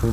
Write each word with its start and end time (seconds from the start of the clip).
Key 0.00 0.08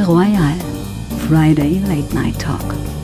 Royal, 0.00 0.54
Friday 1.26 1.80
Late 1.80 2.12
Night 2.14 2.38
Talk. 2.38 2.95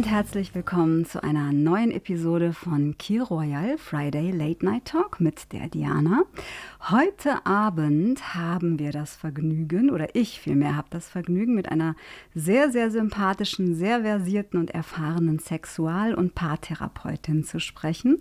Und 0.00 0.10
herzlich 0.10 0.54
willkommen 0.54 1.04
zu 1.04 1.22
einer 1.22 1.52
neuen 1.52 1.90
Episode 1.90 2.54
von 2.54 2.96
Key 2.96 3.18
Royal 3.18 3.76
Friday 3.76 4.30
Late 4.30 4.64
Night 4.64 4.86
Talk 4.86 5.20
mit 5.20 5.52
der 5.52 5.68
Diana. 5.68 6.22
Heute 6.88 7.44
Abend 7.44 8.34
haben 8.34 8.78
wir 8.78 8.90
das 8.90 9.14
Vergnügen, 9.14 9.90
oder 9.90 10.14
ich 10.14 10.40
vielmehr 10.40 10.76
habe 10.76 10.88
das 10.88 11.08
Vergnügen, 11.08 11.54
mit 11.54 11.70
einer 11.70 11.94
sehr, 12.34 12.70
sehr 12.70 12.90
sympathischen, 12.90 13.74
sehr 13.74 14.00
versierten 14.00 14.58
und 14.58 14.70
erfahrenen 14.70 15.38
Sexual- 15.38 16.14
und 16.14 16.34
Paartherapeutin 16.34 17.44
zu 17.44 17.60
sprechen. 17.60 18.18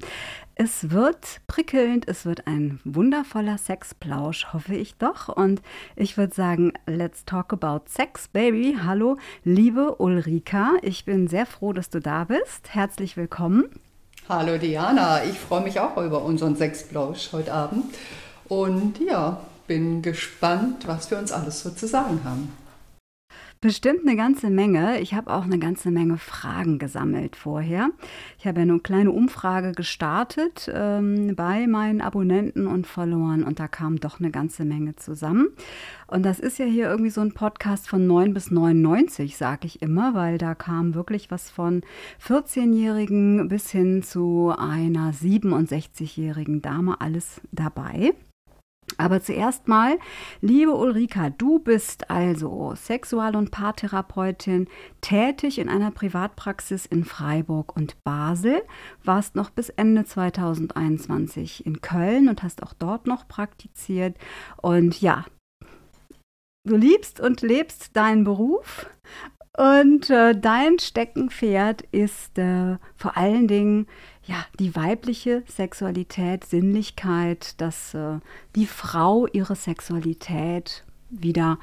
Es 0.55 0.91
wird 0.91 1.39
prickelnd, 1.47 2.05
es 2.09 2.25
wird 2.25 2.47
ein 2.47 2.81
wundervoller 2.83 3.57
Sexplausch, 3.57 4.47
hoffe 4.51 4.75
ich 4.75 4.97
doch. 4.97 5.29
Und 5.29 5.61
ich 5.95 6.17
würde 6.17 6.35
sagen, 6.35 6.73
let's 6.85 7.23
talk 7.23 7.53
about 7.53 7.85
Sex, 7.87 8.27
Baby. 8.27 8.77
Hallo, 8.83 9.17
liebe 9.45 9.95
Ulrika. 9.95 10.73
Ich 10.81 11.05
bin 11.05 11.29
sehr 11.29 11.45
froh, 11.45 11.71
dass 11.71 11.89
du 11.89 12.01
da 12.01 12.25
bist. 12.25 12.73
Herzlich 12.73 13.15
willkommen. 13.15 13.69
Hallo 14.27 14.57
Diana, 14.57 15.23
ich 15.23 15.39
freue 15.39 15.61
mich 15.61 15.79
auch 15.79 15.97
über 15.97 16.23
unseren 16.23 16.55
Sexplausch 16.55 17.31
heute 17.31 17.51
Abend. 17.51 17.85
Und 18.49 18.99
ja, 18.99 19.39
bin 19.67 20.01
gespannt, 20.01 20.87
was 20.87 21.09
wir 21.11 21.19
uns 21.19 21.31
alles 21.31 21.61
so 21.61 21.69
zu 21.69 21.87
sagen 21.87 22.21
haben. 22.23 22.51
Bestimmt 23.61 24.07
eine 24.07 24.15
ganze 24.15 24.49
Menge. 24.49 25.01
Ich 25.01 25.13
habe 25.13 25.33
auch 25.33 25.43
eine 25.43 25.59
ganze 25.59 25.91
Menge 25.91 26.17
Fragen 26.17 26.79
gesammelt 26.79 27.35
vorher. 27.35 27.89
Ich 28.37 28.47
habe 28.47 28.61
ja 28.61 28.63
eine 28.63 28.79
kleine 28.79 29.11
Umfrage 29.11 29.73
gestartet 29.73 30.71
ähm, 30.73 31.35
bei 31.35 31.67
meinen 31.67 31.99
Abonnenten 31.99 32.67
und 32.67 32.87
Followern 32.87 33.43
und 33.43 33.59
da 33.59 33.67
kam 33.67 33.99
doch 33.99 34.21
eine 34.21 34.31
ganze 34.31 34.63
Menge 34.63 34.95
zusammen. 34.95 35.49
Und 36.07 36.23
das 36.23 36.39
ist 36.39 36.57
ja 36.57 36.65
hier 36.65 36.89
irgendwie 36.89 37.09
so 37.09 37.19
ein 37.19 37.33
Podcast 37.33 37.89
von 37.89 38.07
9 38.07 38.33
bis 38.33 38.49
99, 38.49 39.35
sage 39.35 39.67
ich 39.67 39.81
immer, 39.81 40.13
weil 40.13 40.37
da 40.37 40.55
kam 40.55 40.95
wirklich 40.95 41.29
was 41.29 41.49
von 41.49 41.81
14-Jährigen 42.25 43.49
bis 43.49 43.69
hin 43.71 44.03
zu 44.03 44.53
einer 44.57 45.11
67-jährigen 45.11 46.61
Dame 46.61 47.01
alles 47.01 47.41
dabei. 47.51 48.13
Aber 48.99 49.21
zuerst 49.21 49.69
mal, 49.69 49.97
liebe 50.41 50.75
Ulrika, 50.75 51.29
du 51.29 51.59
bist 51.59 52.09
also 52.09 52.73
Sexual- 52.75 53.37
und 53.37 53.49
Paartherapeutin, 53.49 54.67
tätig 54.99 55.57
in 55.57 55.69
einer 55.69 55.89
Privatpraxis 55.89 56.85
in 56.85 57.05
Freiburg 57.05 57.77
und 57.77 57.95
Basel, 58.03 58.61
warst 59.05 59.35
noch 59.35 59.51
bis 59.51 59.69
Ende 59.69 60.03
2021 60.03 61.65
in 61.65 61.79
Köln 61.79 62.27
und 62.27 62.43
hast 62.43 62.61
auch 62.61 62.73
dort 62.73 63.07
noch 63.07 63.25
praktiziert. 63.29 64.17
Und 64.57 64.99
ja, 64.99 65.23
du 66.67 66.75
liebst 66.75 67.21
und 67.21 67.41
lebst 67.41 67.95
deinen 67.95 68.25
Beruf 68.25 68.85
und 69.57 70.09
äh, 70.09 70.39
dein 70.39 70.79
Steckenpferd 70.79 71.81
ist 71.91 72.37
äh, 72.37 72.77
vor 72.95 73.17
allen 73.17 73.47
Dingen 73.47 73.87
ja, 74.23 74.45
die 74.59 74.75
weibliche 74.75 75.43
Sexualität, 75.47 76.45
Sinnlichkeit, 76.45 77.59
dass 77.59 77.93
äh, 77.93 78.19
die 78.55 78.67
Frau 78.67 79.25
ihre 79.27 79.55
Sexualität 79.55 80.85
wieder 81.09 81.57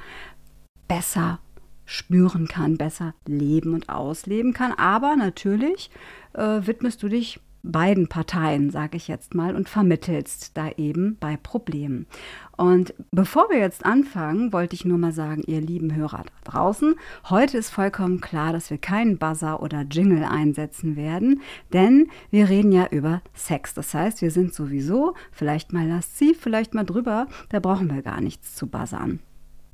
besser 0.87 1.39
spüren 1.85 2.47
kann, 2.47 2.77
besser 2.77 3.13
leben 3.25 3.73
und 3.73 3.87
ausleben 3.87 4.53
kann. 4.53 4.73
Aber 4.73 5.15
natürlich 5.15 5.89
äh, 6.33 6.59
widmest 6.67 7.01
du 7.01 7.07
dich 7.07 7.39
beiden 7.71 8.07
Parteien, 8.07 8.69
sage 8.69 8.97
ich 8.97 9.07
jetzt 9.07 9.35
mal, 9.35 9.55
und 9.55 9.69
vermittelst 9.69 10.57
da 10.57 10.69
eben 10.77 11.17
bei 11.19 11.37
Problemen. 11.37 12.07
Und 12.55 12.93
bevor 13.11 13.49
wir 13.49 13.59
jetzt 13.59 13.85
anfangen, 13.85 14.51
wollte 14.51 14.75
ich 14.75 14.83
nur 14.83 14.97
mal 14.97 15.11
sagen, 15.11 15.43
ihr 15.45 15.61
lieben 15.61 15.95
Hörer 15.95 16.23
da 16.25 16.51
draußen, 16.51 16.95
heute 17.29 17.57
ist 17.57 17.69
vollkommen 17.69 18.19
klar, 18.19 18.51
dass 18.51 18.71
wir 18.71 18.79
keinen 18.79 19.17
Buzzer 19.17 19.61
oder 19.61 19.81
Jingle 19.81 20.23
einsetzen 20.23 20.95
werden, 20.95 21.41
denn 21.71 22.09
wir 22.31 22.49
reden 22.49 22.71
ja 22.71 22.87
über 22.87 23.21
Sex. 23.33 23.73
Das 23.75 23.93
heißt, 23.93 24.21
wir 24.21 24.31
sind 24.31 24.53
sowieso 24.53 25.13
vielleicht 25.31 25.71
mal 25.71 25.87
lasziv, 25.87 26.39
vielleicht 26.41 26.73
mal 26.73 26.85
drüber, 26.85 27.27
da 27.49 27.59
brauchen 27.59 27.93
wir 27.93 28.01
gar 28.01 28.21
nichts 28.21 28.55
zu 28.55 28.67
buzzern. 28.67 29.19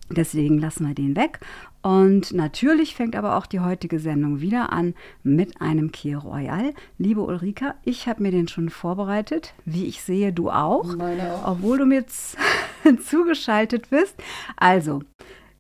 Deswegen 0.09 0.59
lassen 0.59 0.87
wir 0.87 0.93
den 0.93 1.15
weg. 1.15 1.39
Und 1.83 2.31
natürlich 2.31 2.95
fängt 2.95 3.13
aber 3.13 3.37
auch 3.37 3.45
die 3.45 3.59
heutige 3.59 3.99
Sendung 3.99 4.39
wieder 4.39 4.71
an 4.71 4.95
mit 5.21 5.59
einem 5.59 5.91
Kier 5.91 6.19
Royal. 6.19 6.73
Liebe 6.97 7.21
Ulrika, 7.21 7.75
ich 7.83 8.07
habe 8.07 8.23
mir 8.23 8.31
den 8.31 8.47
schon 8.47 8.69
vorbereitet. 8.69 9.53
Wie 9.65 9.85
ich 9.85 10.01
sehe, 10.01 10.31
du 10.31 10.49
auch. 10.49 10.95
Meine 10.95 11.35
auch. 11.35 11.51
Obwohl 11.51 11.79
du 11.79 11.85
mir 11.85 12.05
zugeschaltet 13.05 13.89
bist. 13.89 14.15
Also, 14.55 15.01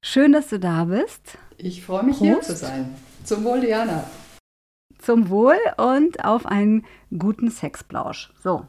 schön, 0.01 0.31
dass 0.31 0.47
du 0.47 0.59
da 0.59 0.85
bist. 0.85 1.37
Ich 1.57 1.83
freue 1.83 2.03
mich, 2.03 2.17
Prost. 2.17 2.31
hier 2.31 2.41
zu 2.41 2.55
sein. 2.55 2.95
Zum 3.25 3.43
Wohl, 3.43 3.59
Diana. 3.59 4.09
Zum 4.99 5.27
Wohl 5.27 5.57
und 5.75 6.23
auf 6.23 6.45
einen 6.45 6.85
guten 7.17 7.51
Sexplausch. 7.51 8.31
So. 8.41 8.65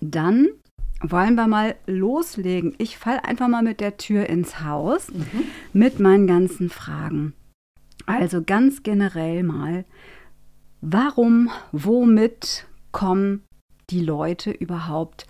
Dann 0.00 0.48
wollen 1.10 1.34
wir 1.34 1.46
mal 1.46 1.74
loslegen. 1.86 2.74
Ich 2.78 2.98
falle 2.98 3.24
einfach 3.24 3.48
mal 3.48 3.62
mit 3.62 3.80
der 3.80 3.96
Tür 3.96 4.26
ins 4.28 4.60
Haus 4.60 5.12
mhm. 5.12 5.44
mit 5.72 6.00
meinen 6.00 6.26
ganzen 6.26 6.70
Fragen. 6.70 7.34
Also 8.06 8.42
ganz 8.42 8.82
generell 8.82 9.42
mal, 9.42 9.84
warum, 10.80 11.50
womit 11.72 12.66
kommen 12.92 13.42
die 13.90 14.00
Leute 14.00 14.50
überhaupt 14.50 15.26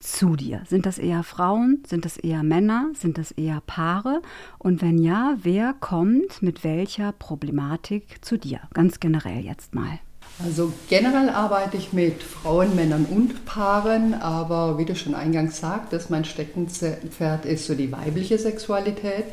zu 0.00 0.36
dir? 0.36 0.62
Sind 0.66 0.86
das 0.86 0.98
eher 0.98 1.22
Frauen? 1.22 1.82
Sind 1.86 2.04
das 2.04 2.16
eher 2.16 2.42
Männer? 2.42 2.90
Sind 2.94 3.18
das 3.18 3.30
eher 3.32 3.60
Paare? 3.66 4.22
Und 4.58 4.82
wenn 4.82 4.98
ja, 4.98 5.36
wer 5.42 5.72
kommt 5.72 6.42
mit 6.42 6.64
welcher 6.64 7.12
Problematik 7.12 8.24
zu 8.24 8.38
dir? 8.38 8.60
Ganz 8.74 9.00
generell 9.00 9.44
jetzt 9.44 9.74
mal. 9.74 9.98
Also 10.44 10.72
generell 10.88 11.30
arbeite 11.30 11.78
ich 11.78 11.94
mit 11.94 12.22
Frauen, 12.22 12.76
Männern 12.76 13.06
und 13.06 13.46
Paaren, 13.46 14.12
aber 14.12 14.76
wie 14.76 14.84
du 14.84 14.94
schon 14.94 15.14
eingangs 15.14 15.60
sagtest, 15.60 16.10
mein 16.10 16.26
Steckenpferd 16.26 17.46
ist 17.46 17.66
so 17.66 17.74
die 17.74 17.90
weibliche 17.90 18.38
Sexualität. 18.38 19.24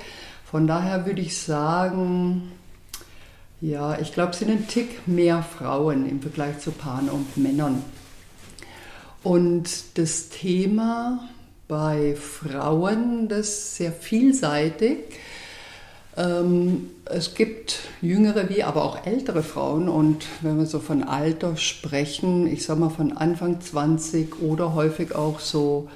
Von 0.50 0.66
daher 0.66 1.06
würde 1.06 1.22
ich 1.22 1.38
sagen, 1.38 2.54
ja, 3.60 4.00
ich 4.00 4.14
glaube, 4.14 4.32
es 4.32 4.40
sind 4.40 4.52
ein 4.52 4.68
Tick 4.68 5.06
mehr 5.06 5.44
Frauen 5.44 6.08
im 6.10 6.22
Vergleich 6.22 6.60
zu 6.60 6.72
Paaren 6.72 7.10
und 7.10 7.36
Männern. 7.36 7.84
Und 9.24 9.98
das 9.98 10.30
Thema 10.30 11.28
bei 11.68 12.16
Frauen, 12.16 13.28
das 13.28 13.48
ist 13.48 13.76
sehr 13.76 13.92
vielseitig. 13.92 15.00
Ähm, 16.16 16.90
es 17.06 17.34
gibt 17.34 17.80
jüngere 18.02 18.50
wie 18.50 18.64
aber 18.64 18.84
auch 18.84 19.06
ältere 19.06 19.44
Frauen 19.44 19.90
und 19.90 20.26
wenn 20.42 20.58
wir 20.58 20.66
so 20.66 20.80
von 20.80 21.04
Alter 21.04 21.58
sprechen, 21.58 22.48
ich 22.48 22.66
sag 22.66 22.78
mal 22.78 22.90
von 22.90 23.18
Anfang 23.18 23.62
20 23.62 24.42
oder 24.42 24.76
häufig 24.76 25.16
auch 25.16 25.40
so 25.40 25.90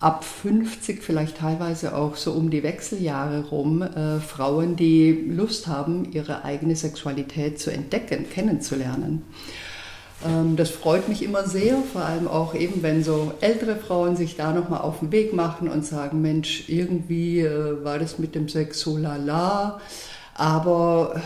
ab 0.00 0.24
50, 0.24 1.02
vielleicht 1.02 1.38
teilweise 1.38 1.94
auch 1.94 2.16
so 2.16 2.32
um 2.32 2.50
die 2.50 2.62
Wechseljahre 2.62 3.48
rum, 3.48 3.82
äh, 3.82 4.18
Frauen, 4.20 4.76
die 4.76 5.12
Lust 5.12 5.66
haben, 5.66 6.12
ihre 6.12 6.44
eigene 6.44 6.76
Sexualität 6.76 7.58
zu 7.58 7.70
entdecken, 7.70 8.26
kennenzulernen. 8.28 9.22
Ähm, 10.24 10.56
das 10.56 10.70
freut 10.70 11.08
mich 11.08 11.22
immer 11.22 11.46
sehr, 11.46 11.76
vor 11.92 12.02
allem 12.02 12.26
auch 12.28 12.54
eben, 12.54 12.82
wenn 12.82 13.04
so 13.04 13.32
ältere 13.40 13.76
Frauen 13.76 14.16
sich 14.16 14.36
da 14.36 14.52
nochmal 14.52 14.80
auf 14.80 15.00
den 15.00 15.12
Weg 15.12 15.32
machen 15.32 15.68
und 15.68 15.84
sagen, 15.84 16.22
Mensch, 16.22 16.68
irgendwie 16.68 17.40
äh, 17.40 17.84
war 17.84 17.98
das 17.98 18.18
mit 18.18 18.34
dem 18.34 18.48
Sex 18.48 18.80
so 18.80 18.96
lala, 18.96 19.80
aber 20.34 21.20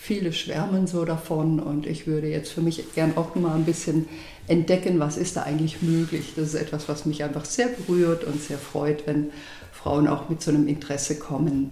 viele 0.00 0.32
schwärmen 0.32 0.86
so 0.86 1.04
davon 1.04 1.60
und 1.60 1.86
ich 1.86 2.06
würde 2.06 2.28
jetzt 2.28 2.50
für 2.50 2.62
mich 2.62 2.82
gern 2.94 3.16
auch 3.16 3.34
mal 3.36 3.54
ein 3.54 3.64
bisschen 3.64 4.08
entdecken, 4.48 4.98
was 4.98 5.16
ist 5.16 5.36
da 5.36 5.42
eigentlich 5.42 5.82
möglich. 5.82 6.32
Das 6.34 6.48
ist 6.48 6.54
etwas, 6.54 6.88
was 6.88 7.06
mich 7.06 7.22
einfach 7.22 7.44
sehr 7.44 7.68
berührt 7.68 8.24
und 8.24 8.42
sehr 8.42 8.58
freut, 8.58 9.06
wenn 9.06 9.30
Frauen 9.72 10.08
auch 10.08 10.28
mit 10.28 10.42
so 10.42 10.50
einem 10.50 10.66
Interesse 10.66 11.18
kommen. 11.18 11.70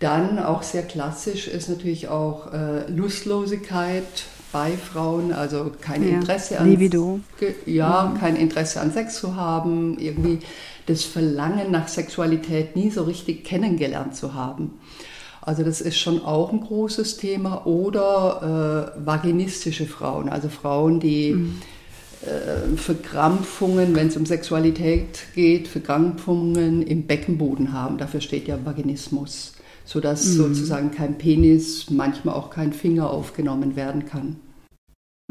Dann 0.00 0.38
auch 0.38 0.62
sehr 0.62 0.82
klassisch 0.82 1.46
ist 1.46 1.68
natürlich 1.68 2.08
auch 2.08 2.52
äh, 2.52 2.90
Lustlosigkeit 2.90 4.04
bei 4.52 4.72
Frauen, 4.72 5.32
also 5.32 5.70
kein 5.80 6.06
Ja, 6.06 6.16
Interesse 6.16 6.58
an 6.58 6.70
Libido. 6.70 7.20
Ja, 7.66 8.14
kein 8.18 8.36
Interesse 8.36 8.80
an 8.80 8.92
Sex 8.92 9.20
zu 9.20 9.36
haben, 9.36 9.98
irgendwie 9.98 10.40
das 10.86 11.04
Verlangen 11.04 11.70
nach 11.70 11.88
Sexualität 11.88 12.76
nie 12.76 12.90
so 12.90 13.04
richtig 13.04 13.44
kennengelernt 13.44 14.16
zu 14.16 14.34
haben. 14.34 14.78
Also 15.42 15.62
das 15.62 15.80
ist 15.80 15.98
schon 15.98 16.22
auch 16.22 16.52
ein 16.52 16.60
großes 16.60 17.16
Thema. 17.16 17.66
Oder 17.66 18.92
äh, 18.96 19.06
vaginistische 19.06 19.86
Frauen, 19.86 20.28
also 20.28 20.48
Frauen, 20.48 21.00
die 21.00 21.30
äh, 22.22 22.76
Verkrampfungen, 22.76 23.94
wenn 23.96 24.08
es 24.08 24.16
um 24.16 24.26
Sexualität 24.26 25.20
geht, 25.34 25.68
Verkrampfungen 25.68 26.82
im 26.82 27.06
Beckenboden 27.06 27.72
haben. 27.72 27.96
Dafür 27.96 28.20
steht 28.20 28.48
ja 28.48 28.58
Vaginismus, 28.62 29.54
sodass 29.90 30.22
sozusagen 30.22 30.92
kein 30.92 31.18
Penis, 31.18 31.90
manchmal 31.90 32.36
auch 32.36 32.50
kein 32.50 32.72
Finger 32.72 33.10
aufgenommen 33.10 33.74
werden 33.74 34.06
kann. 34.06 34.36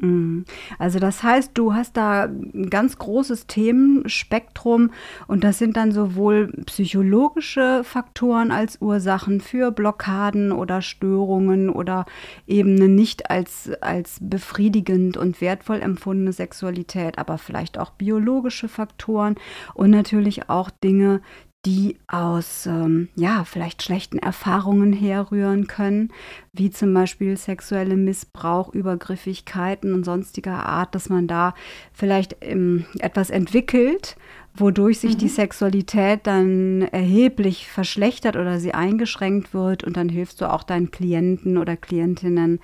Mhm. 0.01 0.44
Also 0.77 1.00
das 1.00 1.23
heißt, 1.23 1.51
du 1.53 1.73
hast 1.73 1.95
da 1.95 2.25
ein 2.25 2.69
ganz 2.69 2.97
großes 2.97 3.47
Themenspektrum 3.47 4.91
und 5.27 5.45
das 5.45 5.59
sind 5.59 5.77
dann 5.77 5.94
sowohl 5.94 6.51
psychologische 6.65 7.85
Faktoren 7.85 8.51
als 8.51 8.81
Ursachen 8.81 9.39
für 9.39 9.71
Blockaden 9.71 10.51
oder 10.51 10.81
Störungen 10.81 11.69
oder 11.69 12.06
eben 12.45 12.75
eine 12.75 12.89
nicht 12.89 13.29
als, 13.29 13.71
als 13.79 14.17
befriedigend 14.21 15.15
und 15.15 15.39
wertvoll 15.39 15.79
empfundene 15.79 16.33
Sexualität, 16.33 17.17
aber 17.17 17.38
vielleicht 17.38 17.77
auch 17.77 17.91
biologische 17.91 18.67
Faktoren 18.67 19.35
und 19.73 19.89
natürlich 19.91 20.50
auch 20.50 20.69
Dinge, 20.69 21.21
die 21.65 21.97
aus 22.07 22.65
ähm, 22.67 23.09
ja 23.15 23.44
vielleicht 23.44 23.83
schlechten 23.83 24.17
Erfahrungen 24.17 24.94
herrühren 24.94 25.67
können, 25.67 26.11
wie 26.53 26.69
zum 26.69 26.94
Beispiel 26.94 27.35
sexuelle 27.35 27.97
Missbrauch, 27.97 28.73
Übergriffigkeiten 28.73 29.94
und 29.94 30.06
sonstiger 30.06 30.65
Art, 30.65 30.95
dass 30.95 31.09
man 31.09 31.27
da 31.27 31.53
vielleicht 31.91 32.38
ähm, 32.41 32.85
etwas 33.00 33.29
entwickelt, 33.29 34.15
wodurch 34.56 35.00
sich 35.00 35.17
die 35.17 35.27
Sexualität 35.27 36.21
dann 36.23 36.81
erheblich 36.81 37.67
verschlechtert 37.69 38.38
oder 38.38 38.59
sie 38.59 38.73
eingeschränkt 38.73 39.53
wird 39.53 39.83
und 39.83 39.97
dann 39.97 40.07
hilfst 40.07 40.39
du 40.39 40.51
auch 40.51 40.63
deinen 40.63 40.91
Klienten 40.91 41.57
oder 41.57 41.75
Klientinnen 41.75 42.59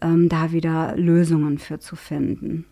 ähm, 0.00 0.28
da 0.30 0.52
wieder 0.52 0.96
Lösungen 0.96 1.58
für 1.58 1.78
zu 1.78 1.96
finden. 1.96 2.66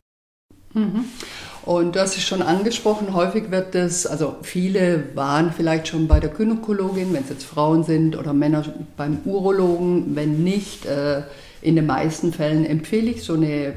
Und 1.67 1.96
das 1.96 2.17
ist 2.17 2.25
schon 2.25 2.43
angesprochen, 2.43 3.12
häufig 3.12 3.50
wird 3.50 3.75
es, 3.75 4.06
also 4.06 4.37
viele 4.43 5.17
waren 5.17 5.52
vielleicht 5.52 5.88
schon 5.88 6.06
bei 6.06 6.20
der 6.20 6.31
Gynäkologin, 6.31 7.12
wenn 7.12 7.25
es 7.25 7.31
jetzt 7.31 7.44
Frauen 7.44 7.82
sind, 7.82 8.17
oder 8.17 8.32
Männer 8.32 8.64
beim 8.96 9.19
Urologen. 9.25 10.14
Wenn 10.14 10.44
nicht, 10.44 10.87
äh, 10.87 11.23
in 11.62 11.75
den 11.75 11.87
meisten 11.87 12.32
Fällen 12.32 12.64
empfehle 12.64 13.11
ich 13.11 13.25
so 13.25 13.34
eine 13.34 13.73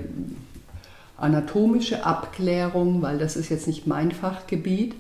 anatomische 1.18 2.06
Abklärung, 2.06 3.02
weil 3.02 3.18
das 3.18 3.36
ist 3.36 3.50
jetzt 3.50 3.66
nicht 3.66 3.88
mein 3.88 4.12
Fachgebiet. 4.12 4.94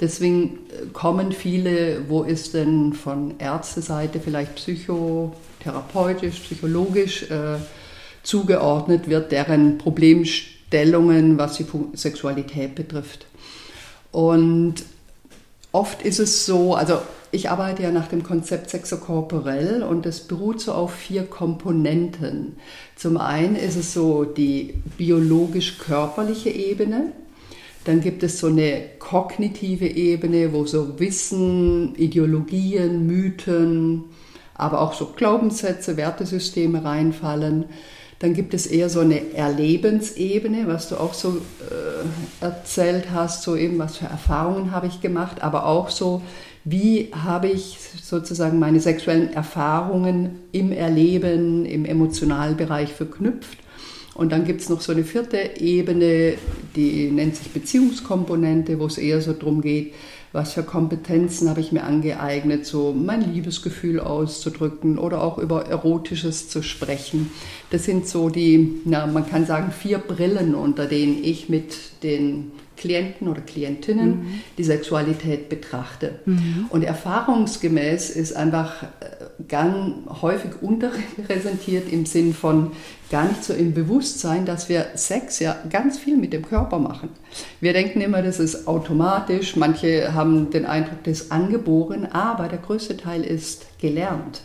Deswegen 0.00 0.58
äh, 0.68 0.86
kommen 0.92 1.32
viele, 1.32 2.08
wo 2.08 2.24
ist 2.24 2.52
denn 2.52 2.92
von 2.92 3.38
Ärzteseite 3.38 4.20
vielleicht 4.20 4.56
psychotherapeutisch, 4.56 6.40
psychologisch 6.40 7.30
äh, 7.30 7.56
zugeordnet 8.22 9.08
wird, 9.08 9.32
deren 9.32 9.78
Problemstellungen, 10.70 11.38
was 11.38 11.56
die 11.56 11.66
Sexualität 11.94 12.74
betrifft. 12.74 13.26
Und 14.12 14.76
oft 15.72 16.02
ist 16.02 16.18
es 16.18 16.46
so, 16.46 16.74
also 16.74 17.00
ich 17.32 17.50
arbeite 17.50 17.82
ja 17.82 17.90
nach 17.90 18.08
dem 18.08 18.22
Konzept 18.22 18.70
sexokorporell 18.70 19.82
und 19.82 20.06
das 20.06 20.20
beruht 20.20 20.60
so 20.60 20.72
auf 20.72 20.94
vier 20.94 21.24
Komponenten. 21.24 22.56
Zum 22.96 23.16
einen 23.16 23.56
ist 23.56 23.76
es 23.76 23.92
so 23.92 24.24
die 24.24 24.74
biologisch-körperliche 24.96 26.50
Ebene, 26.50 27.12
dann 27.84 28.00
gibt 28.00 28.22
es 28.22 28.38
so 28.38 28.46
eine 28.46 28.82
kognitive 28.98 29.86
Ebene, 29.86 30.52
wo 30.52 30.64
so 30.64 30.98
Wissen, 30.98 31.94
Ideologien, 31.96 33.06
Mythen, 33.06 34.04
aber 34.54 34.80
auch 34.80 34.94
so 34.94 35.12
Glaubenssätze, 35.14 35.96
Wertesysteme 35.96 36.82
reinfallen. 36.82 37.66
Dann 38.24 38.32
gibt 38.32 38.54
es 38.54 38.66
eher 38.66 38.88
so 38.88 39.00
eine 39.00 39.34
Erlebensebene, 39.34 40.66
was 40.66 40.88
du 40.88 40.96
auch 40.96 41.12
so 41.12 41.42
äh, 41.70 42.42
erzählt 42.42 43.10
hast, 43.12 43.42
so 43.42 43.54
eben, 43.54 43.78
was 43.78 43.98
für 43.98 44.06
Erfahrungen 44.06 44.70
habe 44.70 44.86
ich 44.86 45.02
gemacht, 45.02 45.42
aber 45.42 45.66
auch 45.66 45.90
so, 45.90 46.22
wie 46.64 47.10
habe 47.12 47.48
ich 47.48 47.78
sozusagen 48.02 48.58
meine 48.58 48.80
sexuellen 48.80 49.30
Erfahrungen 49.34 50.38
im 50.52 50.72
Erleben, 50.72 51.66
im 51.66 51.84
emotionalen 51.84 52.56
Bereich 52.56 52.94
verknüpft. 52.94 53.58
Und 54.14 54.32
dann 54.32 54.46
gibt 54.46 54.62
es 54.62 54.70
noch 54.70 54.80
so 54.80 54.92
eine 54.92 55.04
vierte 55.04 55.60
Ebene, 55.60 56.38
die 56.76 57.10
nennt 57.10 57.36
sich 57.36 57.50
Beziehungskomponente, 57.50 58.80
wo 58.80 58.86
es 58.86 58.96
eher 58.96 59.20
so 59.20 59.34
darum 59.34 59.60
geht, 59.60 59.92
was 60.34 60.52
für 60.52 60.64
Kompetenzen 60.64 61.48
habe 61.48 61.60
ich 61.60 61.70
mir 61.70 61.84
angeeignet, 61.84 62.66
so 62.66 62.92
mein 62.92 63.32
Liebesgefühl 63.32 64.00
auszudrücken 64.00 64.98
oder 64.98 65.22
auch 65.22 65.38
über 65.38 65.66
Erotisches 65.66 66.48
zu 66.48 66.60
sprechen. 66.60 67.30
Das 67.70 67.84
sind 67.84 68.08
so 68.08 68.28
die, 68.30 68.80
na, 68.84 69.06
man 69.06 69.30
kann 69.30 69.46
sagen, 69.46 69.70
vier 69.70 69.98
Brillen, 69.98 70.56
unter 70.56 70.86
denen 70.86 71.22
ich 71.22 71.48
mit 71.48 72.02
den 72.02 72.50
Klienten 72.76 73.28
oder 73.28 73.42
Klientinnen 73.42 74.40
die 74.58 74.64
Sexualität 74.64 75.48
betrachte. 75.48 76.18
Und 76.70 76.82
erfahrungsgemäß 76.82 78.10
ist 78.10 78.34
einfach 78.34 78.82
äh, 78.82 78.86
ganz 79.46 79.94
häufig 80.20 80.50
unterrepräsentiert 80.60 81.92
im 81.92 82.06
Sinn 82.06 82.34
von 82.34 82.72
gar 83.14 83.28
nicht 83.28 83.44
so 83.44 83.52
im 83.52 83.74
Bewusstsein, 83.74 84.44
dass 84.44 84.68
wir 84.68 84.86
Sex 84.96 85.38
ja 85.38 85.54
ganz 85.70 85.96
viel 85.98 86.16
mit 86.16 86.32
dem 86.32 86.44
Körper 86.44 86.80
machen. 86.80 87.10
Wir 87.60 87.72
denken 87.72 88.00
immer, 88.00 88.22
das 88.22 88.40
ist 88.40 88.66
automatisch. 88.66 89.54
Manche 89.54 90.12
haben 90.14 90.50
den 90.50 90.66
Eindruck, 90.66 91.04
das 91.04 91.20
ist 91.20 91.30
angeboren, 91.32 92.06
aber 92.10 92.48
der 92.48 92.58
größte 92.58 92.96
Teil 92.96 93.22
ist 93.22 93.66
gelernt. 93.78 94.40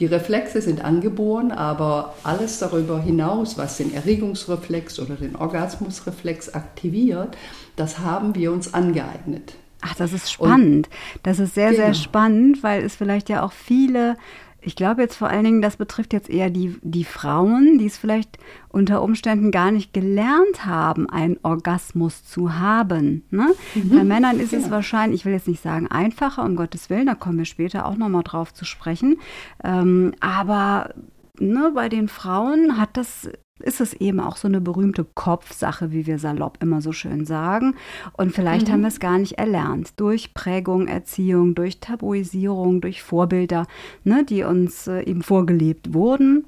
Die 0.00 0.06
Reflexe 0.06 0.60
sind 0.60 0.84
angeboren, 0.84 1.52
aber 1.52 2.14
alles 2.24 2.58
darüber 2.58 3.00
hinaus, 3.00 3.56
was 3.56 3.76
den 3.76 3.94
Erregungsreflex 3.94 4.98
oder 4.98 5.14
den 5.14 5.36
Orgasmusreflex 5.36 6.48
aktiviert, 6.48 7.36
das 7.76 8.00
haben 8.00 8.34
wir 8.34 8.50
uns 8.50 8.74
angeeignet. 8.74 9.54
Ach, 9.82 9.94
das 9.94 10.12
ist 10.12 10.32
spannend. 10.32 10.88
das 11.22 11.38
ist 11.38 11.54
sehr, 11.54 11.70
sehr 11.74 11.92
Genau. 11.92 11.94
spannend, 11.98 12.62
weil 12.64 12.82
es 12.84 12.96
vielleicht 12.96 13.28
ja 13.28 13.42
auch 13.44 13.52
viele, 13.52 14.16
ich 14.62 14.76
glaube 14.76 15.02
jetzt 15.02 15.16
vor 15.16 15.28
allen 15.28 15.44
Dingen, 15.44 15.62
das 15.62 15.76
betrifft 15.76 16.12
jetzt 16.12 16.28
eher 16.28 16.50
die, 16.50 16.76
die 16.82 17.04
Frauen, 17.04 17.78
die 17.78 17.86
es 17.86 17.96
vielleicht 17.96 18.38
unter 18.68 19.02
Umständen 19.02 19.50
gar 19.50 19.70
nicht 19.70 19.92
gelernt 19.92 20.64
haben, 20.66 21.08
einen 21.08 21.38
Orgasmus 21.42 22.24
zu 22.24 22.58
haben. 22.58 23.24
Ne? 23.30 23.54
Bei 23.74 24.04
Männern 24.04 24.38
ist 24.38 24.52
es 24.52 24.64
genau. 24.64 24.76
wahrscheinlich, 24.76 25.20
ich 25.20 25.24
will 25.24 25.32
jetzt 25.32 25.48
nicht 25.48 25.62
sagen 25.62 25.86
einfacher, 25.88 26.44
um 26.44 26.56
Gottes 26.56 26.90
Willen, 26.90 27.06
da 27.06 27.14
kommen 27.14 27.38
wir 27.38 27.44
später 27.44 27.86
auch 27.86 27.96
nochmal 27.96 28.22
drauf 28.22 28.52
zu 28.52 28.64
sprechen. 28.64 29.18
Ähm, 29.64 30.12
aber 30.20 30.94
ne, 31.38 31.72
bei 31.74 31.88
den 31.88 32.08
Frauen 32.08 32.78
hat 32.78 32.90
das 32.96 33.30
ist 33.62 33.80
es 33.80 33.94
eben 33.94 34.20
auch 34.20 34.36
so 34.36 34.48
eine 34.48 34.60
berühmte 34.60 35.04
Kopfsache, 35.04 35.92
wie 35.92 36.06
wir 36.06 36.18
salopp 36.18 36.58
immer 36.60 36.82
so 36.82 36.92
schön 36.92 37.26
sagen. 37.26 37.74
Und 38.16 38.32
vielleicht 38.32 38.70
haben 38.70 38.82
wir 38.82 38.88
es 38.88 39.00
gar 39.00 39.18
nicht 39.18 39.38
erlernt. 39.38 39.98
Durch 39.98 40.34
Prägung, 40.34 40.88
Erziehung, 40.88 41.54
durch 41.54 41.80
Tabuisierung, 41.80 42.80
durch 42.80 43.02
Vorbilder, 43.02 43.66
ne, 44.04 44.24
die 44.24 44.42
uns 44.44 44.86
äh, 44.86 45.02
eben 45.02 45.22
vorgelebt 45.22 45.94
wurden. 45.94 46.44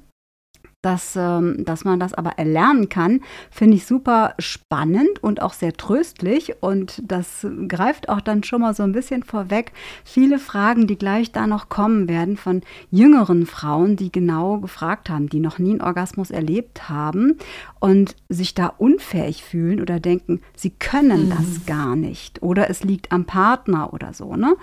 Dass, 0.83 1.15
ähm, 1.15 1.63
dass 1.65 1.85
man 1.85 1.99
das 1.99 2.13
aber 2.13 2.31
erlernen 2.31 2.89
kann, 2.89 3.21
finde 3.49 3.77
ich 3.77 3.85
super 3.85 4.35
spannend 4.37 5.23
und 5.23 5.41
auch 5.41 5.53
sehr 5.53 5.73
tröstlich. 5.73 6.61
Und 6.61 7.01
das 7.09 7.47
greift 7.67 8.09
auch 8.09 8.21
dann 8.21 8.43
schon 8.43 8.61
mal 8.61 8.75
so 8.75 8.83
ein 8.83 8.91
bisschen 8.91 9.23
vorweg. 9.23 9.71
Viele 10.03 10.37
Fragen, 10.37 10.85
die 10.85 10.97
gleich 10.97 11.31
da 11.31 11.47
noch 11.47 11.69
kommen 11.69 12.07
werden 12.07 12.37
von 12.37 12.61
jüngeren 12.91 13.45
Frauen, 13.45 13.95
die 13.95 14.11
genau 14.11 14.59
gefragt 14.59 15.09
haben, 15.09 15.29
die 15.29 15.39
noch 15.39 15.57
nie 15.57 15.71
einen 15.71 15.81
Orgasmus 15.81 16.29
erlebt 16.29 16.89
haben 16.89 17.37
und 17.79 18.15
sich 18.29 18.53
da 18.53 18.67
unfähig 18.67 19.43
fühlen 19.43 19.81
oder 19.81 19.99
denken, 19.99 20.41
sie 20.55 20.69
können 20.71 21.29
das 21.29 21.65
gar 21.65 21.95
nicht 21.95 22.43
oder 22.43 22.69
es 22.69 22.83
liegt 22.83 23.11
am 23.11 23.25
Partner 23.25 23.93
oder 23.93 24.13
so. 24.13 24.35
Ne? 24.35 24.55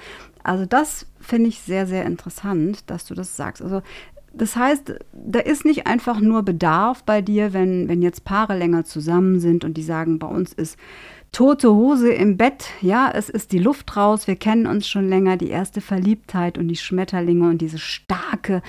Also 0.42 0.66
das 0.66 1.06
finde 1.20 1.48
ich 1.48 1.60
sehr, 1.60 1.86
sehr 1.86 2.04
interessant, 2.04 2.90
dass 2.90 3.04
du 3.06 3.14
das 3.14 3.36
sagst. 3.36 3.62
Also 3.62 3.82
das 4.32 4.56
heißt, 4.56 4.94
da 5.12 5.38
ist 5.40 5.64
nicht 5.64 5.86
einfach 5.86 6.20
nur 6.20 6.42
Bedarf 6.42 7.02
bei 7.02 7.20
dir, 7.20 7.52
wenn, 7.52 7.88
wenn 7.88 8.02
jetzt 8.02 8.24
Paare 8.24 8.56
länger 8.56 8.84
zusammen 8.84 9.40
sind 9.40 9.64
und 9.64 9.74
die 9.74 9.82
sagen, 9.82 10.18
bei 10.18 10.28
uns 10.28 10.52
ist 10.52 10.78
tote 11.32 11.72
Hose 11.72 12.12
im 12.12 12.36
Bett, 12.36 12.66
ja, 12.80 13.10
es 13.14 13.28
ist 13.28 13.52
die 13.52 13.58
Luft 13.58 13.96
raus, 13.96 14.26
wir 14.26 14.34
kennen 14.34 14.66
uns 14.66 14.88
schon 14.88 15.08
länger, 15.08 15.36
die 15.36 15.48
erste 15.48 15.80
Verliebtheit 15.80 16.58
und 16.58 16.66
die 16.66 16.76
Schmetterlinge 16.76 17.48
und 17.48 17.58
diese 17.58 17.78
starke, 17.78 18.62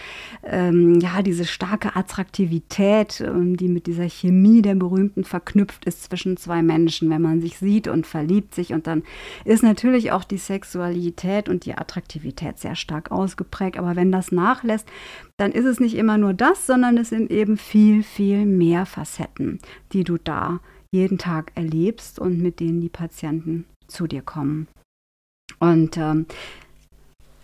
ähm, 0.43 0.99
ja, 0.99 1.23
diese 1.23 1.45
starke 1.45 1.95
Attraktivität, 1.95 3.21
ähm, 3.21 3.57
die 3.57 3.67
mit 3.67 3.87
dieser 3.87 4.07
Chemie 4.07 4.61
der 4.61 4.75
Berühmten 4.75 5.23
verknüpft 5.23 5.85
ist 5.85 6.03
zwischen 6.03 6.37
zwei 6.37 6.61
Menschen, 6.61 7.09
wenn 7.09 7.21
man 7.21 7.41
sich 7.41 7.57
sieht 7.57 7.87
und 7.87 8.05
verliebt 8.05 8.53
sich 8.53 8.73
und 8.73 8.85
dann 8.85 9.01
ist 9.43 9.63
natürlich 9.63 10.11
auch 10.11 10.23
die 10.23 10.37
Sexualität 10.37 11.49
und 11.49 11.65
die 11.65 11.73
Attraktivität 11.75 12.59
sehr 12.59 12.75
stark 12.75 13.11
ausgeprägt, 13.11 13.79
aber 13.79 13.95
wenn 13.95 14.11
das 14.11 14.31
nachlässt, 14.31 14.87
dann 15.37 15.51
ist 15.51 15.65
es 15.65 15.79
nicht 15.79 15.95
immer 15.95 16.19
nur 16.19 16.35
das, 16.35 16.67
sondern 16.67 16.97
es 16.97 17.09
sind 17.09 17.31
eben 17.31 17.57
viel, 17.57 18.03
viel 18.03 18.45
mehr 18.45 18.85
Facetten, 18.85 19.59
die 19.93 20.03
du 20.03 20.19
da 20.19 20.59
jeden 20.91 21.17
Tag 21.17 21.51
erlebst 21.55 22.19
und 22.19 22.39
mit 22.39 22.59
denen 22.59 22.81
die 22.81 22.89
Patienten 22.89 23.65
zu 23.87 24.07
dir 24.07 24.21
kommen. 24.21 24.67
Und 25.59 25.97
ähm, 25.97 26.25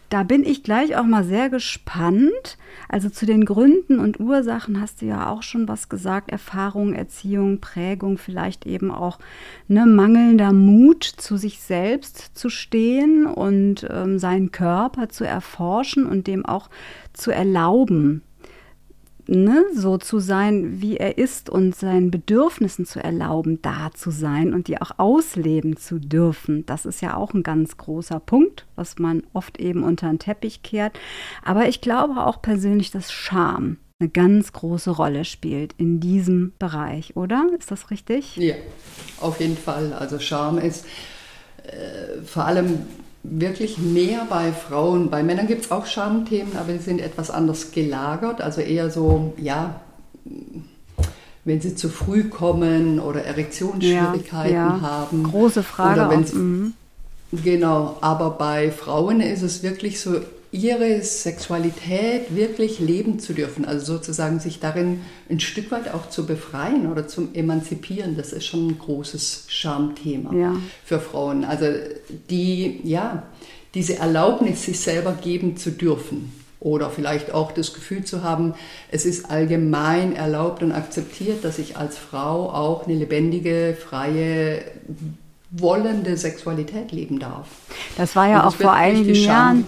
da 0.10 0.24
bin 0.24 0.44
ich 0.44 0.63
gleich 0.63 0.96
auch 0.96 1.04
mal 1.04 1.25
sehr 1.25 1.50
gespannt. 1.50 2.58
Also 2.88 3.10
zu 3.10 3.25
den 3.25 3.44
Gründen 3.44 4.00
und 4.00 4.20
Ursachen 4.20 4.80
hast 4.80 5.01
du 5.01 5.06
ja 5.06 5.30
auch 5.30 5.44
schon 5.44 5.68
was 5.68 5.89
gesagt. 5.89 6.32
Erfahrung, 6.32 6.94
Erziehung, 6.94 7.60
Prägung, 7.60 8.18
vielleicht 8.18 8.66
eben 8.66 8.89
auch 8.92 9.20
ne, 9.68 9.86
mangelnder 9.86 10.54
Mut, 10.54 11.04
zu 11.04 11.36
sich 11.36 11.60
selbst 11.60 12.38
zu 12.38 12.50
stehen 12.50 13.25
und 13.25 13.86
ähm, 13.89 14.18
seinen 14.18 14.51
Körper 14.51 15.10
zu 15.10 15.25
erforschen 15.25 16.06
und 16.06 16.27
dem 16.27 16.46
auch 16.46 16.70
zu 17.12 17.32
erlauben, 17.32 18.22
ne, 19.27 19.65
so 19.74 19.98
zu 19.98 20.19
sein, 20.19 20.81
wie 20.81 20.98
er 20.98 21.17
ist 21.17 21.50
und 21.50 21.75
seinen 21.75 22.12
Bedürfnissen 22.12 22.86
zu 22.86 23.03
erlauben, 23.03 23.62
da 23.62 23.91
zu 23.93 24.12
sein 24.12 24.53
und 24.53 24.67
die 24.67 24.81
auch 24.81 24.91
ausleben 24.98 25.77
zu 25.77 26.00
dürfen. 26.00 26.65
Das 26.65 26.86
ist 26.86 27.01
ja 27.01 27.15
auch 27.15 27.34
ein 27.34 27.43
ganz 27.43 27.77
großer 27.77 28.19
Punkt, 28.19 28.65
was 28.75 29.00
man 29.00 29.24
oft 29.34 29.60
eben 29.60 29.84
unter 29.84 30.07
den 30.07 30.19
Teppich 30.19 30.63
kehrt. 30.63 31.00
Aber 31.43 31.67
ich 31.67 31.81
glaube 31.81 32.25
auch 32.25 32.41
persönlich, 32.41 32.91
dass 32.91 33.12
Scham 33.12 33.77
eine 34.00 34.10
ganz 34.10 34.53
große 34.53 34.91
Rolle 34.91 35.25
spielt 35.25 35.74
in 35.77 36.00
diesem 36.00 36.53
Bereich, 36.60 37.15
oder? 37.15 37.48
Ist 37.57 37.72
das 37.72 37.89
richtig? 37.89 38.36
Ja, 38.38 38.55
auf 39.19 39.39
jeden 39.39 39.57
Fall. 39.57 39.93
Also 39.93 40.19
Scham 40.19 40.60
ist 40.60 40.86
äh, 41.63 42.22
vor 42.24 42.46
allem 42.46 42.86
wirklich 43.24 43.77
mehr 43.77 44.25
bei 44.29 44.51
Frauen. 44.51 45.09
Bei 45.09 45.24
Männern 45.24 45.47
gibt 45.47 45.65
es 45.65 45.71
auch 45.71 45.86
Schamthemen, 45.86 46.57
aber 46.57 46.74
die 46.74 46.79
sind 46.79 47.01
etwas 47.01 47.29
anders 47.29 47.71
gelagert. 47.71 48.41
Also 48.41 48.62
eher 48.62 48.89
so, 48.89 49.33
ja, 49.38 49.81
wenn 51.45 51.62
sie 51.62 51.75
zu 51.75 51.89
früh 51.89 52.25
kommen 52.25 53.00
oder 53.00 53.24
Erektionsschwierigkeiten 53.24 54.53
ja, 54.53 54.77
ja. 54.77 54.81
haben. 54.81 55.24
Große 55.24 55.63
Frage. 55.63 56.01
Oder 56.01 56.09
wenn 56.09 56.21
mhm. 56.21 56.74
Genau, 57.31 57.97
aber 58.01 58.31
bei 58.31 58.71
Frauen 58.71 59.19
ist 59.19 59.41
es 59.41 59.62
wirklich 59.62 60.00
so 60.00 60.21
ihre 60.58 61.02
Sexualität 61.02 62.36
wirklich 62.36 62.80
leben 62.80 63.20
zu 63.20 63.34
dürfen, 63.34 63.66
also 63.66 63.94
sozusagen 63.94 64.40
sich 64.40 64.60
darin 64.60 65.02
ein 65.30 65.40
Stück 65.40 65.72
weit 65.72 65.94
auch 65.94 66.10
zu 66.10 66.26
befreien 66.26 66.92
oder 66.92 67.08
zum 67.08 67.34
Emanzipieren, 67.36 68.18
das 68.18 68.34
ist 68.34 68.46
schon 68.46 68.68
ein 68.68 68.80
großes 68.80 69.46
Schamthema 69.48 70.34
ja. 70.34 70.56
für 70.84 71.00
Frauen. 71.00 71.44
Also 71.46 71.68
die, 72.30 72.82
ja, 72.84 73.24
diese 73.74 73.98
Erlaubnis, 73.98 74.64
sich 74.64 74.80
selber 74.80 75.14
geben 75.14 75.58
zu 75.58 75.72
dürfen 75.72 76.34
oder 76.60 76.90
vielleicht 76.90 77.32
auch 77.32 77.52
das 77.52 77.74
Gefühl 77.74 78.04
zu 78.04 78.24
haben, 78.24 78.56
es 78.90 79.06
ist 79.06 79.30
allgemein 79.30 80.16
erlaubt 80.16 80.64
und 80.64 80.72
akzeptiert, 80.72 81.44
dass 81.44 81.60
ich 81.60 81.78
als 81.78 81.98
Frau 81.98 82.50
auch 82.50 82.88
eine 82.88 82.96
lebendige, 82.96 83.78
freie 83.80 84.64
wollende 85.51 86.18
Sexualität 86.18 86.92
leben 86.92 87.20
darf. 87.20 87.48
Das 87.98 88.16
war 88.16 88.27
ja 88.27 88.46
auch 88.46 88.56
vor 88.56 88.74
einigen 88.74 89.16
Jahren 89.16 89.66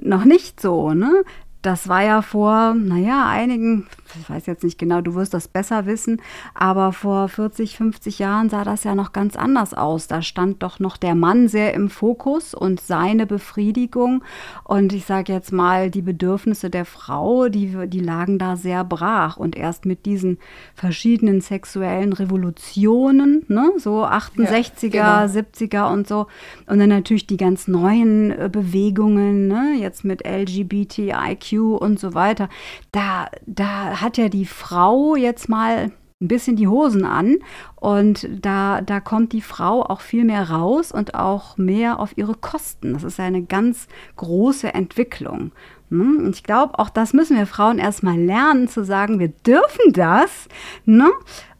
noch 0.00 0.24
nicht 0.24 0.60
so, 0.60 0.92
ne? 0.92 1.24
Das 1.62 1.88
war 1.88 2.02
ja 2.02 2.22
vor, 2.22 2.74
naja, 2.74 3.28
einigen, 3.28 3.86
ich 4.20 4.28
weiß 4.28 4.46
jetzt 4.46 4.64
nicht 4.64 4.78
genau, 4.78 5.00
du 5.00 5.14
wirst 5.14 5.34
das 5.34 5.48
besser 5.48 5.86
wissen, 5.86 6.20
aber 6.54 6.92
vor 6.92 7.28
40, 7.28 7.76
50 7.76 8.18
Jahren 8.18 8.48
sah 8.48 8.64
das 8.64 8.84
ja 8.84 8.94
noch 8.94 9.12
ganz 9.12 9.36
anders 9.36 9.74
aus. 9.74 10.06
Da 10.06 10.22
stand 10.22 10.62
doch 10.62 10.78
noch 10.80 10.96
der 10.96 11.14
Mann 11.14 11.48
sehr 11.48 11.74
im 11.74 11.90
Fokus 11.90 12.54
und 12.54 12.80
seine 12.80 13.26
Befriedigung 13.26 14.22
und 14.64 14.92
ich 14.92 15.04
sage 15.04 15.32
jetzt 15.32 15.52
mal, 15.52 15.90
die 15.90 16.02
Bedürfnisse 16.02 16.70
der 16.70 16.84
Frau, 16.84 17.48
die, 17.48 17.88
die 17.88 18.00
lagen 18.00 18.38
da 18.38 18.56
sehr 18.56 18.84
brach 18.84 19.36
und 19.36 19.56
erst 19.56 19.86
mit 19.86 20.06
diesen 20.06 20.38
verschiedenen 20.74 21.40
sexuellen 21.40 22.12
Revolutionen, 22.12 23.44
ne, 23.48 23.72
so 23.78 24.04
68er, 24.04 24.94
ja, 24.94 25.26
genau. 25.26 25.40
70er 25.40 25.92
und 25.92 26.08
so 26.08 26.26
und 26.66 26.78
dann 26.78 26.88
natürlich 26.88 27.26
die 27.26 27.36
ganz 27.36 27.68
neuen 27.68 28.30
äh, 28.30 28.48
Bewegungen, 28.50 29.48
ne, 29.48 29.74
jetzt 29.78 30.04
mit 30.04 30.26
LGBTIQ 30.26 31.52
und 31.80 31.98
so 31.98 32.14
weiter, 32.14 32.48
da, 32.92 33.28
da 33.46 34.01
hat 34.02 34.18
ja 34.18 34.28
die 34.28 34.46
Frau 34.46 35.16
jetzt 35.16 35.48
mal 35.48 35.90
ein 36.22 36.28
bisschen 36.28 36.56
die 36.56 36.68
Hosen 36.68 37.04
an 37.04 37.38
und 37.76 38.28
da, 38.40 38.80
da 38.80 39.00
kommt 39.00 39.32
die 39.32 39.42
Frau 39.42 39.82
auch 39.82 40.00
viel 40.00 40.24
mehr 40.24 40.50
raus 40.50 40.92
und 40.92 41.14
auch 41.14 41.58
mehr 41.58 41.98
auf 41.98 42.16
ihre 42.16 42.34
Kosten. 42.34 42.92
Das 42.92 43.02
ist 43.02 43.18
eine 43.18 43.42
ganz 43.42 43.88
große 44.16 44.72
Entwicklung. 44.72 45.50
Hm? 45.90 46.24
Und 46.24 46.36
ich 46.36 46.44
glaube, 46.44 46.78
auch 46.78 46.90
das 46.90 47.12
müssen 47.12 47.36
wir 47.36 47.46
Frauen 47.46 47.78
erstmal 47.78 48.18
lernen, 48.18 48.68
zu 48.68 48.84
sagen, 48.84 49.18
wir 49.18 49.28
dürfen 49.28 49.92
das. 49.92 50.48
Ne? 50.84 51.10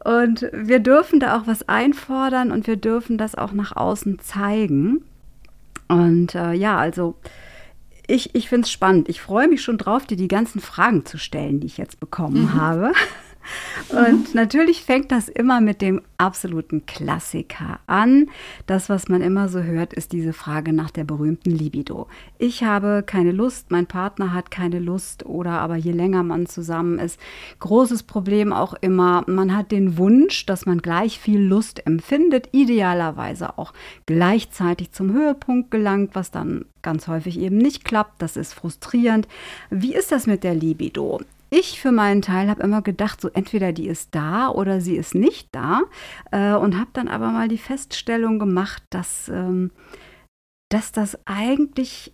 Und 0.03 0.49
wir 0.53 0.79
dürfen 0.79 1.19
da 1.19 1.37
auch 1.37 1.45
was 1.45 1.67
einfordern 1.67 2.51
und 2.51 2.65
wir 2.65 2.77
dürfen 2.77 3.17
das 3.17 3.35
auch 3.35 3.51
nach 3.51 3.75
außen 3.75 4.19
zeigen. 4.19 5.03
Und 5.89 6.35
äh, 6.35 6.53
ja, 6.53 6.77
also 6.77 7.15
ich, 8.07 8.35
ich 8.35 8.49
finde 8.49 8.65
es 8.65 8.71
spannend. 8.71 9.09
Ich 9.09 9.21
freue 9.21 9.47
mich 9.47 9.61
schon 9.61 9.77
drauf, 9.77 10.05
dir 10.05 10.17
die 10.17 10.27
ganzen 10.27 10.59
Fragen 10.59 11.05
zu 11.05 11.17
stellen, 11.17 11.59
die 11.59 11.67
ich 11.67 11.77
jetzt 11.77 11.99
bekommen 11.99 12.43
mhm. 12.43 12.53
habe. 12.53 12.91
Und 13.89 14.33
natürlich 14.33 14.83
fängt 14.83 15.11
das 15.11 15.29
immer 15.29 15.61
mit 15.61 15.81
dem 15.81 16.01
absoluten 16.17 16.85
Klassiker 16.85 17.79
an. 17.85 18.29
Das, 18.65 18.89
was 18.89 19.09
man 19.09 19.21
immer 19.21 19.49
so 19.49 19.61
hört, 19.61 19.93
ist 19.93 20.11
diese 20.11 20.33
Frage 20.33 20.73
nach 20.73 20.89
der 20.91 21.03
berühmten 21.03 21.51
Libido. 21.51 22.07
Ich 22.37 22.63
habe 22.63 23.03
keine 23.05 23.31
Lust, 23.31 23.71
mein 23.71 23.87
Partner 23.87 24.33
hat 24.33 24.51
keine 24.51 24.79
Lust 24.79 25.25
oder 25.25 25.59
aber 25.59 25.75
je 25.75 25.91
länger 25.91 26.23
man 26.23 26.45
zusammen 26.45 26.99
ist, 26.99 27.19
großes 27.59 28.03
Problem 28.03 28.53
auch 28.53 28.73
immer, 28.81 29.23
man 29.27 29.55
hat 29.55 29.71
den 29.71 29.97
Wunsch, 29.97 30.45
dass 30.45 30.65
man 30.65 30.81
gleich 30.81 31.19
viel 31.19 31.41
Lust 31.41 31.85
empfindet, 31.85 32.49
idealerweise 32.51 33.57
auch 33.57 33.73
gleichzeitig 34.05 34.91
zum 34.91 35.13
Höhepunkt 35.13 35.71
gelangt, 35.71 36.11
was 36.13 36.31
dann 36.31 36.65
ganz 36.81 37.07
häufig 37.07 37.39
eben 37.39 37.57
nicht 37.57 37.85
klappt. 37.85 38.21
Das 38.21 38.37
ist 38.37 38.53
frustrierend. 38.53 39.27
Wie 39.69 39.95
ist 39.95 40.11
das 40.11 40.27
mit 40.27 40.43
der 40.43 40.53
Libido? 40.53 41.21
Ich 41.55 41.79
für 41.79 41.91
meinen 41.91 42.23
Teil 42.23 42.49
habe 42.49 42.63
immer 42.63 42.81
gedacht, 42.81 43.21
so 43.21 43.29
entweder 43.29 43.73
die 43.73 43.87
ist 43.87 44.15
da 44.15 44.49
oder 44.49 44.81
sie 44.81 44.95
ist 44.95 45.13
nicht 45.13 45.49
da 45.51 45.81
äh, 46.31 46.55
und 46.55 46.79
habe 46.79 46.89
dann 46.93 47.07
aber 47.07 47.29
mal 47.29 47.47
die 47.47 47.59
Feststellung 47.59 48.39
gemacht, 48.39 48.81
dass, 48.89 49.29
ähm, 49.29 49.69
dass 50.71 50.91
das 50.91 51.15
eigentlich 51.25 52.11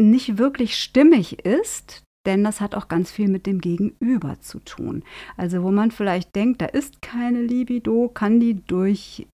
nicht 0.00 0.38
wirklich 0.38 0.80
stimmig 0.80 1.44
ist, 1.44 2.04
denn 2.26 2.42
das 2.42 2.62
hat 2.62 2.74
auch 2.74 2.88
ganz 2.88 3.10
viel 3.10 3.28
mit 3.28 3.44
dem 3.44 3.60
Gegenüber 3.60 4.40
zu 4.40 4.60
tun. 4.60 5.04
Also 5.36 5.62
wo 5.62 5.70
man 5.70 5.90
vielleicht 5.90 6.34
denkt, 6.34 6.62
da 6.62 6.66
ist 6.66 7.02
keine 7.02 7.42
Libido, 7.42 8.08
kann 8.08 8.40
die 8.40 8.64
durch 8.64 9.26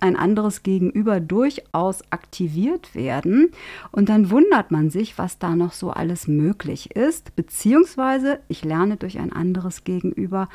ein 0.00 0.16
anderes 0.16 0.62
Gegenüber 0.62 1.20
durchaus 1.20 2.02
aktiviert 2.10 2.94
werden. 2.94 3.50
Und 3.92 4.08
dann 4.08 4.30
wundert 4.30 4.70
man 4.70 4.90
sich, 4.90 5.16
was 5.18 5.38
da 5.38 5.56
noch 5.56 5.72
so 5.72 5.90
alles 5.90 6.28
möglich 6.28 6.94
ist. 6.94 7.34
Beziehungsweise 7.34 8.40
ich 8.48 8.64
lerne 8.64 8.96
durch 8.96 9.18
ein 9.18 9.32
anderes 9.32 9.84
Gegenüber 9.84 10.48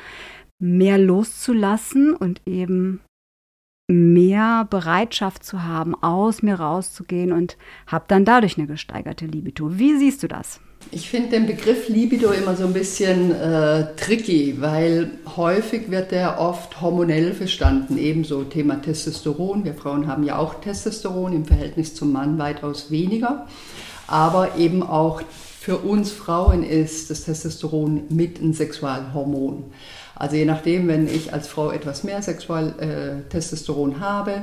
mehr 0.58 0.98
loszulassen 0.98 2.14
und 2.14 2.40
eben 2.46 3.00
mehr 3.88 4.66
Bereitschaft 4.70 5.44
zu 5.44 5.64
haben, 5.64 5.94
aus 6.00 6.42
mir 6.42 6.54
rauszugehen 6.54 7.32
und 7.32 7.58
habe 7.86 8.04
dann 8.08 8.24
dadurch 8.24 8.56
eine 8.56 8.68
gesteigerte 8.68 9.26
Libido. 9.26 9.78
Wie 9.78 9.96
siehst 9.96 10.22
du 10.22 10.28
das? 10.28 10.60
Ich 10.90 11.08
finde 11.08 11.30
den 11.30 11.46
Begriff 11.46 11.88
Libido 11.88 12.30
immer 12.30 12.56
so 12.56 12.64
ein 12.64 12.72
bisschen 12.72 13.30
äh, 13.32 13.86
tricky, 13.96 14.56
weil 14.60 15.10
häufig 15.36 15.90
wird 15.90 16.10
der 16.10 16.40
oft 16.40 16.80
hormonell 16.80 17.32
verstanden. 17.32 17.96
Ebenso 17.96 18.44
Thema 18.44 18.82
Testosteron. 18.82 19.64
Wir 19.64 19.74
Frauen 19.74 20.06
haben 20.06 20.24
ja 20.24 20.38
auch 20.38 20.54
Testosteron 20.54 21.32
im 21.32 21.44
Verhältnis 21.44 21.94
zum 21.94 22.12
Mann 22.12 22.38
weitaus 22.38 22.90
weniger. 22.90 23.46
Aber 24.06 24.56
eben 24.56 24.82
auch 24.82 25.22
für 25.60 25.78
uns 25.78 26.10
Frauen 26.10 26.64
ist 26.64 27.08
das 27.08 27.24
Testosteron 27.24 28.02
mit 28.08 28.42
ein 28.42 28.52
Sexualhormon. 28.52 29.64
Also 30.14 30.36
je 30.36 30.44
nachdem, 30.44 30.88
wenn 30.88 31.06
ich 31.06 31.32
als 31.32 31.48
Frau 31.48 31.70
etwas 31.70 32.04
mehr 32.04 32.20
Sexual 32.20 32.74
äh, 32.78 33.28
Testosteron 33.30 34.00
habe, 34.00 34.42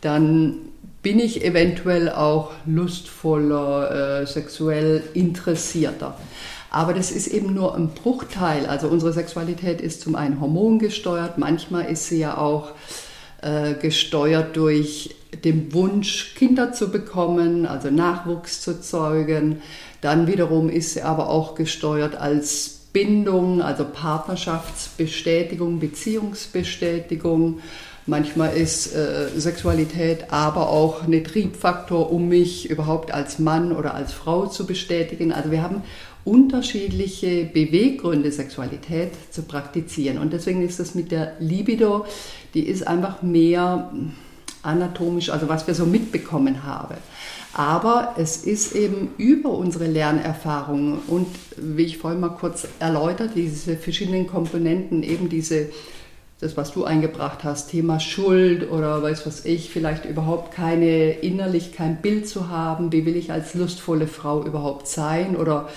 dann 0.00 0.56
bin 1.02 1.18
ich 1.18 1.44
eventuell 1.44 2.10
auch 2.10 2.52
lustvoller, 2.66 4.22
äh, 4.22 4.26
sexuell 4.26 5.02
interessierter. 5.14 6.16
Aber 6.70 6.94
das 6.94 7.10
ist 7.10 7.26
eben 7.26 7.54
nur 7.54 7.74
ein 7.74 7.88
Bruchteil. 7.88 8.66
Also 8.66 8.88
unsere 8.88 9.12
Sexualität 9.12 9.80
ist 9.80 10.02
zum 10.02 10.14
einen 10.14 10.40
hormongesteuert, 10.40 11.38
manchmal 11.38 11.90
ist 11.90 12.08
sie 12.08 12.20
ja 12.20 12.38
auch 12.38 12.72
äh, 13.42 13.74
gesteuert 13.74 14.56
durch 14.56 15.16
dem 15.44 15.72
Wunsch, 15.72 16.34
Kinder 16.34 16.72
zu 16.72 16.90
bekommen, 16.90 17.66
also 17.66 17.90
Nachwuchs 17.90 18.60
zu 18.60 18.80
zeugen. 18.80 19.62
Dann 20.00 20.26
wiederum 20.26 20.68
ist 20.68 20.94
sie 20.94 21.02
aber 21.02 21.28
auch 21.28 21.54
gesteuert 21.54 22.16
als 22.16 22.80
Bindung, 22.92 23.62
also 23.62 23.84
Partnerschaftsbestätigung, 23.84 25.78
Beziehungsbestätigung. 25.78 27.60
Manchmal 28.06 28.56
ist 28.56 28.94
äh, 28.94 29.28
Sexualität 29.36 30.32
aber 30.32 30.70
auch 30.70 31.02
ein 31.02 31.24
Triebfaktor, 31.24 32.10
um 32.10 32.28
mich 32.28 32.68
überhaupt 32.68 33.12
als 33.12 33.38
Mann 33.38 33.72
oder 33.72 33.94
als 33.94 34.12
Frau 34.12 34.46
zu 34.46 34.66
bestätigen. 34.66 35.32
Also 35.32 35.50
wir 35.50 35.62
haben 35.62 35.82
unterschiedliche 36.24 37.44
Beweggründe, 37.44 38.30
Sexualität 38.32 39.12
zu 39.30 39.42
praktizieren. 39.42 40.18
Und 40.18 40.32
deswegen 40.32 40.62
ist 40.66 40.80
das 40.80 40.94
mit 40.94 41.10
der 41.12 41.36
Libido, 41.40 42.04
die 42.54 42.66
ist 42.66 42.86
einfach 42.86 43.22
mehr 43.22 43.90
anatomisch, 44.62 45.30
also 45.30 45.48
was 45.48 45.66
wir 45.66 45.74
so 45.74 45.86
mitbekommen 45.86 46.64
haben. 46.64 46.96
Aber 47.52 48.14
es 48.18 48.38
ist 48.38 48.74
eben 48.74 49.10
über 49.16 49.50
unsere 49.50 49.86
Lernerfahrungen 49.86 50.98
und 51.06 51.26
wie 51.56 51.84
ich 51.84 51.98
vorhin 51.98 52.20
mal 52.20 52.28
kurz 52.28 52.68
erläutert, 52.78 53.30
diese 53.34 53.76
verschiedenen 53.76 54.26
Komponenten, 54.26 55.02
eben 55.02 55.28
diese, 55.28 55.70
das 56.40 56.56
was 56.56 56.72
du 56.72 56.84
eingebracht 56.84 57.44
hast, 57.44 57.70
Thema 57.70 58.00
Schuld 58.00 58.70
oder 58.70 59.02
weiß 59.02 59.26
was 59.26 59.44
ich, 59.44 59.70
vielleicht 59.70 60.06
überhaupt 60.06 60.52
keine 60.52 61.12
innerlich 61.12 61.72
kein 61.72 62.00
Bild 62.00 62.28
zu 62.28 62.48
haben, 62.48 62.92
wie 62.92 63.04
will 63.04 63.16
ich 63.16 63.30
als 63.30 63.54
lustvolle 63.54 64.06
Frau 64.06 64.44
überhaupt 64.44 64.88
sein 64.88 65.36
oder 65.36 65.68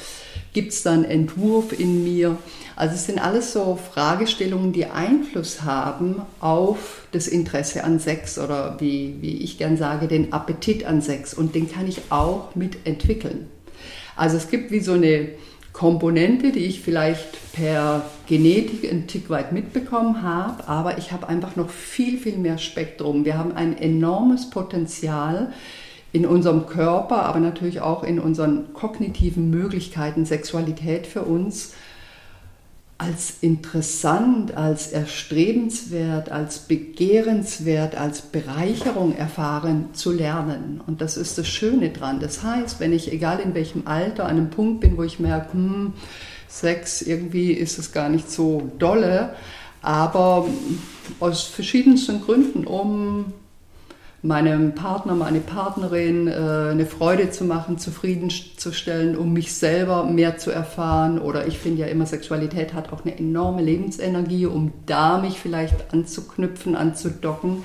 Gibt 0.54 0.72
es 0.72 0.84
da 0.84 0.94
einen 0.94 1.06
Entwurf 1.06 1.78
in 1.78 2.04
mir? 2.04 2.38
Also 2.76 2.94
es 2.94 3.08
sind 3.08 3.20
alles 3.20 3.54
so 3.54 3.76
Fragestellungen, 3.76 4.72
die 4.72 4.86
Einfluss 4.86 5.64
haben 5.64 6.22
auf 6.40 7.08
das 7.12 7.28
Interesse 7.28 7.84
an 7.84 8.00
Sex 8.00 8.38
oder 8.38 8.78
wie, 8.80 9.16
wie 9.20 9.38
ich 9.38 9.58
gern 9.58 9.78
sage, 9.78 10.08
den 10.08 10.32
Appetit 10.32 10.86
an 10.86 11.02
Sex. 11.02 11.34
Und 11.34 11.56
den 11.56 11.72
kann 11.72 11.88
ich 11.88 12.12
auch 12.12 12.54
mitentwickeln. 12.56 13.48
Also 14.16 14.38
es 14.38 14.50
gibt 14.50 14.70
wie 14.70 14.80
so 14.80 14.94
eine 14.94 15.30
Komponente, 15.74 16.52
die 16.52 16.66
ich 16.66 16.82
vielleicht 16.82 17.52
per 17.54 18.04
Genetik 18.28 18.90
ein 18.90 19.08
Tick 19.08 19.30
weit 19.30 19.52
mitbekommen 19.52 20.22
habe, 20.22 20.68
aber 20.68 20.98
ich 21.00 21.12
habe 21.12 21.28
einfach 21.28 21.56
noch 21.56 21.70
viel, 21.70 22.18
viel 22.18 22.38
mehr 22.38 22.60
Spektrum. 22.60 23.26
Wir 23.26 23.38
haben 23.38 23.54
ein 23.54 23.78
enormes 23.78 24.50
Potenzial, 24.50 25.52
in 26.14 26.28
unserem 26.28 26.68
Körper, 26.68 27.24
aber 27.24 27.40
natürlich 27.40 27.82
auch 27.82 28.04
in 28.04 28.20
unseren 28.20 28.72
kognitiven 28.74 29.50
Möglichkeiten 29.50 30.26
Sexualität 30.26 31.08
für 31.08 31.24
uns 31.24 31.74
als 33.04 33.36
interessant, 33.42 34.56
als 34.56 34.88
erstrebenswert, 34.92 36.32
als 36.32 36.60
begehrenswert, 36.60 37.96
als 37.96 38.22
Bereicherung 38.22 39.16
erfahren 39.16 39.90
zu 39.94 40.12
lernen. 40.12 40.82
Und 40.86 41.02
das 41.02 41.18
ist 41.18 41.38
das 41.38 41.48
Schöne 41.48 41.90
dran. 41.90 42.20
Das 42.20 42.44
heißt, 42.44 42.80
wenn 42.80 42.94
ich, 42.94 43.12
egal 43.12 43.40
in 43.40 43.54
welchem 43.56 43.88
Alter, 43.88 44.26
an 44.26 44.38
einem 44.38 44.50
Punkt 44.50 44.80
bin, 44.80 44.98
wo 44.98 45.04
ich 45.04 45.20
merke, 45.20 45.54
hm, 45.54 45.94
Sex, 46.48 47.02
irgendwie 47.02 47.52
ist 47.52 47.80
es 47.80 47.92
gar 47.92 48.10
nicht 48.10 48.30
so 48.30 48.72
dolle, 48.78 49.36
aber 49.82 50.48
aus 51.20 51.44
verschiedensten 51.44 52.22
Gründen, 52.22 52.66
um 52.66 53.34
meinem 54.24 54.74
Partner, 54.74 55.16
meine 55.16 55.42
Partnerin 55.42 56.30
äh, 56.30 56.32
eine 56.72 56.86
Freude 56.86 57.30
zu 57.30 57.44
machen, 57.44 57.78
zufriedenzustellen, 57.78 59.18
um 59.18 59.34
mich 59.34 59.54
selber 59.54 60.06
mehr 60.06 60.38
zu 60.38 60.50
erfahren. 60.50 61.20
Oder 61.20 61.46
ich 61.46 61.60
finde 61.60 61.82
ja 61.82 61.88
immer, 61.88 62.06
Sexualität 62.06 62.74
hat 62.74 62.94
auch 62.94 63.04
eine 63.04 63.18
enorme 63.18 63.62
Lebensenergie, 63.62 64.46
um 64.46 64.72
da 64.86 65.20
mich 65.20 65.40
vielleicht 65.40 65.94
anzuknüpfen, 65.94 66.76
anzudocken, 66.76 67.64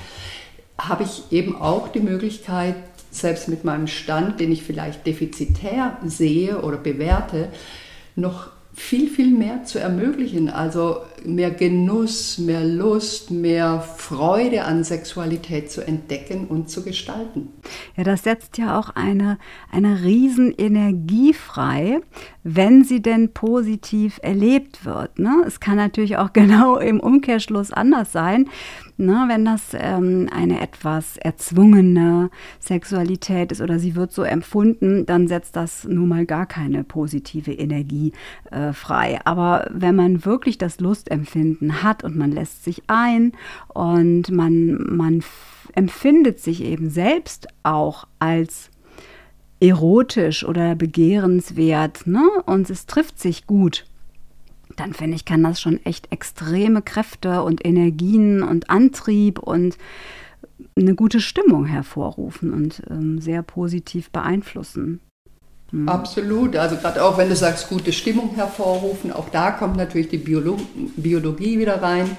habe 0.76 1.04
ich 1.04 1.30
eben 1.30 1.56
auch 1.56 1.88
die 1.88 2.00
Möglichkeit, 2.00 2.74
selbst 3.10 3.48
mit 3.48 3.64
meinem 3.64 3.86
Stand, 3.86 4.40
den 4.40 4.50
ich 4.50 4.64
vielleicht 4.64 5.06
defizitär 5.06 5.96
sehe 6.04 6.60
oder 6.60 6.76
bewerte, 6.76 7.48
noch 8.16 8.50
viel, 8.74 9.08
viel 9.08 9.30
mehr 9.30 9.64
zu 9.64 9.78
ermöglichen. 9.78 10.50
Also 10.50 10.98
mehr 11.26 11.50
Genuss, 11.50 12.38
mehr 12.38 12.64
Lust, 12.64 13.30
mehr 13.30 13.80
Freude 13.80 14.64
an 14.64 14.84
Sexualität 14.84 15.70
zu 15.70 15.86
entdecken 15.86 16.46
und 16.46 16.70
zu 16.70 16.82
gestalten. 16.82 17.48
Ja, 17.96 18.04
das 18.04 18.22
setzt 18.22 18.58
ja 18.58 18.78
auch 18.78 18.90
eine, 18.90 19.38
eine 19.70 20.04
Riesenenergie 20.04 21.32
frei, 21.34 22.00
wenn 22.42 22.84
sie 22.84 23.02
denn 23.02 23.32
positiv 23.32 24.18
erlebt 24.22 24.84
wird. 24.84 25.18
Ne? 25.18 25.44
Es 25.46 25.60
kann 25.60 25.76
natürlich 25.76 26.16
auch 26.16 26.32
genau 26.32 26.76
im 26.76 27.00
Umkehrschluss 27.00 27.72
anders 27.72 28.12
sein. 28.12 28.48
Ne, 29.00 29.26
wenn 29.28 29.44
das 29.44 29.74
ähm, 29.74 30.28
eine 30.34 30.60
etwas 30.60 31.18
erzwungene 31.18 32.30
Sexualität 32.58 33.52
ist 33.52 33.60
oder 33.60 33.78
sie 33.78 33.94
wird 33.94 34.10
so 34.10 34.24
empfunden, 34.24 35.06
dann 35.06 35.28
setzt 35.28 35.54
das 35.54 35.84
nun 35.84 36.08
mal 36.08 36.26
gar 36.26 36.46
keine 36.46 36.82
positive 36.82 37.52
Energie 37.52 38.12
äh, 38.50 38.72
frei. 38.72 39.20
Aber 39.24 39.68
wenn 39.70 39.94
man 39.94 40.24
wirklich 40.24 40.58
das 40.58 40.80
Lustempfinden 40.80 41.84
hat 41.84 42.02
und 42.02 42.16
man 42.16 42.32
lässt 42.32 42.64
sich 42.64 42.82
ein 42.88 43.34
und 43.68 44.32
man, 44.32 44.84
man 44.88 45.22
empfindet 45.74 46.40
sich 46.40 46.64
eben 46.64 46.90
selbst 46.90 47.46
auch 47.62 48.08
als 48.18 48.68
erotisch 49.60 50.44
oder 50.44 50.74
begehrenswert 50.74 52.04
ne? 52.08 52.28
und 52.46 52.68
es 52.68 52.86
trifft 52.86 53.20
sich 53.20 53.46
gut 53.46 53.84
dann 54.78 54.94
finde 54.94 55.16
ich, 55.16 55.24
kann 55.24 55.42
das 55.42 55.60
schon 55.60 55.84
echt 55.84 56.12
extreme 56.12 56.82
Kräfte 56.82 57.42
und 57.42 57.64
Energien 57.64 58.42
und 58.42 58.70
Antrieb 58.70 59.38
und 59.38 59.76
eine 60.76 60.94
gute 60.94 61.20
Stimmung 61.20 61.64
hervorrufen 61.66 62.52
und 62.52 62.82
ähm, 62.90 63.20
sehr 63.20 63.42
positiv 63.42 64.10
beeinflussen. 64.10 65.00
Mhm. 65.72 65.88
Absolut, 65.88 66.56
also 66.56 66.76
gerade 66.76 67.02
auch 67.04 67.18
wenn 67.18 67.28
du 67.28 67.36
sagst, 67.36 67.68
gute 67.68 67.92
Stimmung 67.92 68.34
hervorrufen, 68.34 69.12
auch 69.12 69.28
da 69.28 69.50
kommt 69.50 69.76
natürlich 69.76 70.08
die 70.08 70.18
Biolo 70.18 70.56
Biologie 70.96 71.58
wieder 71.58 71.82
rein. 71.82 72.16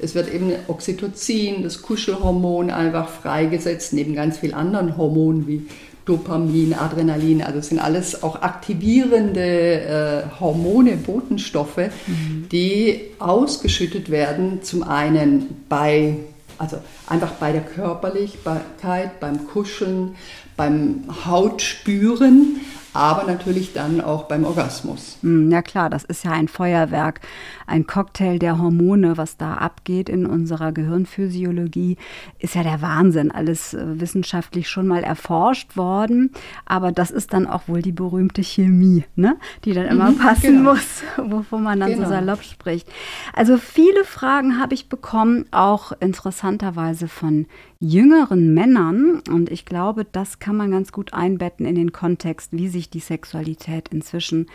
Es 0.00 0.14
wird 0.14 0.32
eben 0.32 0.52
Oxytocin, 0.68 1.62
das 1.64 1.82
Kuschelhormon 1.82 2.70
einfach 2.70 3.08
freigesetzt, 3.08 3.92
neben 3.92 4.14
ganz 4.14 4.38
vielen 4.38 4.54
anderen 4.54 4.96
Hormonen 4.96 5.48
wie 5.48 5.66
Dopamin, 6.08 6.72
Adrenalin, 6.72 7.42
also 7.42 7.60
sind 7.60 7.78
alles 7.78 8.22
auch 8.22 8.40
aktivierende 8.40 9.40
äh, 9.40 10.40
Hormone, 10.40 10.96
Botenstoffe, 10.96 11.76
mhm. 12.06 12.48
die 12.50 13.00
ausgeschüttet 13.18 14.10
werden, 14.10 14.62
zum 14.62 14.82
einen 14.82 15.64
bei, 15.68 16.16
also 16.56 16.78
einfach 17.06 17.32
bei 17.32 17.52
der 17.52 17.60
Körperlichkeit, 17.60 19.20
beim 19.20 19.46
Kuscheln, 19.46 20.14
beim 20.56 21.04
Hautspüren, 21.26 22.60
aber 22.94 23.24
natürlich 23.24 23.74
dann 23.74 24.00
auch 24.00 24.24
beim 24.24 24.44
Orgasmus. 24.44 25.18
Hm, 25.20 25.50
ja 25.50 25.60
klar, 25.60 25.90
das 25.90 26.04
ist 26.04 26.24
ja 26.24 26.32
ein 26.32 26.48
Feuerwerk, 26.48 27.20
ein 27.68 27.86
Cocktail 27.86 28.38
der 28.38 28.58
Hormone, 28.58 29.16
was 29.16 29.36
da 29.36 29.54
abgeht 29.54 30.08
in 30.08 30.26
unserer 30.26 30.72
Gehirnphysiologie, 30.72 31.96
ist 32.38 32.54
ja 32.54 32.62
der 32.62 32.82
Wahnsinn. 32.82 33.30
Alles 33.30 33.74
äh, 33.74 34.00
wissenschaftlich 34.00 34.68
schon 34.68 34.86
mal 34.86 35.02
erforscht 35.02 35.76
worden, 35.76 36.32
aber 36.66 36.92
das 36.92 37.10
ist 37.10 37.32
dann 37.32 37.46
auch 37.46 37.68
wohl 37.68 37.82
die 37.82 37.92
berühmte 37.92 38.42
Chemie, 38.42 39.04
ne? 39.16 39.36
die 39.64 39.72
dann 39.72 39.86
immer 39.86 40.10
mhm, 40.10 40.18
passen 40.18 40.56
genau. 40.56 40.72
muss, 40.72 41.02
wovon 41.16 41.62
man 41.62 41.80
dann 41.80 41.92
genau. 41.92 42.04
so 42.04 42.10
salopp 42.10 42.42
spricht. 42.42 42.88
Also 43.34 43.58
viele 43.58 44.04
Fragen 44.04 44.58
habe 44.58 44.74
ich 44.74 44.88
bekommen, 44.88 45.44
auch 45.50 45.92
interessanterweise 46.00 47.08
von 47.08 47.46
jüngeren 47.80 48.54
Männern. 48.54 49.22
Und 49.28 49.50
ich 49.50 49.64
glaube, 49.64 50.04
das 50.04 50.38
kann 50.38 50.56
man 50.56 50.70
ganz 50.70 50.92
gut 50.92 51.12
einbetten 51.12 51.66
in 51.66 51.74
den 51.74 51.92
Kontext, 51.92 52.52
wie 52.52 52.68
sich 52.68 52.90
die 52.90 53.00
Sexualität 53.00 53.88
inzwischen 53.88 54.46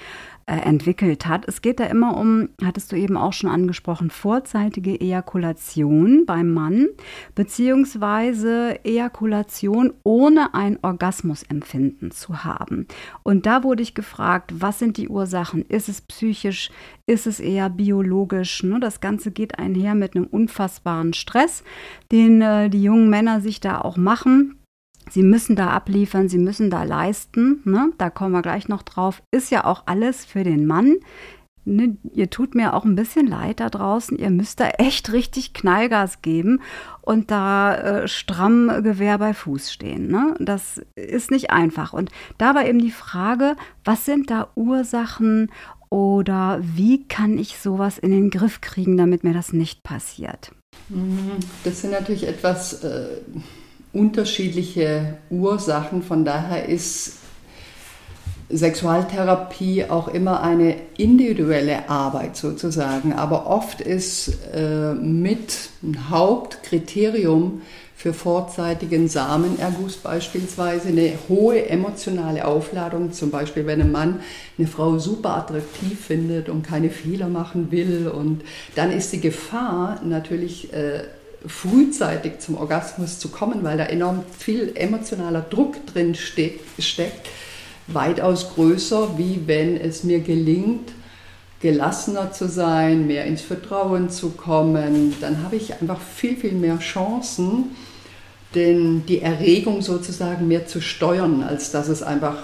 äh, 0.46 0.58
entwickelt 0.58 1.26
hat. 1.26 1.48
Es 1.48 1.62
geht 1.62 1.80
da 1.80 1.86
immer 1.86 2.18
um, 2.18 2.50
hattest 2.64 2.92
du 2.92 2.96
eben 2.96 3.18
auch 3.18 3.34
schon 3.34 3.50
angesprochen, 3.50 4.10
vorzeitige 4.10 5.00
Ejakulation 5.00 6.26
beim 6.26 6.54
Mann, 6.54 6.88
beziehungsweise 7.36 8.84
Ejakulation 8.84 9.94
ohne 10.04 10.54
ein 10.54 10.80
Orgasmusempfinden 10.82 12.12
zu 12.12 12.44
haben. 12.44 12.88
Und 13.24 13.46
da 13.46 13.64
wurde 13.64 13.84
ich 13.84 13.96
gefragt, 13.96 14.52
was 14.56 14.80
sind 14.80 14.98
die 14.98 15.10
Ursachen? 15.10 15.64
Ist 15.64 15.90
es 15.90 16.02
psychisch? 16.02 16.72
Ist 17.06 17.28
es 17.28 17.40
eher 17.40 17.70
biologisch? 17.70 18.64
Ne? 18.64 18.80
Das 18.80 19.02
Ganze 19.02 19.32
geht 19.32 19.60
einher 19.60 19.96
mit 19.96 20.16
einem 20.16 20.26
unfassbaren 20.26 21.14
Stress, 21.14 21.64
den 22.12 22.42
äh, 22.42 22.70
die 22.70 22.84
jungen 22.84 23.10
Männer 23.10 23.42
sich 23.42 23.60
da 23.60 23.80
auch 23.80 23.98
machen. 23.98 24.58
Sie 25.10 25.24
müssen 25.24 25.56
da 25.56 25.70
abliefern, 25.70 26.30
sie 26.30 26.38
müssen 26.38 26.70
da 26.70 26.84
leisten. 26.84 27.62
Ne? 27.66 27.92
Da 27.98 28.10
kommen 28.10 28.32
wir 28.32 28.42
gleich 28.42 28.68
noch 28.68 28.84
drauf. 28.84 29.22
Ist 29.32 29.52
ja 29.52 29.66
auch 29.66 29.84
alles 29.86 30.26
für 30.26 30.44
den 30.44 30.66
Mann. 30.66 30.96
Ne? 31.66 31.98
Ihr 32.14 32.30
tut 32.30 32.56
mir 32.56 32.74
auch 32.74 32.84
ein 32.84 32.96
bisschen 32.96 33.28
leid 33.28 33.60
da 33.60 33.70
draußen. 33.70 34.18
Ihr 34.18 34.30
müsst 34.30 34.60
da 34.60 34.70
echt 34.70 35.14
richtig 35.14 35.54
Knallgas 35.54 36.22
geben 36.22 36.62
und 37.02 37.32
da 37.32 37.76
äh, 37.76 38.08
stramm 38.08 38.84
Gewehr 38.84 39.18
bei 39.18 39.34
Fuß 39.34 39.72
stehen. 39.72 40.08
Ne? 40.08 40.36
Das 40.40 40.82
ist 40.96 41.32
nicht 41.32 41.52
einfach. 41.52 41.94
Und 41.94 42.12
da 42.38 42.56
war 42.56 42.66
eben 42.66 42.80
die 42.80 42.92
Frage, 42.92 43.56
was 43.84 44.06
sind 44.06 44.30
da 44.30 44.50
Ursachen 44.56 45.52
oder 45.90 46.60
wie 46.62 47.08
kann 47.08 47.38
ich 47.38 47.60
sowas 47.60 47.98
in 47.98 48.12
den 48.12 48.30
Griff 48.30 48.62
kriegen, 48.62 48.98
damit 48.98 49.24
mir 49.24 49.34
das 49.34 49.54
nicht 49.54 49.84
passiert? 49.84 50.52
Das 51.64 51.82
sind 51.82 51.92
natürlich 51.92 52.28
etwas. 52.28 52.84
Äh 52.84 53.22
unterschiedliche 53.94 55.18
Ursachen. 55.30 56.02
Von 56.02 56.26
daher 56.26 56.68
ist 56.68 57.20
Sexualtherapie 58.50 59.86
auch 59.86 60.08
immer 60.08 60.42
eine 60.42 60.76
individuelle 60.98 61.90
Arbeit 61.90 62.36
sozusagen. 62.36 63.14
Aber 63.14 63.48
oft 63.48 63.82
ist 63.82 64.38
äh, 64.54 64.94
mit 64.94 65.70
ein 65.82 66.10
Hauptkriterium 66.10 67.62
für 67.96 68.14
vorzeitigen 68.14 69.08
Samenerguss 69.08 69.98
beispielsweise 69.98 70.90
eine 70.90 71.14
hohe 71.30 71.70
emotionale 71.70 72.46
Aufladung. 72.46 73.14
Zum 73.14 73.32
Beispiel, 73.32 73.66
wenn 73.66 73.82
ein 73.82 73.92
Mann 73.92 74.20
eine 74.58 74.68
Frau 74.68 75.00
super 75.00 75.38
attraktiv 75.38 76.00
findet 76.00 76.50
und 76.50 76.64
keine 76.64 76.90
Fehler 76.90 77.30
machen 77.30 77.72
will. 77.72 78.12
Und 78.14 78.42
dann 78.76 78.92
ist 78.92 79.14
die 79.14 79.22
Gefahr 79.22 80.02
natürlich 80.04 80.74
äh, 80.74 81.04
frühzeitig 81.46 82.40
zum 82.40 82.56
Orgasmus 82.56 83.20
zu 83.20 83.30
kommen, 83.30 83.64
weil 83.64 83.78
da 83.78 83.86
enorm 83.86 84.24
viel 84.38 84.72
emotionaler 84.76 85.42
Druck 85.42 85.86
drin 85.88 86.16
steck, 86.16 86.60
steckt, 86.80 87.28
weitaus 87.88 88.54
größer, 88.54 89.18
wie 89.18 89.42
wenn 89.46 89.78
es 89.78 90.04
mir 90.04 90.22
gelingt, 90.22 90.92
gelassener 91.60 92.32
zu 92.32 92.48
sein, 92.48 93.08
mehr 93.08 93.26
ins 93.26 93.42
Vertrauen 93.42 94.10
zu 94.10 94.32
kommen. 94.32 95.16
Dann 95.22 95.44
habe 95.44 95.56
ich 95.56 95.74
einfach 95.82 96.00
viel, 96.00 96.36
viel 96.36 96.54
mehr 96.54 96.80
Chancen, 96.80 97.76
den, 98.56 99.06
die 99.06 99.22
Erregung 99.22 99.82
sozusagen 99.82 100.48
mehr 100.48 100.68
zu 100.68 100.82
steuern, 100.82 101.42
als 101.44 101.72
dass 101.72 101.88
es 101.88 102.04
einfach 102.04 102.38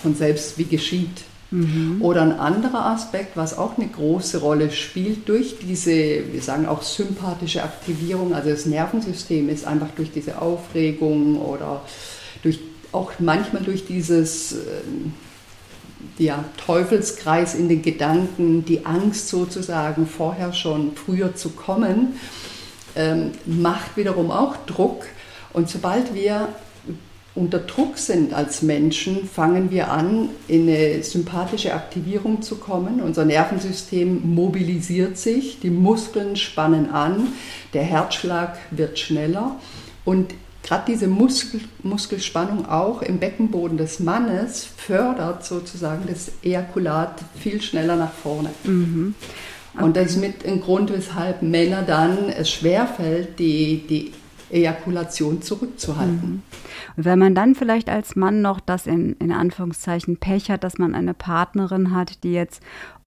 von 0.00 0.14
selbst 0.14 0.58
wie 0.58 0.64
geschieht. 0.64 1.22
Mhm. 1.52 1.98
Oder 2.00 2.22
ein 2.22 2.32
anderer 2.32 2.86
Aspekt, 2.86 3.36
was 3.36 3.56
auch 3.56 3.76
eine 3.76 3.86
große 3.86 4.40
Rolle 4.40 4.70
spielt, 4.70 5.28
durch 5.28 5.56
diese, 5.60 6.32
wir 6.32 6.40
sagen 6.40 6.66
auch 6.66 6.82
sympathische 6.82 7.62
Aktivierung, 7.62 8.34
also 8.34 8.48
das 8.48 8.64
Nervensystem 8.64 9.50
ist 9.50 9.66
einfach 9.66 9.90
durch 9.94 10.10
diese 10.10 10.40
Aufregung 10.40 11.40
oder 11.40 11.82
durch, 12.42 12.58
auch 12.90 13.12
manchmal 13.18 13.62
durch 13.62 13.84
dieses 13.84 14.52
ähm, 14.52 15.12
ja, 16.16 16.42
Teufelskreis 16.56 17.54
in 17.54 17.68
den 17.68 17.82
Gedanken, 17.82 18.64
die 18.64 18.86
Angst 18.86 19.28
sozusagen 19.28 20.06
vorher 20.06 20.54
schon 20.54 20.96
früher 20.96 21.34
zu 21.34 21.50
kommen, 21.50 22.14
ähm, 22.96 23.32
macht 23.44 23.98
wiederum 23.98 24.30
auch 24.30 24.56
Druck 24.66 25.04
und 25.52 25.68
sobald 25.68 26.14
wir 26.14 26.48
unter 27.34 27.60
Druck 27.60 27.96
sind 27.96 28.34
als 28.34 28.62
Menschen, 28.62 29.26
fangen 29.26 29.70
wir 29.70 29.90
an, 29.90 30.28
in 30.48 30.68
eine 30.68 31.02
sympathische 31.02 31.72
Aktivierung 31.72 32.42
zu 32.42 32.56
kommen. 32.56 33.00
Unser 33.00 33.24
Nervensystem 33.24 34.34
mobilisiert 34.34 35.16
sich, 35.16 35.60
die 35.60 35.70
Muskeln 35.70 36.36
spannen 36.36 36.90
an, 36.90 37.28
der 37.72 37.84
Herzschlag 37.84 38.58
wird 38.70 38.98
schneller 38.98 39.56
und 40.04 40.34
gerade 40.62 40.84
diese 40.88 41.08
Muskel, 41.08 41.60
Muskelspannung 41.82 42.66
auch 42.68 43.02
im 43.02 43.18
Beckenboden 43.18 43.78
des 43.78 43.98
Mannes 43.98 44.64
fördert 44.76 45.44
sozusagen 45.44 46.02
das 46.06 46.32
Ejakulat 46.42 47.18
viel 47.38 47.62
schneller 47.62 47.96
nach 47.96 48.12
vorne. 48.12 48.50
Mhm. 48.64 49.14
Okay. 49.74 49.84
Und 49.84 49.96
das 49.96 50.10
ist 50.10 50.16
mit 50.18 50.46
ein 50.46 50.60
Grund, 50.60 50.92
weshalb 50.92 51.40
Männer 51.40 51.82
dann 51.82 52.28
es 52.28 52.50
schwerfällt, 52.50 53.38
die, 53.38 53.86
die 53.88 54.12
Ejakulation 54.52 55.42
zurückzuhalten. 55.42 56.14
Mhm. 56.14 56.42
Und 56.96 57.04
wenn 57.04 57.18
man 57.18 57.34
dann 57.34 57.54
vielleicht 57.54 57.88
als 57.88 58.16
Mann 58.16 58.42
noch 58.42 58.60
das 58.60 58.86
in, 58.86 59.14
in 59.14 59.32
Anführungszeichen 59.32 60.18
Pech 60.18 60.50
hat, 60.50 60.64
dass 60.64 60.78
man 60.78 60.94
eine 60.94 61.14
Partnerin 61.14 61.94
hat, 61.94 62.22
die 62.24 62.32
jetzt 62.32 62.62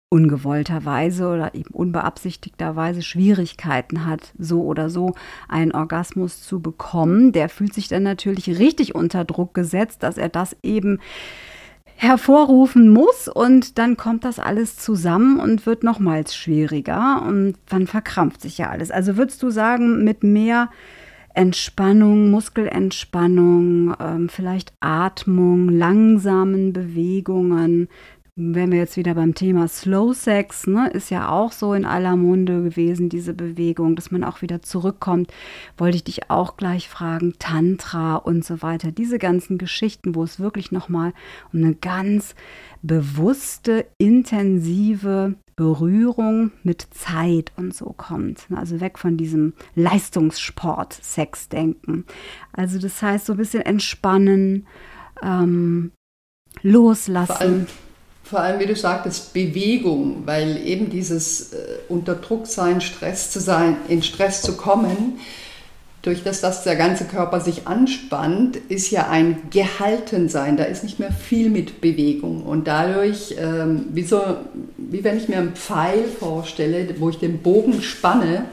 ungewollterweise 0.10 1.28
oder 1.28 1.54
eben 1.54 1.74
unbeabsichtigterweise 1.74 3.02
Schwierigkeiten 3.02 4.06
hat, 4.06 4.34
so 4.38 4.62
oder 4.62 4.90
so 4.90 5.16
einen 5.50 5.74
Orgasmus 5.74 6.42
zu 6.42 6.62
bekommen, 6.62 7.34
der 7.34 7.50
fühlt 7.50 7.74
sich 7.74 7.90
dann 7.90 8.04
natürlich 8.04 8.48
richtig 8.58 8.96
unter 8.96 9.26
Druck 9.26 9.54
gesetzt, 9.54 10.04
dass 10.04 10.18
er 10.18 10.30
das 10.30 10.56
eben 10.64 11.00
hervorrufen 11.98 12.90
muss 12.90 13.28
und 13.28 13.80
dann 13.80 13.98
kommt 13.98 14.24
das 14.24 14.38
alles 14.38 14.78
zusammen 14.78 15.40
und 15.40 15.66
wird 15.66 15.84
nochmals 15.84 16.36
schwieriger 16.36 17.24
und 17.28 17.56
dann 17.68 17.88
verkrampft 17.88 18.42
sich 18.42 18.60
ja 18.60 18.70
alles. 18.70 18.92
Also 18.92 19.18
würdest 19.18 19.42
du 19.42 19.50
sagen, 19.50 20.04
mit 20.04 20.24
mehr 20.24 20.70
Entspannung, 21.38 22.32
Muskelentspannung, 22.32 23.94
ähm, 24.00 24.28
vielleicht 24.28 24.74
Atmung, 24.80 25.70
langsamen 25.70 26.74
Bewegungen. 26.74 27.90
Wenn 28.36 28.72
wir 28.72 28.80
jetzt 28.80 28.98
wieder 28.98 29.14
beim 29.14 29.36
Thema 29.36 29.68
Slow 29.68 30.16
Sex, 30.16 30.66
ne, 30.66 30.90
ist 30.90 31.12
ja 31.12 31.30
auch 31.30 31.52
so 31.52 31.76
in 31.76 31.86
aller 31.86 32.16
Munde 32.16 32.64
gewesen, 32.64 33.10
diese 33.10 33.36
Bewegung, 33.36 33.96
dass 33.96 34.10
man 34.10 34.24
auch 34.24 34.42
wieder 34.42 34.64
zurückkommt. 34.64 35.32
Wollte 35.78 35.98
ich 35.98 36.04
dich 36.04 36.32
auch 36.32 36.58
gleich 36.58 36.90
fragen, 36.90 37.36
Tantra 37.38 38.16
und 38.16 38.44
so 38.44 38.64
weiter. 38.64 38.92
Diese 38.92 39.20
ganzen 39.20 39.60
Geschichten, 39.60 40.16
wo 40.16 40.24
es 40.24 40.40
wirklich 40.40 40.72
nochmal 40.72 41.14
um 41.54 41.64
eine 41.64 41.76
ganz 41.76 42.34
bewusste, 42.82 43.86
intensive 44.00 45.36
Berührung 45.58 46.54
mit 46.64 46.88
Zeit 46.92 47.52
und 47.58 47.76
so 47.76 47.94
kommt. 47.98 48.48
Also 48.56 48.80
weg 48.80 48.98
von 49.00 49.18
diesem 49.18 49.52
Leistungssport-Sex-Denken. 49.76 52.06
Also 52.54 52.80
das 52.80 53.02
heißt 53.02 53.26
so 53.26 53.34
ein 53.34 53.38
bisschen 53.38 53.64
entspannen, 53.64 54.66
ähm, 55.22 55.92
loslassen. 56.62 57.34
Vor 57.34 57.42
allem, 57.42 57.68
vor 58.24 58.40
allem, 58.40 58.60
wie 58.60 58.68
du 58.68 58.76
sagtest, 58.76 59.34
Bewegung, 59.34 60.28
weil 60.28 60.58
eben 60.58 60.92
dieses 60.92 61.54
äh, 61.54 61.80
unter 61.90 62.14
Druck 62.16 62.46
sein, 62.46 62.80
Stress 62.80 63.32
zu 63.32 63.40
sein, 63.40 63.78
in 63.88 64.04
Stress 64.04 64.44
zu 64.44 64.58
kommen, 64.58 65.18
durch 66.08 66.24
das, 66.24 66.40
dass 66.40 66.64
der 66.64 66.78
ganze 66.78 67.04
Körper 67.04 67.42
sich 67.42 67.68
anspannt, 67.68 68.56
ist 68.70 68.92
ja 68.92 69.10
ein 69.10 69.42
Gehaltensein. 69.52 70.56
Da 70.56 70.64
ist 70.64 70.84
nicht 70.84 71.00
mehr 71.00 71.12
viel 71.12 71.50
mit 71.50 71.82
Bewegung. 71.82 72.44
Und 72.44 72.68
dadurch, 72.68 73.36
ähm, 73.38 73.88
wie, 73.92 74.04
so, 74.04 74.22
wie 74.78 75.04
wenn 75.04 75.18
ich 75.18 75.28
mir 75.28 75.38
einen 75.38 75.54
Pfeil 75.54 76.06
vorstelle, 76.06 76.88
wo 77.00 77.10
ich 77.10 77.18
den 77.18 77.40
Bogen 77.40 77.82
spanne 77.82 78.46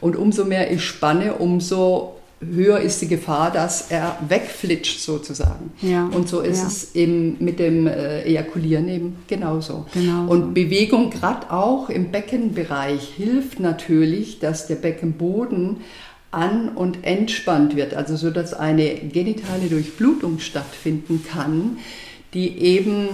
und 0.00 0.16
umso 0.16 0.46
mehr 0.46 0.72
ich 0.72 0.82
spanne, 0.82 1.34
umso 1.34 2.14
höher 2.40 2.80
ist 2.80 3.02
die 3.02 3.08
Gefahr, 3.08 3.50
dass 3.52 3.90
er 3.90 4.18
wegflitscht 4.26 5.00
sozusagen. 5.00 5.70
Ja, 5.82 6.06
und 6.06 6.28
so 6.28 6.40
ist 6.40 6.62
ja. 6.62 6.66
es 6.66 6.94
eben 6.94 7.36
mit 7.40 7.58
dem 7.58 7.86
äh, 7.86 8.22
Ejakulieren 8.22 8.88
eben 8.88 9.16
genauso. 9.28 9.86
Genau 9.92 10.28
und. 10.28 10.54
Bewegung 10.54 11.10
gerade 11.10 11.50
auch 11.52 11.88
im 11.88 12.10
Beckenbereich 12.10 13.12
hilft 13.16 13.60
natürlich, 13.60 14.38
dass 14.38 14.66
der 14.66 14.76
Beckenboden 14.76 15.78
an- 16.32 16.70
und 16.70 17.04
entspannt 17.04 17.76
wird, 17.76 17.94
also 17.94 18.16
so 18.16 18.30
dass 18.30 18.54
eine 18.54 18.94
genitale 18.94 19.68
Durchblutung 19.68 20.40
stattfinden 20.40 21.24
kann, 21.24 21.78
die 22.34 22.58
eben 22.58 23.08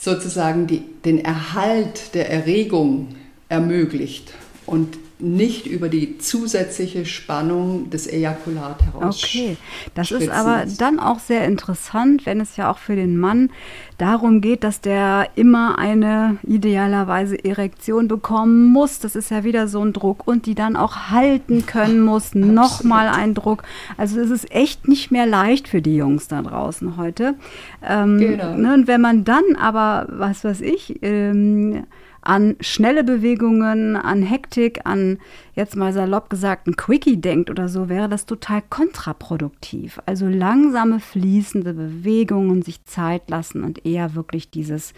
sozusagen 0.00 0.66
die, 0.66 0.82
den 1.04 1.24
Erhalt 1.24 2.14
der 2.14 2.30
Erregung 2.30 3.08
ermöglicht. 3.48 4.32
Und 4.64 4.96
nicht 5.20 5.66
über 5.66 5.88
die 5.88 6.18
zusätzliche 6.18 7.04
Spannung 7.04 7.90
des 7.90 8.06
Ejakulat 8.06 8.82
heraus. 8.82 9.22
Okay, 9.22 9.56
das 9.94 10.10
ist 10.12 10.28
aber 10.30 10.64
dann 10.78 11.00
auch 11.00 11.18
sehr 11.18 11.44
interessant, 11.44 12.24
wenn 12.24 12.40
es 12.40 12.56
ja 12.56 12.70
auch 12.70 12.78
für 12.78 12.94
den 12.94 13.16
Mann 13.16 13.50
darum 13.98 14.40
geht, 14.40 14.62
dass 14.62 14.80
der 14.80 15.28
immer 15.34 15.78
eine 15.78 16.38
idealerweise 16.46 17.44
Erektion 17.44 18.06
bekommen 18.06 18.66
muss. 18.66 19.00
Das 19.00 19.16
ist 19.16 19.30
ja 19.30 19.42
wieder 19.42 19.66
so 19.66 19.84
ein 19.84 19.92
Druck 19.92 20.26
und 20.26 20.46
die 20.46 20.54
dann 20.54 20.76
auch 20.76 21.10
halten 21.10 21.66
können 21.66 22.00
muss. 22.00 22.34
Nochmal 22.34 23.08
ein 23.08 23.34
Druck. 23.34 23.64
Also 23.96 24.20
es 24.20 24.30
ist 24.30 24.52
echt 24.52 24.86
nicht 24.86 25.10
mehr 25.10 25.26
leicht 25.26 25.66
für 25.66 25.82
die 25.82 25.96
Jungs 25.96 26.28
da 26.28 26.42
draußen 26.42 26.96
heute. 26.96 27.34
Ähm, 27.82 28.18
genau. 28.18 28.54
Ne, 28.54 28.74
und 28.74 28.86
wenn 28.86 29.00
man 29.00 29.24
dann 29.24 29.56
aber, 29.60 30.06
was 30.10 30.44
weiß 30.44 30.60
ich, 30.60 31.02
ähm, 31.02 31.84
an 32.28 32.56
schnelle 32.60 33.04
Bewegungen, 33.04 33.96
an 33.96 34.22
Hektik, 34.22 34.80
an 34.84 35.18
jetzt 35.54 35.76
mal 35.76 35.94
salopp 35.94 36.28
gesagt 36.28 36.66
ein 36.66 36.76
Quickie 36.76 37.16
denkt 37.16 37.48
oder 37.48 37.70
so, 37.70 37.88
wäre 37.88 38.08
das 38.08 38.26
total 38.26 38.62
kontraproduktiv. 38.68 39.98
Also 40.04 40.26
langsame, 40.28 41.00
fließende 41.00 41.72
Bewegungen, 41.72 42.60
sich 42.60 42.84
Zeit 42.84 43.30
lassen 43.30 43.64
und 43.64 43.86
eher 43.86 44.14
wirklich 44.14 44.50
dieses, 44.50 44.92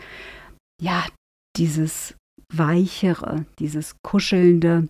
ja, 0.82 1.04
dieses 1.56 2.16
weichere, 2.52 3.44
dieses 3.60 3.94
kuschelnde. 4.02 4.88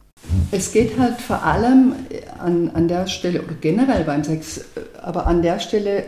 Es 0.51 0.73
geht 0.73 0.99
halt 0.99 1.21
vor 1.21 1.43
allem 1.43 1.93
an, 2.39 2.71
an 2.71 2.89
der 2.89 3.07
Stelle 3.07 3.43
oder 3.43 3.55
generell 3.61 4.05
beim 4.05 4.25
Sex, 4.25 4.65
aber 5.03 5.27
an 5.27 5.43
der 5.43 5.61
Stelle 5.61 6.07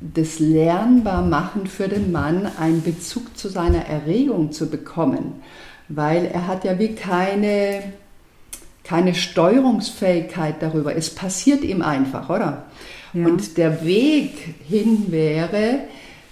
das 0.00 0.38
Lernbarmachen 0.38 1.66
für 1.66 1.88
den 1.88 2.10
Mann, 2.10 2.46
einen 2.58 2.82
Bezug 2.82 3.36
zu 3.36 3.48
seiner 3.50 3.84
Erregung 3.84 4.50
zu 4.50 4.70
bekommen 4.70 5.42
weil 5.88 6.26
er 6.26 6.46
hat 6.46 6.64
ja 6.64 6.78
wie 6.78 6.94
keine, 6.94 7.92
keine 8.84 9.14
Steuerungsfähigkeit 9.14 10.56
darüber. 10.60 10.96
Es 10.96 11.14
passiert 11.14 11.62
ihm 11.62 11.82
einfach, 11.82 12.30
oder? 12.30 12.64
Ja. 13.12 13.26
Und 13.26 13.56
der 13.58 13.84
Weg 13.84 14.54
hin 14.66 15.06
wäre, 15.10 15.80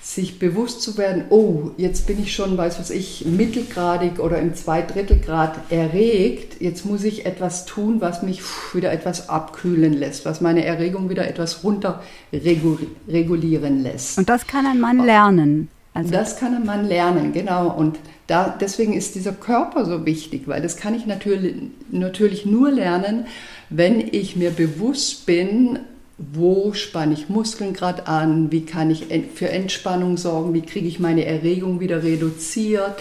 sich 0.03 0.41
bewusst 0.41 0.83
zu 0.83 0.99
werden, 0.99 1.27
oh, 1.31 1.71
jetzt 1.77 2.09
bin 2.09 2.21
ich 2.21 2.35
schon, 2.35 2.59
weiß 2.59 2.81
was 2.81 2.91
ich, 2.91 3.25
mittelgradig 3.25 4.19
oder 4.19 4.38
im 4.38 4.53
Zweidrittelgrad 4.53 5.71
erregt, 5.71 6.61
jetzt 6.61 6.85
muss 6.85 7.05
ich 7.05 7.25
etwas 7.25 7.67
tun, 7.67 8.01
was 8.01 8.21
mich 8.23 8.43
wieder 8.75 8.91
etwas 8.91 9.29
abkühlen 9.29 9.93
lässt, 9.93 10.25
was 10.25 10.41
meine 10.41 10.65
Erregung 10.65 11.09
wieder 11.09 11.29
etwas 11.29 11.62
runter 11.62 12.03
regulieren 12.33 13.85
lässt. 13.85 14.19
Und 14.19 14.29
das 14.29 14.49
kann 14.49 14.67
ein 14.67 14.81
Mann 14.81 14.99
lernen. 14.99 15.69
Also 15.94 16.11
das 16.11 16.38
kann 16.38 16.64
Mann 16.64 16.87
lernen, 16.87 17.33
genau. 17.33 17.68
Und 17.68 17.98
da, 18.26 18.48
deswegen 18.48 18.94
ist 18.94 19.14
dieser 19.14 19.33
Körper 19.33 19.85
so 19.85 20.07
wichtig, 20.07 20.48
weil 20.48 20.62
das 20.62 20.76
kann 20.76 20.94
ich 20.94 21.07
natürlich, 21.07 21.55
natürlich 21.90 22.46
nur 22.46 22.70
lernen, 22.70 23.26
wenn 23.68 24.00
ich 24.00 24.37
mir 24.37 24.50
bewusst 24.50 25.26
bin, 25.26 25.81
wo 26.16 26.72
spanne 26.72 27.14
ich 27.14 27.28
Muskeln 27.28 27.72
gerade 27.72 28.07
an, 28.07 28.52
wie 28.52 28.64
kann 28.64 28.90
ich 28.90 29.07
für 29.35 29.48
Entspannung 29.48 30.16
sorgen, 30.16 30.55
wie 30.55 30.62
kriege 30.62 30.87
ich 30.87 31.00
meine 31.00 31.24
Erregung 31.24 31.81
wieder 31.81 32.02
reduziert, 32.02 32.94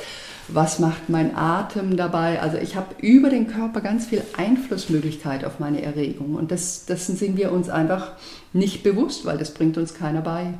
was 0.47 0.79
macht 0.79 1.07
mein 1.09 1.35
Atem 1.35 1.97
dabei. 1.97 2.41
Also 2.41 2.57
ich 2.57 2.75
habe 2.75 2.95
über 2.99 3.29
den 3.29 3.47
Körper 3.47 3.81
ganz 3.81 4.07
viel 4.07 4.23
Einflussmöglichkeit 4.35 5.45
auf 5.45 5.59
meine 5.59 5.81
Erregung 5.81 6.35
und 6.35 6.51
das, 6.51 6.85
das 6.85 7.07
sind 7.07 7.37
wir 7.37 7.51
uns 7.51 7.69
einfach 7.69 8.13
nicht 8.53 8.83
bewusst, 8.83 9.25
weil 9.25 9.37
das 9.37 9.53
bringt 9.53 9.77
uns 9.77 9.93
keiner 9.93 10.21
bei. 10.21 10.53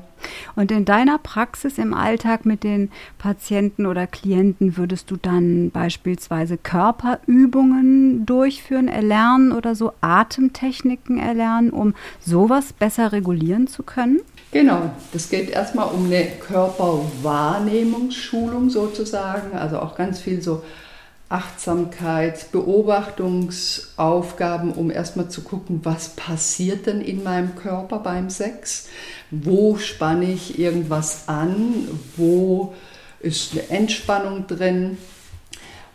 Und 0.56 0.72
in 0.72 0.86
deiner 0.86 1.18
Praxis 1.18 1.78
im 1.78 1.94
Alltag 1.94 2.46
mit 2.46 2.64
den 2.64 2.90
Patienten 3.18 3.86
oder 3.86 4.08
Klienten 4.08 4.78
würdest 4.78 5.12
du 5.12 5.18
dann 5.18 5.72
beispielsweise 5.72 6.58
Körperübungen 6.58 8.26
durchführen, 8.26 8.88
erlernen 8.88 9.52
oder 9.52 9.76
so 9.76 9.92
Atemtechniken 10.02 11.18
erlernen, 11.18 11.72
um 11.72 11.94
sowas 12.20 12.74
besser 12.74 13.12
regulieren 13.12 13.68
zu 13.68 13.84
können? 13.84 14.22
Genau, 14.52 14.92
das 15.14 15.30
geht 15.30 15.50
erstmal 15.50 15.88
um 15.88 16.06
eine 16.06 16.26
Körperwahrnehmungsschulung 16.40 18.70
sozusagen, 18.70 19.58
also 19.58 19.80
auch 19.80 19.96
ganz 19.96 20.20
viel 20.20 20.42
so 20.42 20.62
Achtsamkeit, 21.32 22.52
Beobachtungsaufgaben, 22.52 24.74
um 24.74 24.91
erstmal 24.91 25.30
zu 25.30 25.41
gucken, 25.41 25.80
was 25.84 26.10
passiert 26.10 26.86
denn 26.88 27.00
in 27.02 27.24
meinem 27.24 27.56
Körper 27.56 28.00
beim 28.00 28.30
Sex? 28.30 28.89
Wo 29.32 29.78
spanne 29.78 30.32
ich 30.32 30.60
irgendwas 30.60 31.30
an? 31.30 31.88
Wo 32.17 32.74
ist 33.22 33.54
eine 33.54 33.70
Entspannung 33.70 34.48
drin? 34.48 34.98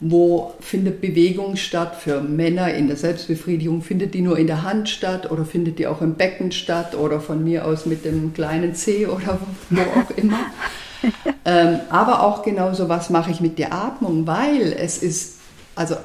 Wo 0.01 0.55
findet 0.61 1.01
Bewegung 1.01 1.57
statt 1.57 1.97
für 1.97 2.21
Männer 2.21 2.75
in 2.75 2.87
der 2.87 2.97
Selbstbefriedigung? 2.97 3.83
Findet 3.83 4.15
die 4.15 4.21
nur 4.21 4.39
in 4.39 4.47
der 4.47 4.63
Hand 4.63 4.91
statt 4.91 5.31
oder 5.31 5.45
findet 5.45 5.79
die 5.79 5.87
auch 5.87 6.03
im 6.03 6.15
Becken 6.15 6.53
statt 6.53 6.95
oder 6.95 7.21
von 7.21 7.45
mir 7.45 7.67
aus 7.67 7.87
mit 7.87 8.05
dem 8.05 8.35
kleinen 8.35 8.75
C 8.75 9.07
oder 9.07 9.39
wo 9.71 9.81
auch 9.81 10.11
immer? 10.17 10.39
ähm, 11.45 11.81
aber 11.91 12.23
auch 12.23 12.43
genauso, 12.43 12.89
was 12.89 13.11
mache 13.11 13.31
ich 13.31 13.41
mit 13.41 13.59
der 13.59 13.73
Atmung, 13.73 14.27
weil 14.27 14.73
es 14.73 15.03
ist 15.03 15.37
also 15.75 15.97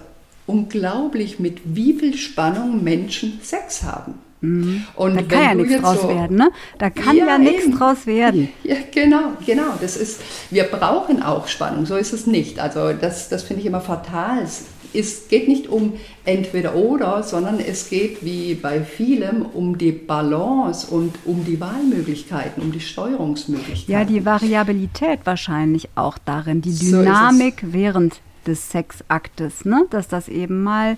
unglaublich, 0.46 1.40
mit 1.40 1.62
wie 1.64 1.94
viel 1.94 2.18
Spannung 2.18 2.84
Menschen 2.84 3.40
Sex 3.42 3.84
haben. 3.84 4.16
Mhm. 4.42 4.86
Und 4.96 5.16
da 5.16 5.22
kann 5.22 5.44
ja 5.44 5.54
nichts 5.56 5.82
draus 5.82 6.02
so, 6.02 6.10
werden, 6.10 6.38
ne? 6.38 6.52
Da 6.80 6.90
kann 6.90 7.16
ja, 7.16 7.28
ja 7.28 7.38
nichts 7.38 7.70
draus 7.78 8.08
werden. 8.08 8.50
Ja, 8.64 8.76
genau, 8.92 9.34
genau. 9.46 9.74
Das 9.80 9.96
ist, 9.96 10.20
wir 10.50 10.64
brauchen 10.64 11.22
auch 11.22 11.48
Spannung, 11.48 11.86
so 11.86 11.96
ist 11.96 12.12
es 12.12 12.26
nicht. 12.26 12.60
Also 12.60 12.92
das, 12.94 13.30
das 13.30 13.44
finde 13.44 13.62
ich 13.62 13.68
immer 13.68 13.82
fatal. 13.82 14.42
Es 14.44 14.66
ist, 14.94 15.30
geht 15.30 15.48
nicht 15.48 15.68
um 15.68 15.94
entweder 16.26 16.76
oder, 16.76 17.24
sondern 17.24 17.60
es 17.60 17.90
geht 17.90 18.24
wie 18.24 18.56
bei 18.56 18.82
vielem 18.82 19.44
um 19.44 19.78
die 19.78 19.92
Balance 19.92 20.88
und 20.88 21.14
um 21.26 21.46
die 21.46 21.60
Wahlmöglichkeiten, 21.60 22.62
um 22.62 22.72
die 22.72 22.80
Steuerungsmöglichkeiten. 22.80 23.92
Ja, 23.92 24.04
die 24.04 24.26
Variabilität 24.26 25.20
wahrscheinlich 25.26 25.90
auch 25.96 26.18
darin, 26.18 26.62
die 26.62 26.74
Dynamik 26.74 27.62
so 27.62 27.74
während 27.74 28.22
des 28.46 28.72
Sexaktes, 28.72 29.66
ne? 29.66 29.86
dass 29.90 30.08
das 30.08 30.28
eben 30.28 30.64
mal 30.64 30.98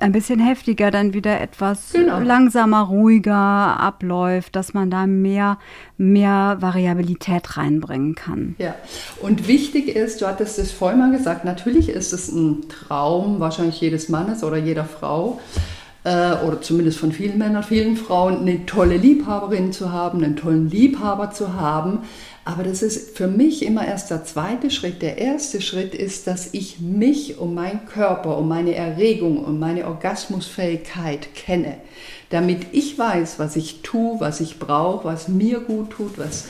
ein 0.00 0.12
bisschen 0.12 0.40
heftiger, 0.40 0.90
dann 0.90 1.12
wieder 1.14 1.40
etwas 1.40 1.92
genau. 1.92 2.18
langsamer, 2.20 2.82
ruhiger 2.82 3.34
abläuft, 3.34 4.56
dass 4.56 4.74
man 4.74 4.90
da 4.90 5.06
mehr, 5.06 5.58
mehr 5.96 6.56
Variabilität 6.60 7.56
reinbringen 7.56 8.14
kann. 8.14 8.54
Ja, 8.58 8.74
und 9.20 9.48
wichtig 9.48 9.88
ist, 9.88 10.20
du 10.20 10.26
hattest 10.26 10.58
es 10.58 10.72
vorhin 10.72 10.98
mal 10.98 11.10
gesagt, 11.10 11.44
natürlich 11.44 11.88
ist 11.88 12.12
es 12.12 12.30
ein 12.30 12.68
Traum 12.68 13.40
wahrscheinlich 13.40 13.80
jedes 13.80 14.08
Mannes 14.08 14.44
oder 14.44 14.56
jeder 14.56 14.84
Frau, 14.84 15.40
äh, 16.06 16.34
oder 16.46 16.60
zumindest 16.60 16.98
von 16.98 17.10
vielen 17.10 17.36
Männern, 17.36 17.64
vielen 17.64 17.96
Frauen, 17.96 18.38
eine 18.38 18.64
tolle 18.64 18.96
Liebhaberin 18.96 19.72
zu 19.72 19.92
haben, 19.92 20.22
einen 20.22 20.36
tollen 20.36 20.70
Liebhaber 20.70 21.32
zu 21.32 21.54
haben. 21.54 22.00
Aber 22.46 22.62
das 22.62 22.80
ist 22.80 23.16
für 23.16 23.26
mich 23.26 23.66
immer 23.66 23.84
erst 23.84 24.08
der 24.08 24.24
zweite 24.24 24.70
Schritt. 24.70 25.02
Der 25.02 25.18
erste 25.18 25.60
Schritt 25.60 25.96
ist, 25.96 26.28
dass 26.28 26.50
ich 26.52 26.78
mich 26.78 27.38
um 27.38 27.54
meinen 27.54 27.86
Körper, 27.86 28.38
um 28.38 28.46
meine 28.46 28.76
Erregung, 28.76 29.44
um 29.44 29.58
meine 29.58 29.84
Orgasmusfähigkeit 29.88 31.34
kenne. 31.34 31.78
Damit 32.30 32.68
ich 32.70 32.96
weiß, 32.96 33.40
was 33.40 33.56
ich 33.56 33.82
tue, 33.82 34.20
was 34.20 34.38
ich 34.38 34.60
brauche, 34.60 35.06
was 35.06 35.26
mir 35.26 35.58
gut 35.58 35.90
tut, 35.90 36.18
was, 36.18 36.44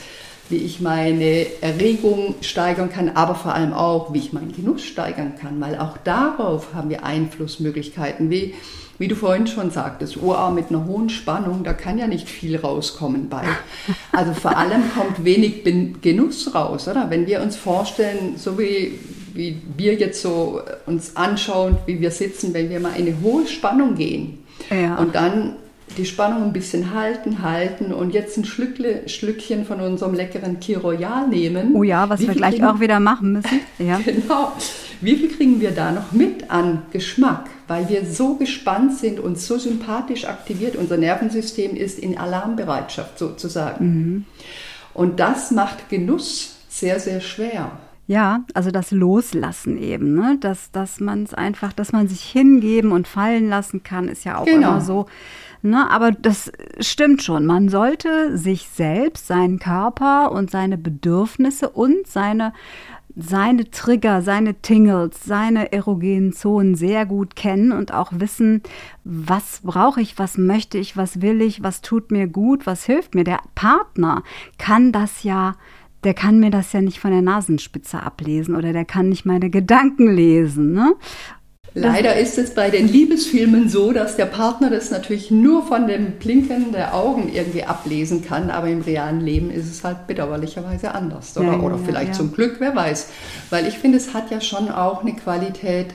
wie 0.49 0.57
ich 0.57 0.81
meine 0.81 1.47
Erregung 1.61 2.35
steigern 2.41 2.91
kann, 2.91 3.09
aber 3.09 3.33
vor 3.33 3.55
allem 3.55 3.73
auch, 3.73 4.13
wie 4.13 4.19
ich 4.19 4.33
meinen 4.33 4.51
Genuss 4.51 4.83
steigern 4.83 5.33
kann. 5.41 5.59
Weil 5.59 5.79
auch 5.79 5.97
darauf 5.97 6.75
haben 6.75 6.91
wir 6.91 7.05
Einflussmöglichkeiten. 7.05 8.29
Wie 8.29 8.53
wie 8.99 9.07
du 9.07 9.15
vorhin 9.15 9.47
schon 9.47 9.71
sagtest, 9.71 10.21
OA 10.21 10.51
mit 10.51 10.69
einer 10.69 10.85
hohen 10.85 11.09
Spannung, 11.09 11.63
da 11.63 11.73
kann 11.73 11.97
ja 11.97 12.07
nicht 12.07 12.27
viel 12.27 12.57
rauskommen 12.57 13.29
bei. 13.29 13.43
Also 14.11 14.33
vor 14.33 14.57
allem 14.57 14.81
kommt 14.95 15.23
wenig 15.23 15.63
Genuss 16.01 16.55
raus, 16.55 16.87
oder? 16.87 17.09
Wenn 17.09 17.27
wir 17.27 17.41
uns 17.41 17.55
vorstellen, 17.55 18.35
so 18.37 18.57
wie, 18.57 18.99
wie 19.33 19.61
wir 19.77 19.93
jetzt 19.93 20.21
so 20.21 20.61
uns 20.87 21.15
anschauen, 21.15 21.77
wie 21.85 22.01
wir 22.01 22.09
sitzen, 22.09 22.53
wenn 22.53 22.69
wir 22.69 22.79
mal 22.79 22.95
in 22.95 23.07
eine 23.07 23.21
hohe 23.21 23.45
Spannung 23.45 23.93
gehen 23.95 24.39
ja. 24.71 24.95
und 24.95 25.13
dann 25.13 25.57
die 25.97 26.05
Spannung 26.05 26.43
ein 26.43 26.53
bisschen 26.53 26.93
halten, 26.93 27.41
halten 27.41 27.91
und 27.91 28.13
jetzt 28.13 28.37
ein 28.37 28.45
Schlückle, 28.45 29.07
Schlückchen 29.09 29.65
von 29.65 29.81
unserem 29.81 30.13
leckeren 30.13 30.59
Key 30.59 30.75
Royal 30.75 31.27
nehmen. 31.27 31.75
Oh 31.75 31.83
ja, 31.83 32.09
was 32.09 32.21
wir 32.21 32.33
gleich 32.33 32.55
kriegen, 32.55 32.65
auch 32.65 32.79
wieder 32.79 32.99
machen 32.99 33.33
müssen. 33.33 33.59
Ja. 33.79 33.99
genau. 34.03 34.53
Wie 35.01 35.15
viel 35.15 35.29
kriegen 35.29 35.61
wir 35.61 35.71
da 35.71 35.91
noch 35.91 36.11
mit 36.11 36.49
an 36.49 36.83
Geschmack? 36.91 37.49
Weil 37.67 37.87
wir 37.89 38.05
so 38.05 38.35
gespannt 38.35 38.97
sind 38.97 39.19
und 39.19 39.39
so 39.39 39.57
sympathisch 39.57 40.25
aktiviert. 40.25 40.75
Unser 40.75 40.97
Nervensystem 40.97 41.75
ist 41.75 41.99
in 41.99 42.17
Alarmbereitschaft 42.17 43.19
sozusagen. 43.19 43.85
Mhm. 43.85 44.25
Und 44.93 45.19
das 45.19 45.51
macht 45.51 45.89
Genuss 45.89 46.55
sehr, 46.69 46.99
sehr 46.99 47.21
schwer. 47.21 47.71
Ja, 48.07 48.45
also 48.53 48.71
das 48.71 48.91
Loslassen 48.91 49.77
eben, 49.77 50.15
ne? 50.15 50.37
dass, 50.39 50.71
dass 50.71 51.01
man 51.01 51.23
es 51.23 51.33
einfach, 51.33 51.73
dass 51.73 51.91
man 51.91 52.07
sich 52.07 52.21
hingeben 52.23 52.93
und 52.93 53.05
fallen 53.05 53.49
lassen 53.49 53.83
kann, 53.83 54.07
ist 54.07 54.23
ja 54.23 54.37
auch 54.37 54.45
genau. 54.45 54.69
immer 54.69 54.81
so. 54.81 55.07
Ne? 55.61 55.89
Aber 55.91 56.11
das 56.11 56.49
stimmt 56.79 57.21
schon. 57.21 57.45
Man 57.45 57.67
sollte 57.67 58.37
sich 58.37 58.69
selbst, 58.69 59.27
seinen 59.27 59.59
Körper 59.59 60.31
und 60.31 60.49
seine 60.49 60.77
Bedürfnisse 60.77 61.69
und 61.69 62.07
seine 62.07 62.53
seine 63.19 63.71
Trigger, 63.71 64.21
seine 64.21 64.61
Tingles, 64.61 65.23
seine 65.23 65.71
erogenen 65.71 66.33
Zonen 66.33 66.75
sehr 66.75 67.07
gut 67.07 67.35
kennen 67.35 67.71
und 67.71 67.91
auch 67.91 68.11
wissen, 68.13 68.61
was 69.03 69.61
brauche 69.63 70.01
ich, 70.01 70.19
was 70.19 70.37
möchte 70.37 70.77
ich, 70.77 70.95
was 70.95 71.19
will 71.19 71.41
ich, 71.41 71.63
was 71.63 71.81
tut 71.81 72.11
mir 72.11 72.27
gut, 72.27 72.67
was 72.67 72.85
hilft 72.85 73.15
mir. 73.15 73.23
Der 73.23 73.39
Partner 73.55 74.21
kann 74.59 74.91
das 74.91 75.23
ja 75.23 75.55
der 76.03 76.13
kann 76.13 76.39
mir 76.39 76.51
das 76.51 76.73
ja 76.73 76.81
nicht 76.81 76.99
von 76.99 77.11
der 77.11 77.21
Nasenspitze 77.21 78.01
ablesen 78.01 78.55
oder 78.55 78.73
der 78.73 78.85
kann 78.85 79.09
nicht 79.09 79.25
meine 79.25 79.49
Gedanken 79.49 80.13
lesen. 80.13 80.73
Ne? 80.73 80.95
Leider 81.73 82.15
ist 82.15 82.37
es 82.37 82.53
bei 82.53 82.69
den 82.69 82.87
Liebesfilmen 82.87 83.69
so, 83.69 83.91
dass 83.91 84.15
der 84.15 84.25
Partner 84.25 84.69
das 84.69 84.89
natürlich 84.89 85.29
nur 85.29 85.63
von 85.63 85.87
dem 85.87 86.13
Blinken 86.13 86.71
der 86.71 86.95
Augen 86.95 87.31
irgendwie 87.31 87.63
ablesen 87.63 88.25
kann, 88.25 88.49
aber 88.49 88.67
im 88.67 88.81
realen 88.81 89.21
Leben 89.21 89.51
ist 89.51 89.69
es 89.69 89.83
halt 89.83 90.07
bedauerlicherweise 90.07 90.93
anders. 90.95 91.37
Oder, 91.37 91.47
ja, 91.47 91.53
ja, 91.53 91.59
oder 91.59 91.77
vielleicht 91.77 92.09
ja. 92.09 92.13
zum 92.13 92.33
Glück, 92.33 92.55
wer 92.59 92.75
weiß. 92.75 93.09
Weil 93.49 93.67
ich 93.67 93.77
finde, 93.77 93.97
es 93.97 94.13
hat 94.13 94.31
ja 94.31 94.41
schon 94.41 94.69
auch 94.69 95.01
eine 95.01 95.13
Qualität, 95.15 95.93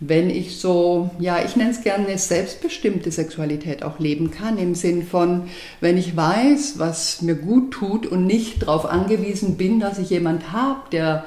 wenn 0.00 0.30
ich 0.30 0.58
so, 0.58 1.10
ja, 1.18 1.44
ich 1.44 1.56
nenne 1.56 1.70
es 1.70 1.82
gerne 1.82 2.06
eine 2.06 2.16
selbstbestimmte 2.16 3.10
Sexualität 3.10 3.82
auch 3.82 3.98
leben 3.98 4.30
kann, 4.30 4.56
im 4.56 4.74
Sinn 4.74 5.04
von, 5.04 5.50
wenn 5.80 5.98
ich 5.98 6.16
weiß, 6.16 6.78
was 6.78 7.20
mir 7.20 7.34
gut 7.34 7.72
tut 7.72 8.06
und 8.06 8.26
nicht 8.26 8.62
darauf 8.62 8.86
angewiesen 8.86 9.58
bin, 9.58 9.78
dass 9.78 9.98
ich 9.98 10.08
jemand 10.08 10.52
habe, 10.52 10.80
der 10.90 11.24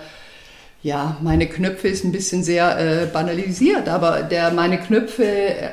ja, 0.84 1.16
meine 1.22 1.48
Knöpfe 1.48 1.88
ist 1.88 2.04
ein 2.04 2.12
bisschen 2.12 2.44
sehr 2.44 2.78
äh, 2.78 3.06
banalisiert, 3.06 3.88
aber 3.88 4.22
der 4.22 4.52
meine 4.52 4.78
Knöpfe 4.78 5.26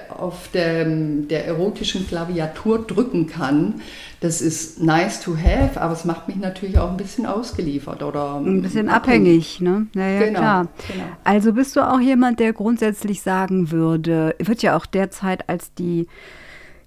auf 0.09 0.49
der, 0.55 0.85
der 0.85 1.46
erotischen 1.46 2.07
Klaviatur 2.07 2.87
drücken 2.87 3.27
kann, 3.27 3.81
das 4.20 4.40
ist 4.40 4.81
nice 4.81 5.20
to 5.20 5.37
have, 5.37 5.81
aber 5.81 5.94
es 5.94 6.05
macht 6.05 6.29
mich 6.29 6.37
natürlich 6.37 6.79
auch 6.79 6.92
ein 6.92 6.96
bisschen 6.96 7.27
ausgeliefert 7.27 8.05
oder 8.05 8.37
ein 8.37 8.62
bisschen 8.62 8.88
abhängig, 8.88 9.61
ne? 9.61 9.88
Ja, 9.96 10.09
ja, 10.09 10.20
genau, 10.20 10.38
klar. 10.38 10.68
Genau. 10.87 11.05
Also 11.25 11.55
bist 11.55 11.75
du 11.75 11.81
auch 11.81 12.01
jemand, 12.01 12.38
der 12.38 12.53
grundsätzlich 12.53 13.20
sagen 13.20 13.73
würde, 13.73 14.37
wird 14.38 14.62
ja 14.62 14.77
auch 14.77 14.87
derzeit 14.87 15.49
als 15.49 15.75
die 15.75 16.07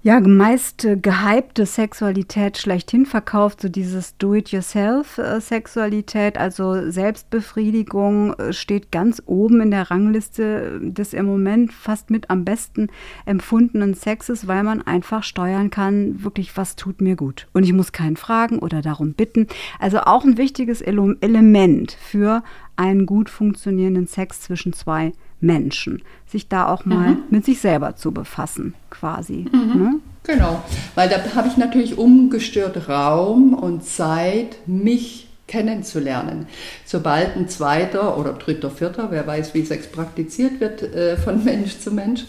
ja, 0.04 0.20
meist 0.20 0.84
äh, 0.84 0.98
gehypte 0.98 1.66
Sexualität 1.66 2.58
schlechthin 2.58 3.06
verkauft, 3.06 3.62
so 3.62 3.70
dieses 3.70 4.18
Do-it-yourself-Sexualität, 4.18 6.38
also 6.38 6.92
Selbstbefriedigung 6.92 8.34
äh, 8.34 8.52
steht 8.52 8.92
ganz 8.92 9.24
oben 9.26 9.62
in 9.62 9.72
der 9.72 9.90
Rangliste 9.90 10.82
des 10.82 11.14
im 11.14 11.26
Moment 11.26 11.72
fast 11.72 12.10
mit 12.10 12.30
am 12.30 12.44
besten 12.44 12.90
empfundenen 13.26 13.94
Sexes, 13.94 14.46
weil 14.46 14.64
man 14.64 14.82
einfach 14.82 15.24
steuern 15.24 15.70
kann, 15.70 16.22
wirklich, 16.22 16.58
was 16.58 16.76
tut 16.76 17.00
mir 17.00 17.16
gut. 17.16 17.48
Und 17.54 17.64
ich 17.64 17.72
muss 17.72 17.94
keinen 17.94 18.18
fragen 18.18 18.60
oder 18.60 18.82
darum 18.82 19.14
bitten. 19.14 19.48
Also 19.80 20.02
auch 20.02 20.26
ein 20.26 20.38
wichtiges 20.38 20.82
Element 20.82 21.94
für 21.94 22.44
einen 22.76 23.06
gut 23.06 23.30
funktionierenden 23.30 24.08
Sex 24.08 24.42
zwischen 24.42 24.74
zwei 24.74 25.14
Menschen, 25.44 26.02
sich 26.26 26.48
da 26.48 26.68
auch 26.68 26.86
mal 26.86 27.12
mhm. 27.12 27.24
mit 27.30 27.46
sich 27.46 27.60
selber 27.60 27.96
zu 27.96 28.12
befassen, 28.12 28.74
quasi. 28.90 29.46
Mhm. 29.52 29.82
Ne? 29.82 29.96
Genau, 30.24 30.64
weil 30.96 31.10
da 31.10 31.18
habe 31.36 31.50
ich 31.50 31.58
natürlich 31.58 31.98
ungestört 31.98 32.88
Raum 32.88 33.54
und 33.54 33.84
Zeit, 33.84 34.56
mich 34.66 35.28
kennenzulernen. 35.48 36.48
Sobald 36.86 37.36
ein 37.36 37.50
zweiter 37.50 38.18
oder 38.18 38.34
dritter, 38.34 38.72
vierter, 38.72 39.12
wer 39.12 39.28
weiß, 39.28 39.54
wie 39.54 39.64
Sex 39.64 39.88
praktiziert 39.92 40.62
wird 40.62 40.82
äh, 40.82 41.18
von 41.18 41.44
Mensch 41.44 41.78
zu 41.80 41.92
Mensch, 41.92 42.24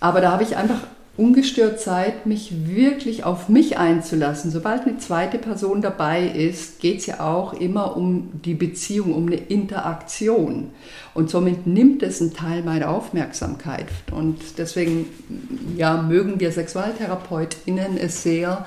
aber 0.00 0.20
da 0.20 0.32
habe 0.32 0.42
ich 0.42 0.56
einfach 0.56 0.80
ungestört 1.18 1.80
Zeit, 1.80 2.26
mich 2.26 2.68
wirklich 2.68 3.24
auf 3.24 3.48
mich 3.48 3.76
einzulassen. 3.76 4.52
Sobald 4.52 4.86
eine 4.86 4.98
zweite 4.98 5.38
Person 5.38 5.82
dabei 5.82 6.24
ist, 6.24 6.80
geht 6.80 7.00
es 7.00 7.06
ja 7.06 7.20
auch 7.20 7.52
immer 7.52 7.96
um 7.96 8.30
die 8.44 8.54
Beziehung, 8.54 9.12
um 9.12 9.26
eine 9.26 9.36
Interaktion. 9.36 10.70
Und 11.14 11.28
somit 11.28 11.66
nimmt 11.66 12.04
es 12.04 12.20
einen 12.20 12.34
Teil 12.34 12.62
meiner 12.62 12.90
Aufmerksamkeit. 12.90 13.88
Und 14.12 14.38
deswegen 14.58 15.06
ja, 15.76 16.00
mögen 16.00 16.38
wir 16.38 16.52
SexualtherapeutInnen 16.52 17.98
es 17.98 18.22
sehr, 18.22 18.64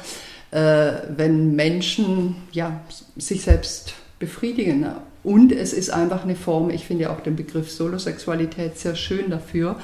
äh, 0.51 0.91
wenn 1.15 1.55
Menschen 1.55 2.35
ja, 2.51 2.81
sich 3.15 3.43
selbst 3.43 3.93
befriedigen. 4.19 4.87
Und 5.23 5.53
es 5.53 5.71
ist 5.71 5.89
einfach 5.89 6.23
eine 6.25 6.35
Form, 6.35 6.69
ich 6.69 6.85
finde 6.85 7.03
ja 7.03 7.13
auch 7.13 7.21
den 7.21 7.37
Begriff 7.37 7.71
Solosexualität 7.71 8.77
sehr 8.77 8.95
schön 8.95 9.29
dafür. 9.29 9.77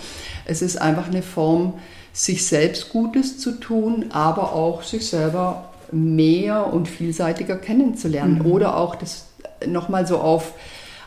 Es 0.45 0.61
ist 0.61 0.81
einfach 0.81 1.07
eine 1.07 1.21
Form, 1.21 1.75
sich 2.17 2.47
selbst 2.47 2.89
Gutes 2.89 3.37
zu 3.37 3.51
tun, 3.51 4.07
aber 4.09 4.53
auch 4.53 4.81
sich 4.81 5.07
selber 5.07 5.69
mehr 5.91 6.73
und 6.73 6.87
vielseitiger 6.87 7.57
kennenzulernen. 7.57 8.39
Mhm. 8.39 8.51
Oder 8.51 8.75
auch 8.75 8.95
das 8.95 9.27
nochmal 9.67 10.07
so 10.07 10.17
auf 10.17 10.53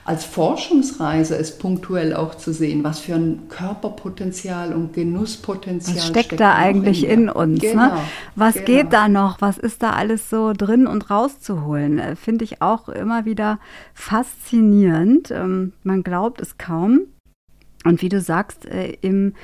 als 0.05 0.25
Forschungsreise 0.25 1.37
es 1.37 1.59
punktuell 1.59 2.15
auch 2.15 2.37
zu 2.37 2.53
sehen, 2.53 2.83
was 2.85 3.01
für 3.01 3.15
ein 3.15 3.49
Körperpotenzial 3.49 4.73
und 4.73 4.93
Genusspotenzial 4.93 5.97
was 5.97 6.07
steckt, 6.07 6.27
steckt 6.27 6.41
da 6.41 6.55
eigentlich 6.55 7.05
in, 7.05 7.23
in 7.23 7.29
uns. 7.29 7.63
Ne? 7.63 7.71
Genau, 7.71 7.85
ne? 7.87 8.01
Was 8.37 8.55
genau. 8.55 8.67
geht 8.67 8.93
da 8.93 9.09
noch? 9.09 9.41
Was 9.41 9.59
ist 9.59 9.83
da 9.83 9.91
alles 9.91 10.31
so 10.31 10.53
drin 10.53 10.87
und 10.87 11.11
rauszuholen? 11.11 11.99
Äh, 11.99 12.17
finde 12.17 12.45
ich 12.45 12.63
auch 12.63 12.89
immer 12.89 13.25
wieder 13.25 13.59
faszinierend. 13.95 15.33
Ähm, 15.33 15.73
man 15.83 16.03
glaubt 16.03 16.41
es 16.41 16.57
kaum. 16.57 17.01
Und 17.85 18.03
wie 18.03 18.09
du 18.09 18.21
sagst, 18.21 18.67
äh, 18.67 18.97
im 19.01 19.35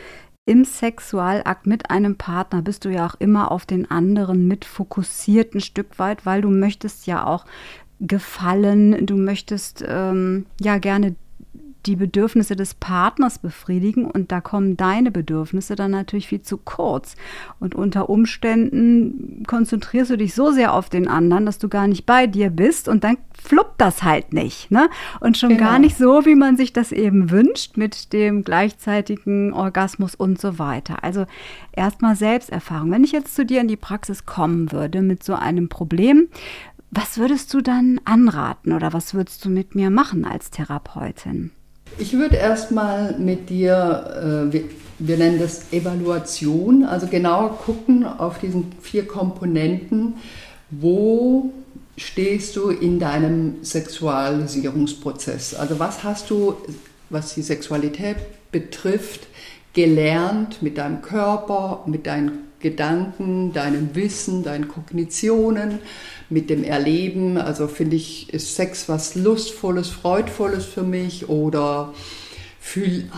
im 0.47 0.65
Sexualakt 0.65 1.67
mit 1.67 1.91
einem 1.91 2.17
Partner 2.17 2.63
bist 2.63 2.85
du 2.85 2.89
ja 2.89 3.07
auch 3.07 3.17
immer 3.19 3.51
auf 3.51 3.67
den 3.67 3.91
anderen 3.91 4.47
mit 4.47 4.65
fokussiert 4.65 5.55
ein 5.55 5.61
Stück 5.61 5.99
weit, 5.99 6.25
weil 6.25 6.41
du 6.41 6.51
möchtest 6.51 7.07
ja 7.07 7.27
auch 7.27 7.45
gefallen, 8.01 9.07
du 9.07 9.17
möchtest 9.17 9.85
ähm, 9.87 10.47
ja 10.61 10.79
gerne 10.79 11.17
die 11.87 11.96
Bedürfnisse 11.96 12.57
des 12.57 12.75
Partners 12.75 13.38
befriedigen 13.38 14.05
und 14.07 14.33
da 14.33 14.40
kommen 14.40 14.77
deine 14.77 15.11
Bedürfnisse 15.11 15.77
dann 15.77 15.92
natürlich 15.92 16.29
viel 16.29 16.42
zu 16.42 16.59
kurz. 16.59 17.16
Und 17.61 17.75
unter 17.75 18.09
Umständen 18.09 19.44
konzentrierst 19.46 20.11
du 20.11 20.16
dich 20.16 20.35
so 20.35 20.51
sehr 20.51 20.75
auf 20.75 20.88
den 20.88 21.09
anderen, 21.09 21.46
dass 21.46 21.59
du 21.59 21.68
gar 21.68 21.87
nicht 21.87 22.07
bei 22.07 22.27
dir 22.27 22.51
bist 22.51 22.88
und 22.88 23.05
dann 23.05 23.18
fluppt 23.33 23.81
das 23.81 24.03
halt 24.03 24.33
nicht. 24.33 24.70
Ne? 24.70 24.88
Und 25.20 25.37
schon 25.37 25.51
genau. 25.51 25.62
gar 25.62 25.79
nicht 25.79 25.96
so, 25.96 26.27
wie 26.27 26.35
man 26.35 26.57
sich 26.57 26.72
das 26.72 26.92
eben 26.92 27.31
wünscht, 27.31 27.77
mit 27.77 28.12
dem 28.12 28.42
gleichzeitigen 28.42 29.53
Orgasmus 29.53 30.14
und 30.14 30.40
so 30.40 30.59
weiter. 30.59 31.05
Also 31.05 31.27
erstmal 31.72 32.16
Selbsterfahrung. 32.16 32.90
Wenn 32.90 33.05
ich 33.05 33.12
jetzt 33.12 33.35
zu 33.35 33.46
dir 33.46 33.61
in 33.61 33.68
die 33.68 33.77
Praxis 33.77 34.27
kommen 34.27 34.72
würde 34.72 35.03
mit 35.03 35.22
so 35.22 35.35
einem 35.35 35.68
Problem, 35.68 36.29
was 36.90 37.18
würdest 37.18 37.53
du 37.53 37.61
dann 37.61 38.01
anraten 38.05 38.72
oder 38.72 38.92
was 38.92 39.12
würdest 39.12 39.44
du 39.44 39.51
mit 39.51 39.75
mir 39.75 39.90
machen 39.90 40.25
als 40.25 40.51
Therapeutin? 40.51 41.53
Ich 41.99 42.12
würde 42.12 42.37
erstmal 42.37 43.18
mit 43.18 43.49
dir, 43.49 44.49
äh, 44.49 44.53
wir, 44.53 44.64
wir, 44.99 45.16
nennen 45.16 45.38
das 45.38 45.72
Evaluation, 45.72 46.85
also 46.85 47.07
genauer 47.07 47.59
gucken 47.59 48.05
auf 48.05 48.38
diesen 48.38 48.72
vier 48.81 49.07
Komponenten, 49.07 50.14
wo 50.70 51.53
stehst 51.96 52.57
du 52.57 52.68
in 52.70 52.99
deinem 52.99 53.62
Sexualisierungsprozess? 53.62 55.55
Also 55.55 55.79
was 55.79 56.05
hast 56.05 56.31
du, 56.31 56.57
was 57.09 57.35
die 57.35 57.42
Sexualität 57.42 58.16
betrifft, 58.53 59.27
gelernt 59.72 60.62
mit 60.62 60.79
deinem 60.79 61.03
Körper, 61.03 61.85
mit 61.87 62.07
deinen 62.07 62.46
Gedanken, 62.61 63.53
deinem 63.53 63.95
Wissen, 63.95 64.42
deinen 64.42 64.69
Kognitionen? 64.69 65.79
mit 66.29 66.51
dem 66.51 66.64
Erleben. 66.64 67.38
Also 67.38 67.69
finde 67.69 67.97
ich, 67.97 68.33
ist 68.33 68.55
Sex 68.57 68.88
was 68.88 69.14
Lustvolles, 69.14 69.88
Freudvolles 69.88 70.64
für 70.64 70.83
mich 70.83 71.29
oder 71.29 71.92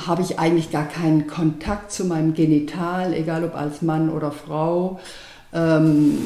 habe 0.07 0.23
ich 0.23 0.39
eigentlich 0.39 0.71
gar 0.71 0.87
keinen 0.87 1.27
Kontakt 1.27 1.91
zu 1.91 2.05
meinem 2.05 2.35
Genital, 2.35 3.15
egal 3.15 3.45
ob 3.45 3.55
als 3.55 3.81
Mann 3.81 4.11
oder 4.11 4.31
Frau. 4.31 5.01
Ähm, 5.55 6.19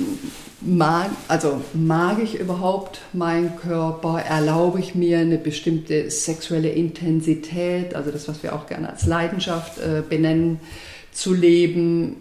mag, 0.61 1.09
also 1.29 1.63
mag 1.73 2.21
ich 2.21 2.41
überhaupt 2.41 3.01
meinen 3.13 3.57
Körper? 3.57 4.21
Erlaube 4.21 4.81
ich 4.81 4.97
mir 4.97 5.21
eine 5.21 5.39
bestimmte 5.39 6.11
sexuelle 6.11 6.71
Intensität, 6.71 7.95
also 7.95 8.11
das, 8.11 8.27
was 8.27 8.43
wir 8.43 8.57
auch 8.57 8.67
gerne 8.67 8.91
als 8.91 9.07
Leidenschaft 9.07 9.79
äh, 9.79 10.03
benennen, 10.07 10.59
zu 11.13 11.33
leben? 11.33 12.17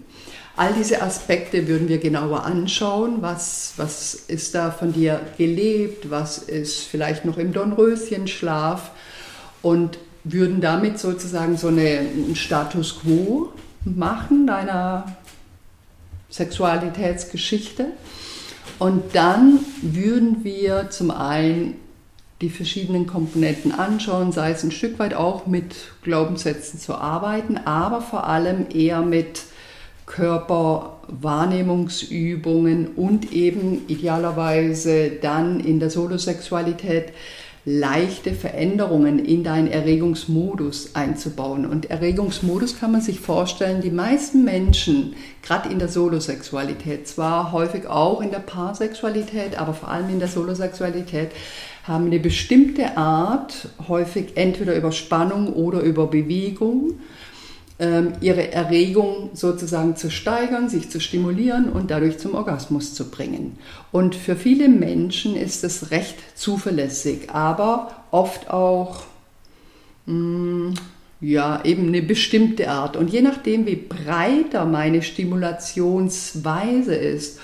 All 0.56 0.74
diese 0.74 1.02
Aspekte 1.02 1.68
würden 1.68 1.88
wir 1.88 1.98
genauer 1.98 2.44
anschauen. 2.44 3.22
Was, 3.22 3.74
was 3.78 4.14
ist 4.14 4.54
da 4.54 4.72
von 4.72 4.94
dir 4.94 5.22
gelebt? 5.38 6.10
Was 6.10 6.38
ist 6.38 6.82
vielleicht 6.84 7.26
noch 7.26 7.38
im 7.38 7.54
Dornröschenschlaf? 7.54 8.92
Und 9.62 9.98
würden 10.24 10.62
damit 10.62 11.00
sozusagen 11.00 11.58
so 11.58 11.68
einen 11.68 12.36
Status 12.36 13.00
quo 13.00 13.50
machen 13.84 14.46
deiner 14.46 15.16
Sexualitätsgeschichte. 16.30 17.88
Und 18.80 19.16
dann 19.16 19.60
würden 19.82 20.44
wir 20.44 20.90
zum 20.90 21.12
einen 21.12 21.76
die 22.42 22.50
verschiedenen 22.50 23.06
Komponenten 23.06 23.72
anschauen, 23.72 24.32
sei 24.32 24.52
es 24.52 24.64
ein 24.64 24.72
Stück 24.72 24.98
weit 24.98 25.14
auch 25.14 25.46
mit 25.46 25.76
Glaubenssätzen 26.02 26.80
zu 26.80 26.96
arbeiten, 26.96 27.58
aber 27.58 28.02
vor 28.02 28.26
allem 28.26 28.66
eher 28.74 29.02
mit 29.02 29.44
Körperwahrnehmungsübungen 30.12 32.90
und 32.96 33.32
eben 33.32 33.88
idealerweise 33.88 35.10
dann 35.10 35.62
in 35.62 35.80
der 35.80 35.90
Solosexualität 35.90 37.14
leichte 37.64 38.34
Veränderungen 38.34 39.24
in 39.24 39.44
deinen 39.44 39.68
Erregungsmodus 39.68 40.96
einzubauen. 40.96 41.68
Und 41.68 41.92
Erregungsmodus 41.92 42.80
kann 42.80 42.92
man 42.92 43.02
sich 43.02 43.20
vorstellen, 43.20 43.82
die 43.82 43.92
meisten 43.92 44.44
Menschen, 44.44 45.16
gerade 45.44 45.70
in 45.70 45.78
der 45.78 45.88
Solosexualität, 45.88 47.08
zwar 47.08 47.52
häufig 47.52 47.86
auch 47.86 48.22
in 48.22 48.32
der 48.32 48.40
Paarsexualität, 48.40 49.60
aber 49.60 49.76
vor 49.76 49.90
allem 49.90 50.10
in 50.10 50.18
der 50.20 50.28
Solosexualität, 50.28 51.30
haben 51.84 52.08
eine 52.08 52.20
bestimmte 52.20 52.98
Art, 52.98 53.70
häufig 53.88 54.36
entweder 54.36 54.76
über 54.76 54.92
Spannung 54.92 55.54
oder 55.54 55.82
über 55.82 56.08
Bewegung, 56.08 56.96
ihre 58.22 58.52
Erregung 58.52 59.32
sozusagen 59.34 59.96
zu 59.96 60.12
steigern, 60.12 60.70
sich 60.70 60.90
zu 60.92 61.00
stimulieren 61.00 61.70
und 61.70 61.90
dadurch 61.90 62.20
zum 62.20 62.36
Orgasmus 62.36 62.94
zu 62.94 63.10
bringen. 63.10 63.58
Und 63.92 64.14
für 64.14 64.36
viele 64.36 64.70
Menschen 64.70 65.36
ist 65.36 65.64
es 65.64 65.90
recht 65.90 66.18
zuverlässig, 66.36 67.32
aber 67.32 67.92
oft 68.12 68.52
auch 68.52 69.04
mh, 70.06 70.14
mm, 70.14 70.74
ja, 71.22 71.64
eben 71.64 71.88
eine 71.88 72.02
bestimmte 72.02 72.70
Art. 72.70 72.98
Und 72.98 73.12
je 73.12 73.22
nachdem, 73.22 73.68
wie 73.68 73.76
breiter 73.76 74.66
meine 74.66 75.04
Stimulationsweise 75.04 76.96
ist, 76.96 77.40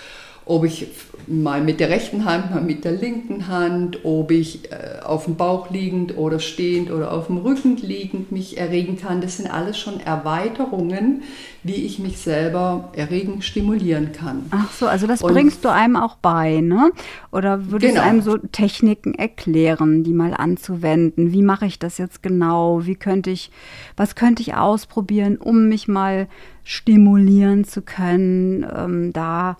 ob 0.45 0.65
ich 0.65 0.87
mal 1.27 1.61
mit 1.61 1.79
der 1.79 1.89
rechten 1.89 2.25
Hand, 2.25 2.51
mal 2.51 2.61
mit 2.61 2.85
der 2.85 2.93
linken 2.93 3.47
Hand, 3.47 4.05
ob 4.05 4.31
ich 4.31 4.71
äh, 4.71 5.01
auf 5.03 5.25
dem 5.25 5.35
Bauch 5.35 5.69
liegend 5.69 6.17
oder 6.17 6.39
stehend 6.39 6.89
oder 6.89 7.11
auf 7.11 7.27
dem 7.27 7.37
Rücken 7.37 7.77
liegend 7.77 8.31
mich 8.31 8.57
erregen 8.57 8.97
kann. 8.97 9.21
Das 9.21 9.37
sind 9.37 9.53
alles 9.53 9.77
schon 9.77 9.99
Erweiterungen, 9.99 11.23
wie 11.63 11.85
ich 11.85 11.99
mich 11.99 12.17
selber 12.17 12.91
erregen, 12.93 13.41
stimulieren 13.41 14.13
kann. 14.13 14.45
Ach 14.51 14.71
so, 14.71 14.87
also 14.87 15.05
das 15.05 15.21
Und, 15.21 15.33
bringst 15.33 15.65
du 15.65 15.69
einem 15.69 15.97
auch 15.97 16.15
bei, 16.15 16.61
ne? 16.61 16.91
Oder 17.31 17.71
würdest 17.71 17.93
genau. 17.93 18.05
du 18.05 18.09
einem 18.09 18.21
so 18.21 18.37
Techniken 18.37 19.13
erklären, 19.13 20.03
die 20.03 20.13
mal 20.13 20.33
anzuwenden? 20.33 21.33
Wie 21.33 21.41
mache 21.41 21.65
ich 21.65 21.77
das 21.77 21.97
jetzt 21.97 22.23
genau? 22.23 22.85
Wie 22.85 22.95
könnte 22.95 23.31
ich, 23.31 23.51
was 23.97 24.15
könnte 24.15 24.41
ich 24.41 24.55
ausprobieren, 24.55 25.37
um 25.37 25.67
mich 25.67 25.89
mal 25.89 26.27
stimulieren 26.63 27.63
zu 27.63 27.81
können, 27.81 28.65
ähm, 28.75 29.13
da 29.13 29.57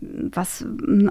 was 0.00 0.64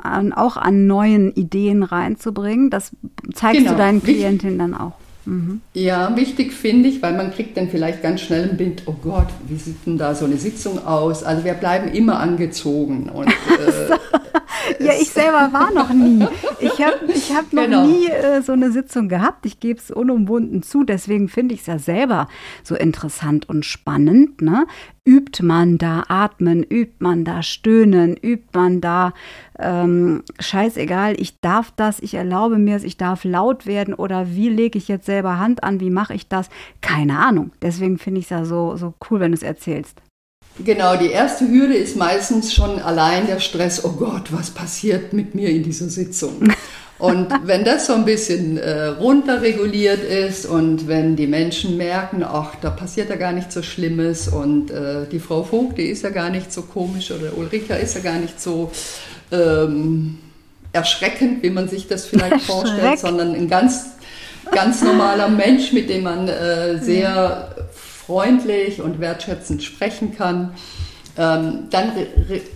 an, 0.03 0.33
auch 0.33 0.57
an 0.57 0.87
neuen 0.87 1.33
Ideen 1.33 1.83
reinzubringen. 1.83 2.69
Das 2.69 2.91
zeigst 3.33 3.59
genau. 3.59 3.71
du 3.71 3.77
deinen 3.77 4.03
Klientinnen 4.03 4.59
dann 4.59 4.73
auch. 4.73 4.93
Mhm. 5.25 5.61
Ja, 5.73 6.15
wichtig 6.15 6.53
finde 6.53 6.89
ich, 6.89 7.01
weil 7.01 7.15
man 7.15 7.31
kriegt 7.31 7.57
dann 7.57 7.69
vielleicht 7.69 8.01
ganz 8.03 8.21
schnell 8.21 8.49
ein 8.49 8.57
Bild, 8.57 8.83
oh 8.85 8.95
Gott, 9.01 9.27
wie 9.47 9.57
sieht 9.57 9.85
denn 9.85 9.97
da 9.97 10.13
so 10.13 10.25
eine 10.25 10.37
Sitzung 10.37 10.85
aus? 10.85 11.23
Also 11.23 11.43
wir 11.43 11.53
bleiben 11.53 11.91
immer 11.91 12.19
angezogen. 12.19 13.09
Und, 13.09 13.29
äh, 13.29 14.83
ja, 14.83 14.93
ich 14.99 15.09
selber 15.09 15.49
war 15.51 15.71
noch 15.71 15.91
nie. 15.91 16.25
Ich 16.59 16.81
habe 16.81 17.11
ich 17.13 17.33
hab 17.35 17.51
noch 17.53 17.63
genau. 17.63 17.85
nie 17.85 18.07
äh, 18.07 18.41
so 18.41 18.51
eine 18.51 18.71
Sitzung 18.71 19.09
gehabt. 19.09 19.45
Ich 19.45 19.59
gebe 19.59 19.79
es 19.79 19.91
unumwunden 19.91 20.61
zu. 20.61 20.83
Deswegen 20.83 21.27
finde 21.27 21.55
ich 21.55 21.61
es 21.61 21.67
ja 21.67 21.79
selber 21.79 22.27
so 22.63 22.75
interessant 22.75 23.49
und 23.49 23.65
spannend. 23.65 24.41
Ne? 24.41 24.65
übt 25.05 25.43
man 25.43 25.77
da 25.77 26.03
atmen, 26.07 26.63
übt 26.63 26.95
man 26.99 27.23
da 27.23 27.43
stöhnen, 27.43 28.17
übt 28.17 28.47
man 28.53 28.81
da 28.81 29.13
ähm, 29.59 30.23
scheißegal, 30.39 31.19
ich 31.19 31.39
darf 31.39 31.71
das, 31.75 31.99
ich 31.99 32.13
erlaube 32.13 32.57
mir 32.57 32.75
es, 32.75 32.83
ich 32.83 32.97
darf 32.97 33.23
laut 33.23 33.65
werden 33.65 33.93
oder 33.93 34.27
wie 34.29 34.49
lege 34.49 34.77
ich 34.77 34.87
jetzt 34.87 35.05
selber 35.05 35.39
Hand 35.39 35.63
an, 35.63 35.79
wie 35.79 35.89
mache 35.89 36.13
ich 36.13 36.27
das? 36.27 36.49
Keine 36.81 37.19
Ahnung. 37.19 37.51
Deswegen 37.61 37.97
finde 37.97 38.19
ich 38.19 38.25
es 38.25 38.29
ja 38.31 38.45
so, 38.45 38.75
so 38.75 38.93
cool, 39.09 39.19
wenn 39.19 39.31
du 39.31 39.37
es 39.37 39.43
erzählst. 39.43 40.01
Genau, 40.63 40.95
die 40.95 41.09
erste 41.09 41.49
Hürde 41.49 41.73
ist 41.73 41.97
meistens 41.97 42.53
schon 42.53 42.79
allein 42.79 43.27
der 43.27 43.39
Stress, 43.39 43.83
oh 43.83 43.91
Gott, 43.91 44.31
was 44.31 44.51
passiert 44.51 45.11
mit 45.11 45.35
mir 45.35 45.49
in 45.49 45.63
dieser 45.63 45.89
Sitzung? 45.89 46.53
Und 46.97 47.27
wenn 47.43 47.65
das 47.65 47.87
so 47.87 47.93
ein 47.93 48.05
bisschen 48.05 48.57
äh, 48.57 48.85
runterreguliert 48.85 50.03
ist 50.03 50.45
und 50.45 50.87
wenn 50.87 51.17
die 51.17 51.27
Menschen 51.27 51.75
merken, 51.75 52.23
ach, 52.23 52.55
da 52.61 52.69
passiert 52.69 53.09
ja 53.09 53.17
gar 53.17 53.33
nicht 53.33 53.51
so 53.51 53.61
Schlimmes 53.61 54.29
und 54.29 54.71
äh, 54.71 55.05
die 55.11 55.19
Frau 55.19 55.43
Vogt, 55.43 55.77
die 55.77 55.87
ist 55.87 56.03
ja 56.03 56.09
gar 56.09 56.29
nicht 56.29 56.53
so 56.53 56.61
komisch 56.61 57.11
oder 57.11 57.37
Ulrika 57.37 57.75
ist 57.75 57.95
ja 57.95 58.01
gar 58.01 58.19
nicht 58.19 58.39
so 58.39 58.71
ähm, 59.31 60.17
erschreckend, 60.73 61.41
wie 61.43 61.49
man 61.49 61.67
sich 61.67 61.87
das 61.87 62.05
vielleicht 62.05 62.45
vorstellt, 62.45 62.99
sondern 62.99 63.33
ein 63.33 63.47
ganz, 63.47 63.91
ganz 64.51 64.81
normaler 64.81 65.29
Mensch, 65.29 65.71
mit 65.71 65.89
dem 65.89 66.03
man 66.03 66.27
äh, 66.27 66.79
sehr 66.79 67.55
freundlich 67.73 68.81
und 68.81 68.99
wertschätzend 68.99 69.63
sprechen 69.63 70.15
kann. 70.15 70.53
Ähm, 71.17 71.67
dann 71.69 71.91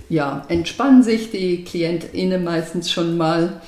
ja, 0.10 0.46
entspannen 0.50 1.02
sich 1.02 1.32
die 1.32 1.64
KlientInnen 1.64 2.44
meistens 2.44 2.92
schon 2.92 3.18
mal 3.18 3.62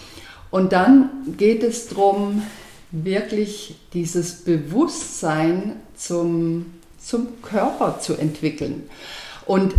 und 0.51 0.73
dann 0.73 1.09
geht 1.37 1.63
es 1.63 1.87
darum, 1.87 2.43
wirklich 2.91 3.75
dieses 3.93 4.43
Bewusstsein 4.43 5.77
zum, 5.95 6.73
zum 7.01 7.41
Körper 7.41 7.99
zu 8.01 8.15
entwickeln. 8.15 8.83
Und 9.45 9.73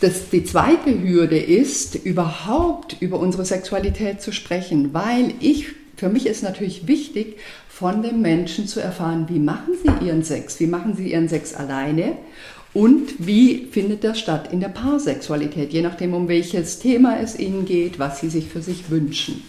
das, 0.00 0.30
die 0.30 0.44
zweite 0.44 1.02
Hürde 1.02 1.38
ist, 1.38 1.94
überhaupt 1.94 2.96
über 3.00 3.18
unsere 3.18 3.44
Sexualität 3.44 4.20
zu 4.20 4.32
sprechen, 4.32 4.92
weil 4.92 5.34
ich, 5.40 5.66
für 5.96 6.08
mich 6.08 6.26
ist 6.26 6.42
natürlich 6.42 6.86
wichtig, 6.86 7.36
von 7.68 8.02
den 8.02 8.20
Menschen 8.20 8.66
zu 8.66 8.80
erfahren, 8.80 9.26
wie 9.28 9.38
machen 9.38 9.74
sie 9.82 10.06
ihren 10.06 10.24
Sex, 10.24 10.58
wie 10.58 10.66
machen 10.66 10.96
sie 10.96 11.12
ihren 11.12 11.28
Sex 11.28 11.54
alleine 11.54 12.16
und 12.74 13.14
wie 13.18 13.66
findet 13.70 14.04
das 14.04 14.18
statt 14.18 14.52
in 14.52 14.60
der 14.60 14.68
Paarsexualität, 14.68 15.72
je 15.72 15.82
nachdem, 15.82 16.14
um 16.14 16.28
welches 16.28 16.80
Thema 16.80 17.20
es 17.20 17.38
ihnen 17.38 17.64
geht, 17.64 17.98
was 17.98 18.20
sie 18.20 18.30
sich 18.30 18.48
für 18.48 18.62
sich 18.62 18.90
wünschen. 18.90 19.42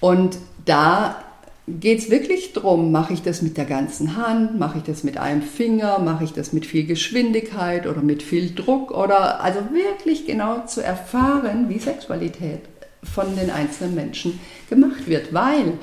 Und 0.00 0.38
da 0.64 1.22
geht 1.66 1.98
es 1.98 2.10
wirklich 2.10 2.52
darum, 2.52 2.90
mache 2.90 3.12
ich 3.12 3.22
das 3.22 3.42
mit 3.42 3.56
der 3.56 3.64
ganzen 3.64 4.16
Hand, 4.16 4.58
mache 4.58 4.78
ich 4.78 4.84
das 4.84 5.04
mit 5.04 5.18
einem 5.18 5.42
Finger, 5.42 5.98
mache 5.98 6.24
ich 6.24 6.32
das 6.32 6.52
mit 6.52 6.66
viel 6.66 6.84
Geschwindigkeit 6.84 7.86
oder 7.86 8.02
mit 8.02 8.22
viel 8.22 8.54
Druck? 8.54 8.90
Oder 8.90 9.42
also 9.42 9.60
wirklich 9.72 10.26
genau 10.26 10.66
zu 10.66 10.82
erfahren, 10.82 11.68
wie 11.68 11.78
Sexualität 11.78 12.60
von 13.02 13.34
den 13.36 13.50
einzelnen 13.50 13.94
Menschen 13.94 14.40
gemacht 14.68 15.06
wird, 15.06 15.32
weil 15.32 15.74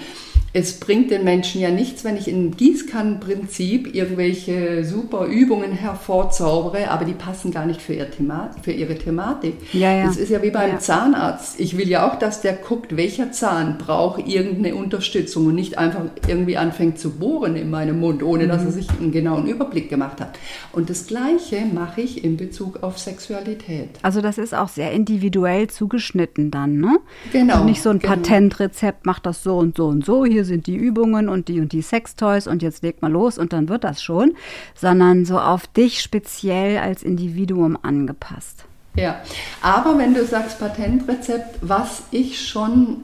es 0.57 0.79
bringt 0.79 1.11
den 1.11 1.23
Menschen 1.23 1.61
ja 1.61 1.69
nichts, 1.69 2.03
wenn 2.03 2.17
ich 2.17 2.27
im 2.27 2.49
Gießkannenprinzip 2.49 3.93
irgendwelche 3.93 4.83
super 4.83 5.27
Übungen 5.27 5.71
hervorzaubere, 5.71 6.89
aber 6.89 7.05
die 7.05 7.13
passen 7.13 7.51
gar 7.51 7.67
nicht 7.67 7.79
für, 7.79 7.93
ihr 7.93 8.09
Thema, 8.09 8.49
für 8.63 8.71
ihre 8.71 8.95
Thematik. 8.95 9.53
Ja, 9.71 9.93
ja. 9.93 10.07
Das 10.07 10.17
ist 10.17 10.29
ja 10.29 10.41
wie 10.41 10.49
beim 10.49 10.71
ja. 10.71 10.79
Zahnarzt. 10.79 11.59
Ich 11.59 11.77
will 11.77 11.87
ja 11.87 12.09
auch, 12.09 12.17
dass 12.17 12.41
der 12.41 12.53
guckt, 12.53 12.97
welcher 12.97 13.31
Zahn 13.31 13.77
braucht 13.77 14.27
irgendeine 14.27 14.73
Unterstützung 14.73 15.45
und 15.45 15.53
nicht 15.53 15.77
einfach 15.77 16.05
irgendwie 16.27 16.57
anfängt 16.57 16.97
zu 16.97 17.11
bohren 17.11 17.55
in 17.55 17.69
meinem 17.69 17.99
Mund, 17.99 18.23
ohne 18.23 18.45
mhm. 18.45 18.49
dass 18.49 18.65
er 18.65 18.71
sich 18.71 18.89
einen 18.89 19.11
genauen 19.11 19.45
Überblick 19.45 19.91
gemacht 19.91 20.19
hat. 20.19 20.39
Und 20.71 20.89
das 20.89 21.05
Gleiche 21.05 21.65
mache 21.71 22.01
ich 22.01 22.23
in 22.23 22.35
Bezug 22.35 22.81
auf 22.81 22.97
Sexualität. 22.97 23.89
Also 24.01 24.21
das 24.21 24.39
ist 24.39 24.55
auch 24.55 24.69
sehr 24.69 24.91
individuell 24.91 25.67
zugeschnitten 25.67 26.49
dann, 26.49 26.79
ne? 26.79 26.97
Genau. 27.31 27.53
Also 27.53 27.65
nicht 27.65 27.83
so 27.83 27.91
ein 27.91 27.99
genau. 27.99 28.15
Patentrezept, 28.15 29.05
macht 29.05 29.27
das 29.27 29.43
so 29.43 29.55
und 29.59 29.77
so 29.77 29.85
und 29.85 30.03
so, 30.03 30.25
hier 30.25 30.46
sind 30.47 30.65
die 30.65 30.75
Übungen 30.75 31.29
und 31.29 31.47
die 31.47 31.59
und 31.59 31.71
die 31.71 31.83
Sextoys 31.83 32.47
und 32.47 32.63
jetzt 32.63 32.81
leg 32.81 33.01
mal 33.03 33.11
los 33.11 33.37
und 33.37 33.53
dann 33.53 33.69
wird 33.69 33.83
das 33.83 34.01
schon, 34.01 34.33
sondern 34.73 35.25
so 35.25 35.39
auf 35.39 35.67
dich 35.67 36.01
speziell 36.01 36.79
als 36.79 37.03
Individuum 37.03 37.77
angepasst. 37.81 38.65
Ja, 38.95 39.21
aber 39.61 39.97
wenn 39.99 40.15
du 40.15 40.25
sagst 40.25 40.57
Patentrezept, 40.57 41.59
was 41.61 42.01
ich 42.09 42.47
schon 42.47 43.03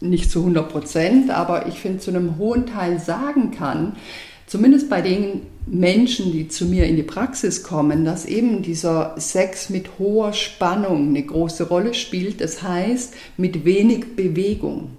nicht 0.00 0.30
zu 0.30 0.40
100 0.40 0.68
Prozent, 0.68 1.30
aber 1.30 1.68
ich 1.68 1.78
finde 1.78 2.00
zu 2.00 2.10
einem 2.10 2.36
hohen 2.36 2.66
Teil 2.66 2.98
sagen 2.98 3.52
kann, 3.52 3.92
zumindest 4.46 4.90
bei 4.90 5.00
den 5.00 5.42
Menschen, 5.66 6.32
die 6.32 6.48
zu 6.48 6.66
mir 6.66 6.86
in 6.86 6.96
die 6.96 7.04
Praxis 7.04 7.62
kommen, 7.62 8.04
dass 8.04 8.26
eben 8.26 8.62
dieser 8.62 9.14
Sex 9.18 9.70
mit 9.70 9.98
hoher 10.00 10.32
Spannung 10.32 11.08
eine 11.08 11.22
große 11.22 11.68
Rolle 11.68 11.94
spielt. 11.94 12.40
Das 12.40 12.62
heißt, 12.62 13.14
mit 13.36 13.64
wenig 13.64 14.16
Bewegung. 14.16 14.90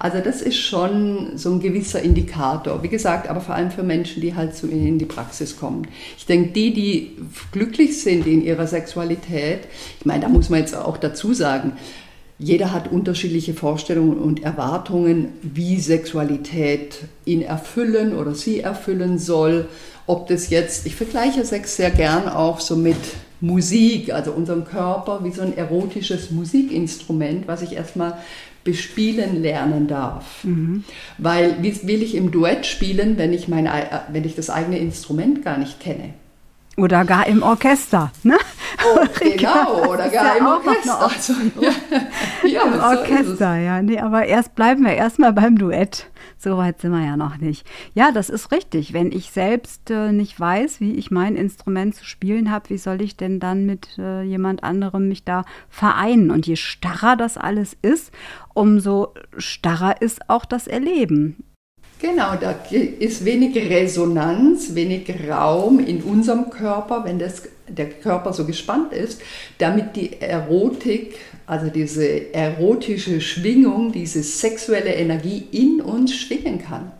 Also 0.00 0.20
das 0.20 0.40
ist 0.40 0.56
schon 0.56 1.36
so 1.36 1.52
ein 1.52 1.60
gewisser 1.60 2.00
Indikator. 2.00 2.82
Wie 2.82 2.88
gesagt, 2.88 3.28
aber 3.28 3.42
vor 3.42 3.54
allem 3.54 3.70
für 3.70 3.82
Menschen, 3.82 4.22
die 4.22 4.34
halt 4.34 4.56
zu 4.56 4.66
Ihnen 4.66 4.86
in 4.86 4.98
die 4.98 5.04
Praxis 5.04 5.58
kommen. 5.58 5.86
Ich 6.16 6.24
denke, 6.24 6.52
die, 6.52 6.72
die 6.72 7.16
glücklich 7.52 8.00
sind 8.02 8.26
in 8.26 8.42
ihrer 8.42 8.66
Sexualität, 8.66 9.60
ich 9.98 10.06
meine, 10.06 10.22
da 10.22 10.30
muss 10.30 10.48
man 10.48 10.60
jetzt 10.60 10.74
auch 10.74 10.96
dazu 10.96 11.34
sagen, 11.34 11.72
jeder 12.38 12.72
hat 12.72 12.90
unterschiedliche 12.90 13.52
Vorstellungen 13.52 14.16
und 14.16 14.42
Erwartungen, 14.42 15.28
wie 15.42 15.78
Sexualität 15.78 17.00
ihn 17.26 17.42
erfüllen 17.42 18.14
oder 18.16 18.34
sie 18.34 18.60
erfüllen 18.60 19.18
soll. 19.18 19.68
Ob 20.06 20.28
das 20.28 20.48
jetzt, 20.48 20.86
ich 20.86 20.96
vergleiche 20.96 21.44
Sex 21.44 21.76
sehr 21.76 21.90
gern 21.90 22.26
auch 22.26 22.60
so 22.60 22.74
mit 22.74 22.96
Musik, 23.42 24.14
also 24.14 24.32
unserem 24.32 24.64
Körper 24.64 25.22
wie 25.22 25.30
so 25.30 25.42
ein 25.42 25.56
erotisches 25.56 26.30
Musikinstrument, 26.30 27.46
was 27.46 27.60
ich 27.60 27.74
erstmal 27.74 28.14
bespielen 28.64 29.42
lernen 29.42 29.88
darf. 29.88 30.44
Mhm. 30.44 30.84
Weil 31.18 31.62
wie 31.62 31.86
will 31.86 32.02
ich 32.02 32.14
im 32.14 32.30
Duett 32.30 32.66
spielen, 32.66 33.16
wenn 33.18 33.32
ich, 33.32 33.48
mein, 33.48 33.66
äh, 33.66 34.00
wenn 34.12 34.24
ich 34.24 34.36
das 34.36 34.50
eigene 34.50 34.78
Instrument 34.78 35.44
gar 35.44 35.58
nicht 35.58 35.80
kenne? 35.80 36.14
Oder 36.80 37.04
gar 37.04 37.26
im 37.26 37.42
Orchester, 37.42 38.10
ne? 38.22 38.38
Oh, 38.82 39.04
genau, 39.20 39.84
oder 39.90 40.08
gar 40.08 40.24
ja 40.24 40.32
im 40.38 40.46
Orchester. 40.46 41.00
Also, 41.02 41.32
ja, 41.60 42.48
ja, 42.48 42.62
Im 42.62 42.80
Orchester, 42.80 43.56
ja. 43.56 43.82
Nee, 43.82 43.98
aber 43.98 44.24
erst 44.24 44.54
bleiben 44.54 44.84
wir 44.84 44.94
erstmal 44.94 45.34
beim 45.34 45.58
Duett. 45.58 46.06
So 46.38 46.56
weit 46.56 46.80
sind 46.80 46.92
wir 46.92 47.04
ja 47.04 47.18
noch 47.18 47.36
nicht. 47.36 47.66
Ja, 47.92 48.12
das 48.12 48.30
ist 48.30 48.50
richtig. 48.50 48.94
Wenn 48.94 49.12
ich 49.12 49.30
selbst 49.30 49.90
äh, 49.90 50.10
nicht 50.10 50.40
weiß, 50.40 50.80
wie 50.80 50.94
ich 50.94 51.10
mein 51.10 51.36
Instrument 51.36 51.94
zu 51.94 52.06
spielen 52.06 52.50
habe, 52.50 52.70
wie 52.70 52.78
soll 52.78 53.02
ich 53.02 53.14
denn 53.14 53.40
dann 53.40 53.66
mit 53.66 53.98
äh, 53.98 54.22
jemand 54.22 54.64
anderem 54.64 55.06
mich 55.06 55.24
da 55.24 55.44
vereinen? 55.68 56.30
Und 56.30 56.46
je 56.46 56.56
starrer 56.56 57.14
das 57.14 57.36
alles 57.36 57.76
ist, 57.82 58.10
umso 58.54 59.12
starrer 59.36 60.00
ist 60.00 60.30
auch 60.30 60.46
das 60.46 60.66
Erleben. 60.66 61.44
Genau, 62.00 62.34
da 62.40 62.54
ist 62.72 63.24
wenig 63.26 63.54
Resonanz, 63.56 64.74
wenig 64.74 65.12
Raum 65.28 65.80
in 65.80 66.02
unserem 66.02 66.48
Körper, 66.48 67.04
wenn 67.04 67.18
das, 67.18 67.42
der 67.68 67.90
Körper 67.90 68.32
so 68.32 68.46
gespannt 68.46 68.92
ist, 68.94 69.20
damit 69.58 69.96
die 69.96 70.20
Erotik, 70.20 71.16
also 71.46 71.68
diese 71.68 72.32
erotische 72.32 73.20
Schwingung, 73.20 73.92
diese 73.92 74.22
sexuelle 74.22 74.94
Energie 74.94 75.46
in 75.52 75.82
uns 75.82 76.14
schwingen 76.14 76.62
kann. 76.62 76.92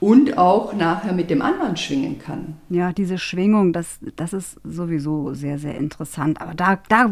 und 0.00 0.38
auch 0.38 0.74
nachher 0.74 1.12
mit 1.12 1.30
dem 1.30 1.42
anderen 1.42 1.76
schwingen 1.76 2.18
kann. 2.18 2.56
Ja, 2.68 2.92
diese 2.92 3.18
Schwingung, 3.18 3.72
das, 3.72 3.98
das 4.16 4.32
ist 4.32 4.56
sowieso 4.64 5.34
sehr, 5.34 5.58
sehr 5.58 5.76
interessant. 5.76 6.40
Aber 6.40 6.54
da, 6.54 6.78
da, 6.88 7.10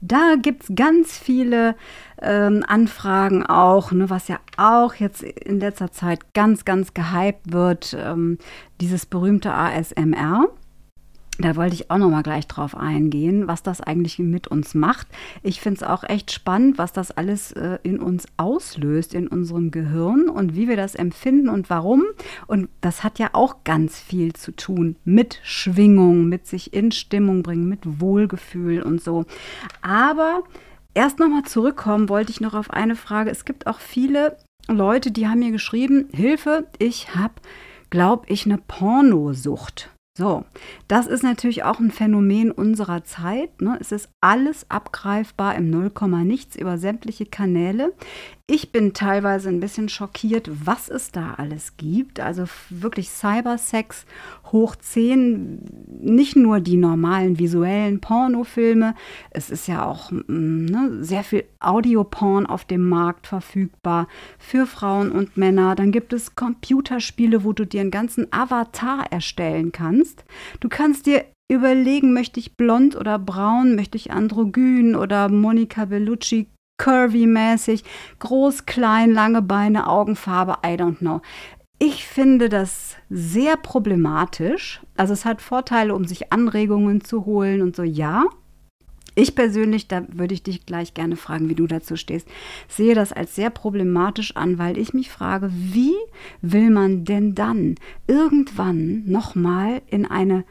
da 0.00 0.34
gibt 0.40 0.64
es 0.64 0.72
ganz 0.74 1.18
viele 1.18 1.74
ähm, 2.20 2.64
Anfragen 2.66 3.44
auch, 3.44 3.92
ne, 3.92 4.10
was 4.10 4.28
ja 4.28 4.38
auch 4.56 4.94
jetzt 4.94 5.22
in 5.22 5.60
letzter 5.60 5.92
Zeit 5.92 6.34
ganz, 6.34 6.64
ganz 6.64 6.94
gehypt 6.94 7.52
wird, 7.52 7.96
ähm, 7.98 8.38
dieses 8.80 9.06
berühmte 9.06 9.52
ASMR. 9.52 10.48
Da 11.38 11.56
wollte 11.56 11.74
ich 11.74 11.90
auch 11.90 11.98
noch 11.98 12.10
mal 12.10 12.22
gleich 12.22 12.46
drauf 12.46 12.76
eingehen, 12.76 13.48
was 13.48 13.64
das 13.64 13.80
eigentlich 13.80 14.20
mit 14.20 14.46
uns 14.46 14.74
macht. 14.74 15.08
Ich 15.42 15.60
finde 15.60 15.78
es 15.78 15.82
auch 15.82 16.04
echt 16.04 16.30
spannend, 16.30 16.78
was 16.78 16.92
das 16.92 17.10
alles 17.10 17.50
äh, 17.52 17.78
in 17.82 17.98
uns 17.98 18.26
auslöst, 18.36 19.14
in 19.14 19.26
unserem 19.26 19.72
Gehirn 19.72 20.28
und 20.28 20.54
wie 20.54 20.68
wir 20.68 20.76
das 20.76 20.94
empfinden 20.94 21.48
und 21.48 21.70
warum. 21.70 22.04
Und 22.46 22.68
das 22.80 23.02
hat 23.02 23.18
ja 23.18 23.30
auch 23.32 23.64
ganz 23.64 23.98
viel 23.98 24.32
zu 24.34 24.52
tun 24.52 24.94
mit 25.04 25.40
Schwingung, 25.42 26.28
mit 26.28 26.46
sich 26.46 26.72
in 26.72 26.92
Stimmung 26.92 27.42
bringen, 27.42 27.68
mit 27.68 28.00
Wohlgefühl 28.00 28.82
und 28.82 29.02
so. 29.02 29.24
Aber 29.82 30.44
erst 30.94 31.18
noch 31.18 31.28
mal 31.28 31.44
zurückkommen 31.44 32.08
wollte 32.08 32.30
ich 32.30 32.40
noch 32.40 32.54
auf 32.54 32.70
eine 32.70 32.96
Frage. 32.96 33.30
Es 33.30 33.44
gibt 33.44 33.66
auch 33.66 33.78
viele 33.78 34.36
Leute, 34.68 35.10
die 35.10 35.28
haben 35.28 35.40
mir 35.40 35.50
geschrieben, 35.50 36.08
Hilfe, 36.12 36.66
ich 36.78 37.14
habe, 37.14 37.34
glaube 37.90 38.24
ich, 38.28 38.46
eine 38.46 38.58
Pornosucht. 38.58 39.93
So, 40.16 40.44
das 40.86 41.08
ist 41.08 41.24
natürlich 41.24 41.64
auch 41.64 41.80
ein 41.80 41.90
Phänomen 41.90 42.52
unserer 42.52 43.02
Zeit. 43.02 43.60
Ne? 43.60 43.76
Es 43.80 43.90
ist 43.90 44.08
alles 44.20 44.70
abgreifbar 44.70 45.56
im 45.56 45.70
Nullkomma 45.70 46.22
nichts 46.22 46.54
über 46.54 46.78
sämtliche 46.78 47.26
Kanäle. 47.26 47.92
Ich 48.46 48.70
bin 48.70 48.92
teilweise 48.92 49.48
ein 49.48 49.58
bisschen 49.58 49.88
schockiert, 49.88 50.50
was 50.66 50.90
es 50.90 51.10
da 51.10 51.34
alles 51.38 51.78
gibt. 51.78 52.20
Also 52.20 52.44
wirklich 52.68 53.08
Cybersex 53.08 54.04
hoch 54.52 54.76
10, 54.76 55.62
nicht 56.02 56.36
nur 56.36 56.60
die 56.60 56.76
normalen 56.76 57.38
visuellen 57.38 58.00
Pornofilme. 58.00 58.94
Es 59.30 59.48
ist 59.48 59.66
ja 59.66 59.86
auch 59.86 60.12
ne, 60.12 60.98
sehr 61.00 61.24
viel 61.24 61.44
Audioporn 61.58 62.44
auf 62.44 62.66
dem 62.66 62.86
Markt 62.86 63.26
verfügbar 63.26 64.08
für 64.38 64.66
Frauen 64.66 65.10
und 65.10 65.38
Männer. 65.38 65.74
Dann 65.74 65.90
gibt 65.90 66.12
es 66.12 66.36
Computerspiele, 66.36 67.44
wo 67.44 67.54
du 67.54 67.66
dir 67.66 67.80
einen 67.80 67.90
ganzen 67.90 68.30
Avatar 68.30 69.10
erstellen 69.10 69.72
kannst. 69.72 70.03
Du 70.60 70.68
kannst 70.68 71.06
dir 71.06 71.24
überlegen, 71.50 72.12
möchte 72.12 72.40
ich 72.40 72.56
blond 72.56 72.96
oder 72.96 73.18
braun, 73.18 73.74
möchte 73.74 73.96
ich 73.96 74.10
androgyn 74.10 74.96
oder 74.96 75.28
Monica 75.28 75.84
Bellucci 75.84 76.48
curvy-mäßig, 76.80 77.84
groß, 78.18 78.66
klein, 78.66 79.12
lange 79.12 79.42
Beine, 79.42 79.88
Augenfarbe, 79.88 80.58
I 80.64 80.74
don't 80.74 80.98
know. 80.98 81.20
Ich 81.78 82.06
finde 82.06 82.48
das 82.48 82.96
sehr 83.10 83.56
problematisch. 83.56 84.80
Also 84.96 85.12
es 85.12 85.24
hat 85.24 85.42
Vorteile, 85.42 85.94
um 85.94 86.04
sich 86.04 86.32
Anregungen 86.32 87.02
zu 87.02 87.26
holen 87.26 87.62
und 87.62 87.76
so, 87.76 87.82
ja. 87.82 88.24
Ich 89.16 89.34
persönlich, 89.34 89.86
da 89.86 90.04
würde 90.12 90.34
ich 90.34 90.42
dich 90.42 90.66
gleich 90.66 90.92
gerne 90.94 91.16
fragen, 91.16 91.48
wie 91.48 91.54
du 91.54 91.66
dazu 91.66 91.96
stehst, 91.96 92.26
sehe 92.68 92.94
das 92.94 93.12
als 93.12 93.34
sehr 93.34 93.50
problematisch 93.50 94.36
an, 94.36 94.58
weil 94.58 94.76
ich 94.76 94.92
mich 94.92 95.10
frage, 95.10 95.50
wie 95.52 95.94
will 96.42 96.70
man 96.70 97.04
denn 97.04 97.34
dann 97.34 97.76
irgendwann 98.08 99.04
nochmal 99.06 99.82
in 99.88 100.04
eine 100.06 100.44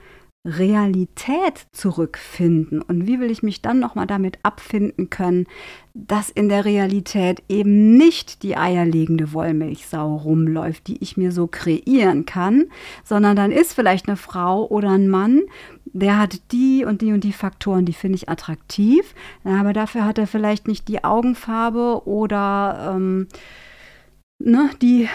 Realität 0.46 1.68
zurückfinden? 1.72 2.82
Und 2.82 3.08
wie 3.08 3.20
will 3.20 3.32
ich 3.32 3.44
mich 3.44 3.62
dann 3.62 3.80
noch 3.80 3.96
mal 3.96 4.06
damit 4.06 4.40
abfinden 4.44 5.10
können, 5.10 5.48
dass 5.94 6.30
in 6.30 6.50
der 6.50 6.66
Realität 6.66 7.44
eben 7.50 7.96
nicht 7.96 8.44
die 8.44 8.58
eierlegende 8.58 9.34
Wollmilchsau 9.34 10.16
rumläuft, 10.18 10.88
die 10.88 11.02
ich 11.02 11.18
mir 11.18 11.32
so 11.32 11.48
kreieren 11.48 12.26
kann, 12.26 12.66
sondern 13.04 13.36
dann 13.36 13.52
ist 13.52 13.74
vielleicht 13.74 14.08
eine 14.08 14.18
Frau 14.18 14.68
oder 14.68 14.92
ein 14.92 15.08
Mann, 15.08 15.42
der 15.86 16.18
hat 16.18 16.52
die 16.52 16.84
und 16.86 17.02
die 17.02 17.14
und 17.14 17.24
die 17.24 17.34
Faktoren, 17.34 17.86
die 17.86 17.94
finde 17.94 18.16
ich 18.16 18.30
attraktiv, 18.30 19.14
aber 19.44 19.74
dafür 19.74 20.06
hat 20.06 20.18
er 20.18 20.28
vielleicht 20.28 20.68
nicht 20.68 20.88
die 20.88 21.04
Augenfarbe 21.04 22.02
oder 22.06 22.94
ähm, 22.96 23.28
ne, 24.40 24.70
die 24.82 25.08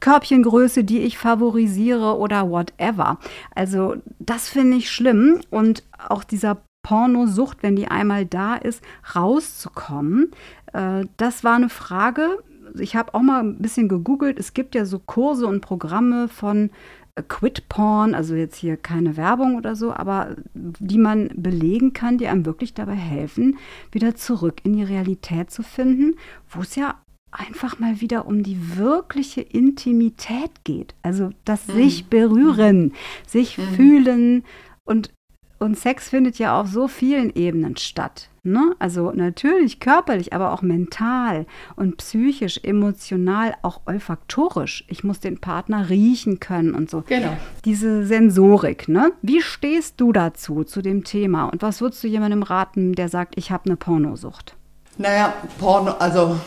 Körbchengröße, 0.00 0.84
die 0.84 1.00
ich 1.00 1.18
favorisiere 1.18 2.18
oder 2.18 2.50
whatever. 2.50 3.18
Also 3.54 3.96
das 4.18 4.48
finde 4.48 4.78
ich 4.78 4.90
schlimm 4.90 5.40
und 5.50 5.84
auch 6.08 6.24
dieser 6.24 6.58
Pornosucht, 6.82 7.62
wenn 7.62 7.76
die 7.76 7.88
einmal 7.88 8.24
da 8.24 8.56
ist, 8.56 8.82
rauszukommen. 9.14 10.30
Äh, 10.72 11.04
das 11.16 11.44
war 11.44 11.56
eine 11.56 11.68
Frage. 11.68 12.38
Ich 12.78 12.96
habe 12.96 13.14
auch 13.14 13.22
mal 13.22 13.40
ein 13.40 13.58
bisschen 13.58 13.88
gegoogelt. 13.88 14.38
Es 14.38 14.54
gibt 14.54 14.74
ja 14.74 14.84
so 14.84 14.98
Kurse 14.98 15.46
und 15.46 15.60
Programme 15.60 16.28
von 16.28 16.70
äh, 17.16 17.22
Quit 17.22 17.68
Porn, 17.68 18.14
also 18.14 18.34
jetzt 18.34 18.56
hier 18.56 18.76
keine 18.76 19.16
Werbung 19.16 19.56
oder 19.56 19.76
so, 19.76 19.92
aber 19.92 20.36
die 20.54 20.98
man 20.98 21.30
belegen 21.34 21.92
kann, 21.92 22.18
die 22.18 22.28
einem 22.28 22.46
wirklich 22.46 22.72
dabei 22.72 22.94
helfen, 22.94 23.58
wieder 23.92 24.14
zurück 24.14 24.60
in 24.64 24.72
die 24.72 24.84
Realität 24.84 25.50
zu 25.50 25.62
finden, 25.62 26.16
wo 26.48 26.62
es 26.62 26.76
ja 26.76 26.94
einfach 27.32 27.78
mal 27.78 28.00
wieder 28.00 28.26
um 28.26 28.42
die 28.42 28.76
wirkliche 28.76 29.40
Intimität 29.40 30.50
geht. 30.64 30.94
Also 31.02 31.30
das 31.44 31.66
mhm. 31.68 31.72
sich 31.72 32.06
berühren, 32.06 32.92
sich 33.26 33.58
mhm. 33.58 33.74
fühlen 33.74 34.44
und, 34.84 35.10
und 35.58 35.78
Sex 35.78 36.08
findet 36.08 36.38
ja 36.38 36.60
auf 36.60 36.68
so 36.68 36.88
vielen 36.88 37.34
Ebenen 37.34 37.76
statt. 37.76 38.30
Ne? 38.42 38.74
Also 38.78 39.12
natürlich 39.12 39.80
körperlich, 39.80 40.32
aber 40.32 40.52
auch 40.52 40.62
mental 40.62 41.46
und 41.76 41.98
psychisch, 41.98 42.58
emotional, 42.62 43.54
auch 43.62 43.82
olfaktorisch. 43.84 44.84
Ich 44.88 45.04
muss 45.04 45.20
den 45.20 45.40
Partner 45.40 45.90
riechen 45.90 46.40
können 46.40 46.74
und 46.74 46.88
so. 46.90 47.04
Genau. 47.06 47.36
Diese 47.66 48.06
Sensorik. 48.06 48.88
Ne? 48.88 49.12
Wie 49.20 49.42
stehst 49.42 50.00
du 50.00 50.12
dazu, 50.12 50.64
zu 50.64 50.80
dem 50.80 51.04
Thema? 51.04 51.44
Und 51.44 51.60
was 51.60 51.82
würdest 51.82 52.02
du 52.02 52.08
jemandem 52.08 52.42
raten, 52.42 52.94
der 52.94 53.10
sagt, 53.10 53.34
ich 53.36 53.50
habe 53.50 53.66
eine 53.66 53.76
Pornosucht? 53.76 54.56
Naja, 54.96 55.34
Porno, 55.58 55.92
also 55.92 56.40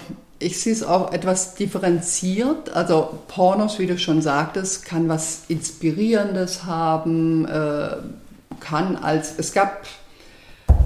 ich 0.44 0.60
sehe 0.60 0.74
es 0.74 0.84
auch 0.84 1.12
etwas 1.14 1.56
differenziert. 1.56 2.74
Also 2.74 3.20
Pornos, 3.28 3.80
wie 3.80 3.88
du 3.88 3.98
schon 3.98 4.22
sagtest, 4.22 4.86
kann 4.86 5.10
was 5.10 5.44
Inspirierendes 5.48 6.66
haben, 6.66 7.46
äh, 7.46 7.98
kann 8.60 8.96
als, 8.96 9.34
es 9.38 9.54
gab, 9.54 9.86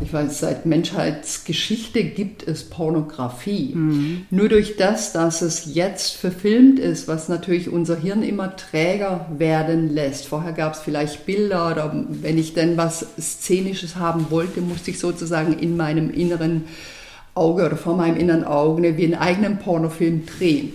ich 0.02 0.14
weiß, 0.14 0.40
seit 0.40 0.66
Menschheitsgeschichte 0.66 2.04
gibt 2.04 2.48
es 2.48 2.70
Pornografie. 2.70 3.74
Mhm. 3.74 4.26
Nur 4.30 4.50
durch 4.50 4.78
das, 4.78 5.12
dass 5.12 5.42
es 5.42 5.74
jetzt 5.74 6.16
verfilmt 6.16 6.80
ist, 6.80 7.08
was 7.08 7.30
natürlich 7.30 7.70
unser 7.70 7.96
Hirn 7.98 8.24
immer 8.24 8.56
träger 8.56 9.28
werden 9.38 9.94
lässt. 9.94 10.28
Vorher 10.28 10.54
gab 10.54 10.74
es 10.74 10.80
vielleicht 10.80 11.26
Bilder 11.26 11.72
oder 11.72 12.06
wenn 12.10 12.38
ich 12.38 12.54
denn 12.54 12.78
was 12.78 13.06
Szenisches 13.20 13.96
haben 13.96 14.28
wollte, 14.30 14.62
musste 14.62 14.92
ich 14.92 15.00
sozusagen 15.00 15.58
in 15.58 15.78
meinem 15.78 16.12
inneren 16.12 16.66
Auge 17.38 17.66
oder 17.66 17.78
vor 17.78 17.96
meinem 17.96 18.18
inneren 18.18 18.44
Auge 18.44 18.98
wie 18.98 19.06
einen 19.06 19.16
eigenen 19.16 19.60
Pornofilm 19.60 20.26
drehen. 20.26 20.74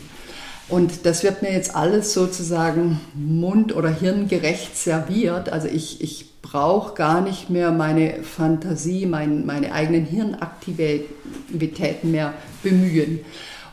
Und 0.68 1.04
das 1.04 1.22
wird 1.22 1.42
mir 1.42 1.52
jetzt 1.52 1.76
alles 1.76 2.14
sozusagen 2.14 2.98
mund- 3.14 3.76
oder 3.76 3.90
hirngerecht 3.90 4.74
serviert. 4.76 5.50
Also 5.50 5.68
ich, 5.68 6.00
ich 6.00 6.40
brauche 6.40 6.94
gar 6.94 7.20
nicht 7.20 7.50
mehr 7.50 7.70
meine 7.72 8.22
Fantasie, 8.22 9.04
mein, 9.06 9.44
meine 9.44 9.72
eigenen 9.72 10.06
Hirnaktivitäten 10.06 12.10
mehr 12.10 12.32
bemühen. 12.62 13.20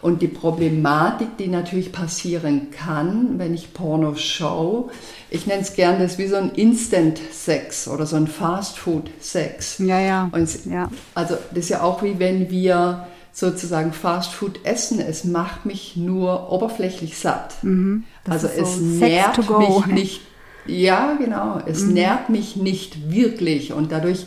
Und 0.02 0.22
die 0.22 0.28
Problematik, 0.28 1.38
die 1.38 1.48
natürlich 1.48 1.92
passieren 1.92 2.72
kann, 2.72 3.38
wenn 3.38 3.54
ich 3.54 3.74
Porno 3.74 4.16
schaue, 4.16 4.90
ich 5.30 5.46
nenne 5.46 5.62
es 5.62 5.74
gerne, 5.74 6.00
das 6.00 6.14
ist 6.14 6.18
wie 6.18 6.28
so 6.28 6.38
ein 6.38 6.52
Instant-Sex 6.52 7.88
oder 7.88 8.06
so 8.06 8.16
ein 8.16 8.28
Fast-Food-Sex. 8.28 9.80
Ja, 9.80 10.00
ja. 10.00 10.30
Und 10.32 10.66
ja. 10.66 10.90
Also 11.14 11.36
das 11.52 11.66
ist 11.66 11.70
ja 11.70 11.84
auch 11.84 12.02
wie 12.02 12.18
wenn 12.18 12.50
wir 12.50 13.08
sozusagen 13.32 13.94
Fast 13.94 14.34
Food 14.34 14.66
essen. 14.66 15.00
Es 15.00 15.24
macht 15.24 15.66
mich 15.66 15.96
nur 15.96 16.52
oberflächlich 16.52 17.18
satt. 17.18 17.64
Mhm. 17.64 18.04
Also 18.28 18.48
so 18.48 18.62
es 18.62 18.80
nährt 18.80 19.38
mich 19.38 19.86
nicht. 19.88 20.22
Ja, 20.66 21.14
genau. 21.20 21.62
Es 21.66 21.84
mhm. 21.84 21.94
nährt 21.94 22.30
mich 22.30 22.56
nicht 22.56 23.12
wirklich 23.12 23.74
und 23.74 23.92
dadurch 23.92 24.26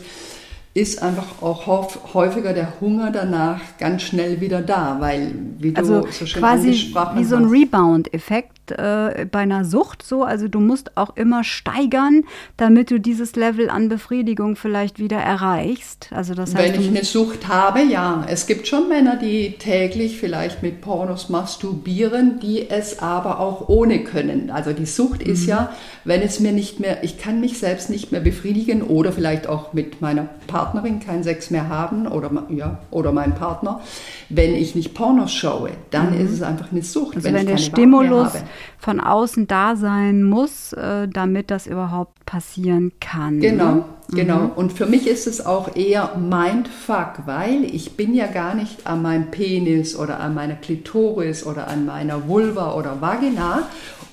ist 0.75 1.03
einfach 1.03 1.41
auch 1.41 1.67
häufiger 2.13 2.53
der 2.53 2.79
Hunger 2.81 3.11
danach 3.11 3.59
ganz 3.77 4.01
schnell 4.01 4.41
wieder 4.41 4.61
da, 4.61 4.97
weil 4.99 5.35
wie 5.59 5.71
du 5.71 5.79
also 5.79 6.07
so 6.09 6.25
schön 6.25 6.41
quasi 6.41 6.71
wie 7.15 7.23
so 7.23 7.35
ein 7.35 7.45
Rebound-Effekt 7.45 8.62
äh, 8.71 9.25
bei 9.29 9.39
einer 9.39 9.65
Sucht 9.65 10.03
so, 10.03 10.23
also 10.23 10.47
du 10.47 10.59
musst 10.59 10.97
auch 10.97 11.15
immer 11.15 11.43
steigern, 11.43 12.23
damit 12.57 12.91
du 12.91 12.99
dieses 12.99 13.35
Level 13.35 13.69
an 13.69 13.89
Befriedigung 13.89 14.55
vielleicht 14.55 14.99
wieder 14.99 15.17
erreichst. 15.17 16.09
Also 16.11 16.33
das 16.33 16.55
heißt, 16.55 16.73
Wenn 16.73 16.81
ich 16.81 16.87
eine 16.87 17.03
Sucht 17.03 17.47
habe, 17.47 17.81
ja, 17.81 18.25
es 18.27 18.47
gibt 18.47 18.67
schon 18.67 18.89
Männer, 18.89 19.17
die 19.17 19.55
täglich 19.57 20.17
vielleicht 20.19 20.63
mit 20.63 20.81
Pornos 20.81 21.29
masturbieren, 21.29 22.39
die 22.39 22.69
es 22.69 22.99
aber 22.99 23.39
auch 23.39 23.69
ohne 23.69 24.03
können. 24.03 24.49
Also 24.49 24.73
die 24.73 24.85
Sucht 24.85 25.25
mhm. 25.25 25.33
ist 25.33 25.45
ja, 25.45 25.73
wenn 26.05 26.21
es 26.21 26.39
mir 26.39 26.51
nicht 26.51 26.79
mehr, 26.79 27.03
ich 27.03 27.17
kann 27.17 27.39
mich 27.39 27.59
selbst 27.59 27.89
nicht 27.89 28.11
mehr 28.11 28.21
befriedigen 28.21 28.81
oder 28.81 29.11
vielleicht 29.11 29.47
auch 29.47 29.73
mit 29.73 30.01
meiner 30.01 30.27
Partnerin 30.47 30.99
keinen 30.99 31.23
Sex 31.23 31.49
mehr 31.49 31.69
haben 31.69 32.07
oder, 32.07 32.31
ja, 32.49 32.79
oder 32.91 33.11
mein 33.11 33.35
Partner, 33.35 33.81
wenn 34.29 34.55
ich 34.55 34.75
nicht 34.75 34.93
Pornos 34.93 35.31
schaue, 35.33 35.71
dann 35.91 36.13
mhm. 36.13 36.25
ist 36.25 36.31
es 36.31 36.41
einfach 36.41 36.71
eine 36.71 36.81
Sucht. 36.81 37.15
Also 37.15 37.27
wenn, 37.27 37.35
wenn 37.35 37.47
der 37.47 37.57
Stimulus, 37.57 38.33
von 38.77 38.99
außen 38.99 39.47
da 39.47 39.75
sein 39.75 40.23
muss, 40.23 40.73
äh, 40.73 41.07
damit 41.07 41.51
das 41.51 41.67
überhaupt 41.67 42.25
passieren 42.25 42.91
kann. 42.99 43.39
Genau, 43.39 43.75
ne? 43.75 43.85
genau. 44.09 44.39
Mhm. 44.39 44.51
Und 44.55 44.73
für 44.73 44.85
mich 44.85 45.07
ist 45.07 45.27
es 45.27 45.45
auch 45.45 45.75
eher 45.75 46.15
Mindfuck, 46.17 47.25
weil 47.25 47.63
ich 47.63 47.97
bin 47.97 48.13
ja 48.13 48.27
gar 48.27 48.55
nicht 48.55 48.87
an 48.87 49.01
meinem 49.01 49.31
Penis 49.31 49.95
oder 49.95 50.19
an 50.19 50.33
meiner 50.33 50.55
Klitoris 50.55 51.45
oder 51.45 51.67
an 51.67 51.85
meiner 51.85 52.27
Vulva 52.27 52.73
oder 52.73 53.01
Vagina 53.01 53.63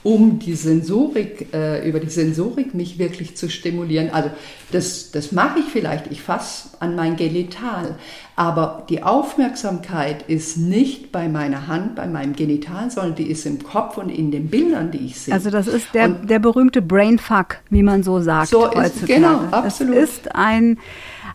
um 0.02 0.38
die 0.38 0.54
Sensorik, 0.54 1.52
äh, 1.52 1.86
über 1.86 2.00
die 2.00 2.08
Sensorik 2.08 2.74
mich 2.74 2.98
wirklich 2.98 3.36
zu 3.36 3.50
stimulieren. 3.50 4.10
Also 4.10 4.30
das, 4.72 5.10
das 5.10 5.32
mache 5.32 5.58
ich 5.60 5.66
vielleicht, 5.66 6.10
ich 6.10 6.22
fasse 6.22 6.70
an 6.80 6.96
mein 6.96 7.16
Genital, 7.16 7.96
aber 8.36 8.86
die 8.88 9.02
Aufmerksamkeit 9.02 10.22
ist 10.22 10.56
nicht 10.56 11.12
bei 11.12 11.28
meiner 11.28 11.66
Hand, 11.66 11.96
bei 11.96 12.06
meinem 12.06 12.34
Genital, 12.34 12.90
sondern 12.90 13.14
die 13.14 13.30
ist 13.30 13.44
im 13.44 13.62
Kopf 13.62 13.98
und 13.98 14.08
in 14.08 14.30
den 14.30 14.48
Bildern, 14.48 14.90
die 14.90 14.98
ich 14.98 15.20
sehe. 15.20 15.34
Also 15.34 15.50
das 15.50 15.66
ist 15.66 15.92
der, 15.92 16.08
der 16.08 16.38
berühmte 16.38 16.80
Brainfuck, 16.80 17.58
wie 17.68 17.82
man 17.82 18.02
so 18.02 18.20
sagt 18.20 18.48
so 18.48 18.62
heutzutage. 18.62 18.86
Ist, 18.86 19.06
genau, 19.06 19.40
absolut. 19.50 19.96
Es 19.96 20.10
ist 20.10 20.34
ein 20.34 20.78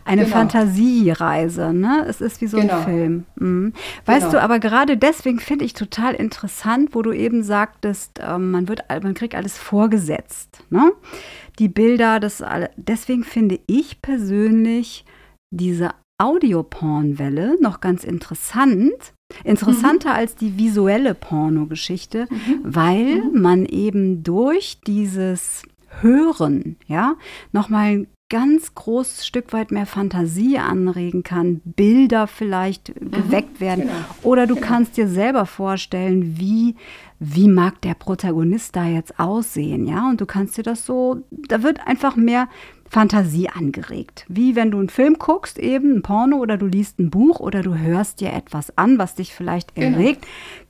eine 0.06 0.24
genau. 0.24 0.36
Fantasiereise, 0.36 1.72
ne? 1.74 2.06
Es 2.08 2.20
ist 2.20 2.40
wie 2.40 2.46
so 2.46 2.58
genau. 2.58 2.78
ein 2.78 2.84
Film. 2.84 3.24
Mhm. 3.36 3.72
Weißt 4.04 4.26
genau. 4.26 4.38
du, 4.38 4.42
aber 4.42 4.60
gerade 4.60 4.96
deswegen 4.96 5.40
finde 5.40 5.64
ich 5.64 5.74
total 5.74 6.14
interessant, 6.14 6.94
wo 6.94 7.02
du 7.02 7.12
eben 7.12 7.42
sagtest, 7.42 8.20
ähm, 8.22 8.52
man 8.52 8.68
wird, 8.68 8.84
man 8.88 9.14
kriegt 9.14 9.34
alles 9.34 9.58
vorgesetzt, 9.58 10.62
ne? 10.70 10.92
Die 11.58 11.68
Bilder, 11.68 12.20
das 12.20 12.44
deswegen 12.76 13.24
finde 13.24 13.58
ich 13.66 14.00
persönlich 14.02 15.04
diese 15.50 15.90
Audiopornwelle 16.18 17.56
noch 17.60 17.80
ganz 17.80 18.04
interessant. 18.04 19.12
Interessanter 19.42 20.10
mhm. 20.10 20.16
als 20.16 20.36
die 20.36 20.56
visuelle 20.56 21.14
Pornogeschichte, 21.14 22.28
mhm. 22.30 22.60
weil 22.62 23.22
mhm. 23.22 23.42
man 23.42 23.66
eben 23.66 24.22
durch 24.22 24.78
dieses 24.86 25.62
Hören, 26.00 26.76
ja, 26.86 27.16
nochmal 27.52 28.06
ganz 28.28 28.74
großes 28.74 29.24
Stück 29.26 29.52
weit 29.52 29.70
mehr 29.70 29.86
Fantasie 29.86 30.58
anregen 30.58 31.22
kann, 31.22 31.60
Bilder 31.64 32.26
vielleicht 32.26 33.00
mhm, 33.00 33.10
geweckt 33.12 33.60
werden. 33.60 33.82
Genau. 33.82 33.92
Oder 34.22 34.46
du 34.46 34.56
genau. 34.56 34.66
kannst 34.66 34.96
dir 34.96 35.08
selber 35.08 35.46
vorstellen, 35.46 36.36
wie, 36.38 36.74
wie 37.20 37.48
mag 37.48 37.80
der 37.82 37.94
Protagonist 37.94 38.74
da 38.74 38.86
jetzt 38.86 39.20
aussehen, 39.20 39.86
ja? 39.86 40.08
Und 40.08 40.20
du 40.20 40.26
kannst 40.26 40.58
dir 40.58 40.64
das 40.64 40.84
so, 40.84 41.22
da 41.30 41.62
wird 41.62 41.86
einfach 41.86 42.16
mehr 42.16 42.48
Fantasie 42.90 43.48
angeregt. 43.48 44.24
Wie 44.28 44.56
wenn 44.56 44.70
du 44.70 44.78
einen 44.78 44.88
Film 44.88 45.16
guckst, 45.18 45.58
eben 45.58 45.96
ein 45.96 46.02
Porno 46.02 46.38
oder 46.38 46.56
du 46.56 46.66
liest 46.66 46.98
ein 46.98 47.10
Buch 47.10 47.40
oder 47.40 47.62
du 47.62 47.76
hörst 47.76 48.20
dir 48.20 48.32
etwas 48.32 48.76
an, 48.76 48.98
was 48.98 49.14
dich 49.14 49.34
vielleicht 49.34 49.74
genau. 49.74 49.98
erregt. 49.98 50.26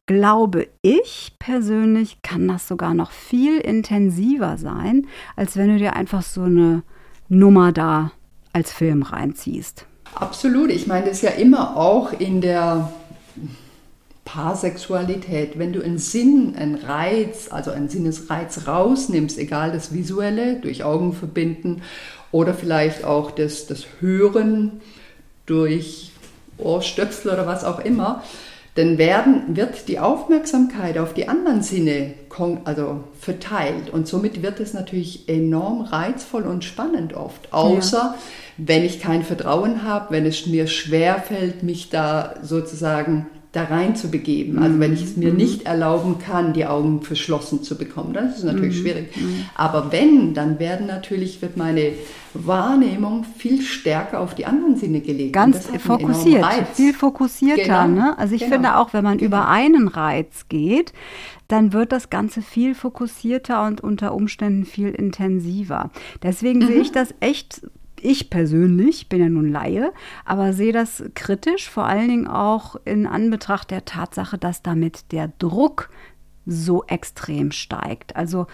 Glaube 0.07 0.69
ich 0.83 1.37
persönlich, 1.39 2.23
kann 2.23 2.47
das 2.49 2.69
sogar 2.69 2.95
noch 2.95 3.11
viel 3.11 3.59
intensiver 3.59 4.57
sein, 4.57 5.07
als 5.35 5.57
wenn 5.57 5.69
du 5.69 5.79
dir 5.79 5.97
einfach 5.97 6.23
so 6.23 6.43
eine 6.43 6.83
Nummer 7.29 7.73
da 7.73 8.13
als 8.53 8.73
Film 8.73 9.03
reinziehst. 9.03 9.87
Absolut. 10.15 10.71
Ich 10.71 10.87
meine, 10.87 11.07
das 11.07 11.19
ist 11.19 11.23
ja 11.23 11.31
immer 11.31 11.77
auch 11.77 12.13
in 12.13 12.41
der 12.41 12.93
Paarsexualität, 14.25 15.59
wenn 15.59 15.73
du 15.73 15.83
einen 15.83 15.99
Sinn, 15.99 16.55
einen 16.59 16.75
Reiz, 16.75 17.49
also 17.51 17.71
einen 17.71 17.89
Sinnesreiz 17.89 18.67
rausnimmst, 18.67 19.39
egal 19.39 19.73
das 19.73 19.95
Visuelle 19.95 20.57
durch 20.57 20.85
Augen 20.85 21.13
verbinden 21.13 21.83
oder 22.33 22.53
vielleicht 22.55 23.05
auch 23.05 23.31
das, 23.31 23.67
das 23.67 23.87
Hören 24.01 24.81
durch 25.47 26.13
Ohrstöpsel 26.59 27.33
oder 27.33 27.47
was 27.47 27.65
auch 27.65 27.79
immer, 27.79 28.23
dann 28.77 28.99
werden, 28.99 29.57
wird 29.57 29.89
die 29.89 29.99
Aufmerksamkeit 29.99 30.99
auf 30.99 31.15
die 31.15 31.29
anderen 31.29 31.63
Sinne 31.63 32.15
also 32.65 33.05
verteilt 33.19 33.89
und 33.91 34.07
somit 34.07 34.43
wird 34.43 34.61
es 34.61 34.75
natürlich 34.75 35.27
enorm 35.29 35.81
reizvoll 35.81 36.43
und 36.43 36.65
spannend 36.65 37.15
oft. 37.15 37.53
Außer 37.55 37.97
ja. 37.97 38.19
wenn 38.59 38.85
ich 38.85 39.01
kein 39.01 39.23
Vertrauen 39.23 39.83
habe, 39.83 40.13
wenn 40.13 40.27
es 40.27 40.47
mir 40.47 40.67
schwer 40.67 41.23
fällt, 41.27 41.63
mich 41.63 41.89
da 41.89 42.35
sozusagen 42.43 43.27
da 43.57 43.65
rein 43.65 43.97
zu 43.97 44.11
begeben. 44.11 44.59
Also 44.59 44.79
wenn 44.79 44.93
ich 44.93 45.03
es 45.03 45.17
mir 45.17 45.31
mhm. 45.31 45.37
nicht 45.37 45.67
erlauben 45.67 46.19
kann, 46.19 46.53
die 46.53 46.67
Augen 46.67 47.01
verschlossen 47.01 47.63
zu 47.63 47.79
bekommen, 47.79 48.13
dann 48.13 48.29
ist 48.29 48.39
es 48.39 48.45
natürlich 48.45 48.77
mhm. 48.77 48.81
schwierig. 48.81 49.17
Mhm. 49.17 49.47
Aber 49.55 49.91
wenn, 49.93 50.35
dann 50.35 50.59
werden 50.59 50.87
natürlich, 50.87 51.41
wird 51.41 51.57
meine 51.57 51.93
Wahrnehmung 52.35 53.25
viel 53.39 53.63
stärker 53.63 54.21
auf 54.21 54.35
die 54.35 54.45
anderen 54.45 54.77
Sinne 54.77 55.01
gelegt. 55.01 55.33
Ganz 55.33 55.69
fokussiert, 55.79 56.45
viel 56.75 56.93
fokussierter. 56.93 57.87
Genau. 57.87 57.89
Ne? 57.89 58.19
Also 58.19 58.35
ich 58.35 58.43
genau. 58.43 58.53
finde 58.53 58.77
auch, 58.77 58.93
wenn 58.93 59.05
man 59.05 59.19
genau. 59.19 59.29
über 59.29 59.49
einen 59.49 59.89
Reiz 59.89 60.47
geht, 60.49 60.93
dann 61.49 61.73
wird 61.73 61.93
das 61.93 62.11
Ganze 62.11 62.43
viel 62.43 62.75
fokussierter 62.75 63.65
und 63.67 63.81
unter 63.81 64.15
Umständen 64.15 64.65
viel 64.65 64.91
intensiver. 64.91 65.91
Deswegen 66.23 66.61
mhm. 66.61 66.67
sehe 66.67 66.81
ich 66.81 66.93
das 66.93 67.15
echt 67.21 67.63
ich 68.07 68.31
persönlich, 68.31 69.09
bin 69.09 69.21
ja 69.21 69.29
nun 69.29 69.51
Laie, 69.51 69.93
aber 70.25 70.53
sehe 70.53 70.73
das 70.73 71.05
kritisch, 71.15 71.69
vor 71.69 71.85
allen 71.85 72.09
Dingen 72.09 72.27
auch 72.27 72.77
in 72.85 73.07
Anbetracht 73.07 73.71
der 73.71 73.85
Tatsache, 73.85 74.39
dass 74.39 74.63
damit 74.63 75.13
der 75.13 75.33
Druck 75.39 75.91
so 76.47 76.85
extrem 76.85 77.51
steigt. 77.51 78.15
Also 78.15 78.47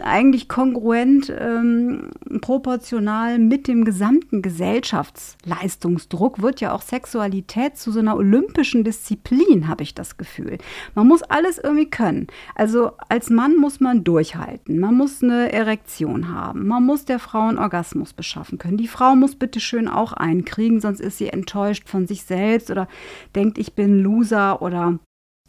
eigentlich 0.00 0.48
kongruent, 0.48 1.32
ähm, 1.38 2.10
proportional 2.40 3.38
mit 3.38 3.68
dem 3.68 3.84
gesamten 3.84 4.42
Gesellschaftsleistungsdruck 4.42 6.42
wird 6.42 6.60
ja 6.60 6.72
auch 6.72 6.82
Sexualität 6.82 7.76
zu 7.76 7.92
so 7.92 8.00
einer 8.00 8.16
olympischen 8.16 8.82
Disziplin, 8.82 9.68
habe 9.68 9.84
ich 9.84 9.94
das 9.94 10.16
Gefühl. 10.16 10.58
Man 10.94 11.06
muss 11.06 11.22
alles 11.22 11.58
irgendwie 11.58 11.88
können. 11.88 12.26
Also 12.56 12.92
als 13.08 13.30
Mann 13.30 13.56
muss 13.56 13.78
man 13.80 14.04
durchhalten, 14.04 14.80
man 14.80 14.96
muss 14.96 15.22
eine 15.22 15.52
Erektion 15.52 16.28
haben, 16.28 16.66
man 16.66 16.84
muss 16.84 17.04
der 17.04 17.20
Frau 17.20 17.48
einen 17.48 17.58
Orgasmus 17.58 18.12
beschaffen 18.12 18.58
können. 18.58 18.78
Die 18.78 18.88
Frau 18.88 19.14
muss 19.14 19.36
bitte 19.36 19.60
schön 19.60 19.88
auch 19.88 20.12
einkriegen, 20.12 20.80
sonst 20.80 21.00
ist 21.00 21.18
sie 21.18 21.28
enttäuscht 21.28 21.88
von 21.88 22.06
sich 22.06 22.24
selbst 22.24 22.70
oder 22.70 22.88
denkt, 23.34 23.58
ich 23.58 23.74
bin 23.74 24.02
Loser 24.02 24.60
oder 24.60 24.98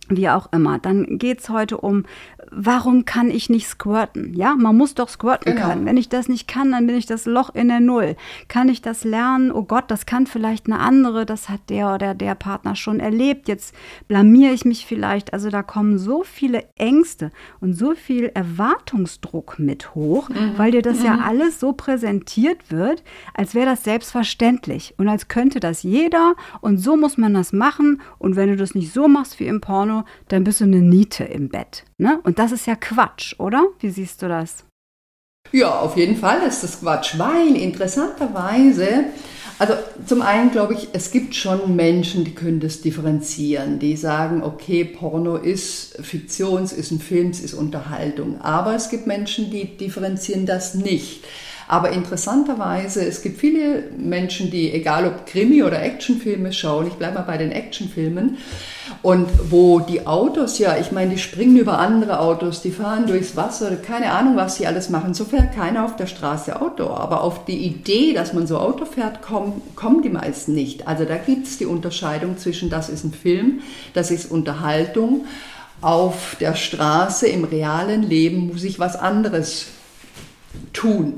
wie 0.10 0.30
auch 0.30 0.52
immer. 0.52 0.80
Dann 0.80 1.18
geht 1.18 1.40
es 1.40 1.50
heute 1.50 1.78
um, 1.78 2.06
warum 2.52 3.06
kann 3.06 3.30
ich 3.30 3.50
nicht 3.50 3.68
squirten? 3.68 4.34
Ja, 4.34 4.56
man 4.56 4.78
muss 4.78 4.96
doch 4.96 5.10
squirten 5.10 5.56
genau. 5.56 5.68
können. 5.68 5.86
Wenn 5.86 5.98
ich 5.98 6.10
das 6.10 6.28
nicht 6.28 6.48
kann, 6.48 6.72
dann 6.72 6.88
bin 6.88 6.96
ich 6.96 7.06
das 7.06 7.26
Loch 7.26 7.54
in 7.54 7.68
der 7.68 7.80
Null. 7.80 8.16
Kann 8.48 8.70
ich 8.70 8.82
das 8.82 9.04
lernen? 9.04 9.52
Oh 9.52 9.64
Gott, 9.64 9.86
das 9.88 10.06
kann 10.06 10.28
vielleicht 10.28 10.68
eine 10.68 10.80
andere, 10.80 11.26
das 11.26 11.50
hat 11.50 11.62
der 11.70 11.94
oder 11.94 12.16
der 12.16 12.36
Partner 12.36 12.76
schon 12.76 13.00
erlebt. 13.00 13.48
Jetzt 13.48 13.76
blamiere 14.08 14.54
ich 14.54 14.66
mich 14.66 14.86
vielleicht. 14.86 15.34
Also 15.34 15.50
da 15.50 15.64
kommen 15.64 15.98
so 15.98 16.24
viele 16.24 16.64
Ängste 16.76 17.32
und 17.60 17.74
so 17.74 17.94
viel 17.96 18.32
Erwartungsdruck 18.34 19.60
mit 19.60 19.96
hoch, 19.96 20.30
mhm. 20.30 20.54
weil 20.58 20.72
dir 20.72 20.82
das 20.82 21.00
mhm. 21.00 21.06
ja 21.06 21.20
alles 21.26 21.60
so 21.60 21.74
präsentiert 21.74 22.72
wird, 22.72 23.04
als 23.34 23.56
wäre 23.56 23.68
das 23.68 23.84
selbstverständlich 23.84 24.94
und 24.98 25.08
als 25.08 25.28
könnte 25.28 25.60
das 25.60 25.84
jeder 25.84 26.36
und 26.62 26.78
so 26.78 26.98
muss 26.98 27.18
man 27.18 27.34
das 27.34 27.54
machen. 27.54 28.02
Und 28.18 28.36
wenn 28.36 28.50
du 28.50 28.56
das 28.56 28.76
nicht 28.76 28.94
so 28.94 29.08
machst 29.08 29.40
wie 29.40 29.48
im 29.48 29.62
Porno, 29.62 29.99
dann 30.28 30.44
bist 30.44 30.62
du 30.62 30.66
eine 30.66 30.82
Niete 30.82 31.24
im 31.24 31.50
Bett. 31.50 31.86
Ne? 31.98 32.20
Und 32.24 32.40
das 32.40 32.52
ist 32.52 32.68
ja 32.68 32.76
Quatsch, 32.76 33.36
oder? 33.40 33.68
Wie 33.80 33.90
siehst 33.90 34.22
du 34.22 34.28
das? 34.28 34.66
Ja, 35.52 35.80
auf 35.80 35.98
jeden 35.98 36.16
Fall 36.16 36.42
ist 36.48 36.64
das 36.64 36.82
Quatsch, 36.82 37.18
weil 37.18 37.56
interessanterweise, 37.56 39.06
also 39.58 39.74
zum 40.06 40.22
einen 40.22 40.52
glaube 40.52 40.76
ich, 40.76 40.90
es 40.94 41.12
gibt 41.12 41.34
schon 41.34 41.76
Menschen, 41.76 42.24
die 42.24 42.36
können 42.36 42.60
das 42.60 42.82
differenzieren, 42.82 43.80
die 43.80 43.96
sagen, 43.96 44.44
okay, 44.44 44.86
Porno 44.86 45.38
ist 45.38 45.98
Fiktion, 46.02 46.64
es 46.64 46.72
ist 46.74 46.92
ein 46.92 47.00
Film, 47.00 47.30
es 47.30 47.40
ist 47.40 47.56
Unterhaltung. 47.56 48.40
Aber 48.42 48.76
es 48.76 48.90
gibt 48.90 49.08
Menschen, 49.08 49.50
die 49.50 49.76
differenzieren 49.78 50.46
das 50.46 50.76
nicht. 50.76 51.24
Aber 51.70 51.92
interessanterweise, 51.92 53.06
es 53.06 53.22
gibt 53.22 53.40
viele 53.40 53.84
Menschen, 53.96 54.50
die, 54.50 54.74
egal 54.74 55.06
ob 55.06 55.28
Krimi- 55.28 55.64
oder 55.64 55.80
Actionfilme 55.84 56.52
schauen, 56.52 56.88
ich 56.88 56.94
bleibe 56.94 57.20
mal 57.20 57.22
bei 57.22 57.38
den 57.38 57.52
Actionfilmen, 57.52 58.40
und 59.04 59.30
wo 59.52 59.80
die 59.80 60.08
Autos 60.08 60.58
ja, 60.58 60.78
ich 60.78 60.92
meine, 60.92 61.12
die 61.12 61.20
springen 61.20 61.58
über 61.58 61.78
andere 61.78 62.22
Autos, 62.22 62.64
die 62.64 62.72
fahren 62.72 63.06
durchs 63.06 63.36
Wasser, 63.36 63.76
keine 63.76 64.14
Ahnung, 64.14 64.36
was 64.36 64.56
sie 64.56 64.66
alles 64.66 64.90
machen. 64.90 65.14
So 65.14 65.26
fährt 65.26 65.54
keiner 65.54 65.86
auf 65.86 65.96
der 65.96 66.08
Straße 66.08 66.60
Auto. 66.60 66.88
Aber 66.88 67.22
auf 67.22 67.46
die 67.46 67.60
Idee, 67.60 68.14
dass 68.14 68.34
man 68.34 68.48
so 68.48 68.58
Auto 68.58 68.86
fährt, 68.86 69.22
kommen, 69.22 69.62
kommen 69.76 70.02
die 70.02 70.10
meisten 70.10 70.56
nicht. 70.56 70.88
Also 70.88 71.06
da 71.06 71.18
gibt 71.18 71.46
es 71.46 71.60
die 71.60 71.68
Unterscheidung 71.68 72.40
zwischen, 72.40 72.72
das 72.72 72.90
ist 72.90 73.04
ein 73.04 73.14
Film, 73.14 73.62
das 73.94 74.10
ist 74.10 74.32
Unterhaltung. 74.32 75.26
Auf 75.82 76.36
der 76.40 76.56
Straße, 76.56 77.28
im 77.28 77.44
realen 77.44 78.02
Leben 78.02 78.48
muss 78.48 78.64
ich 78.64 78.80
was 78.80 78.96
anderes 78.96 79.68
tun. 80.74 81.14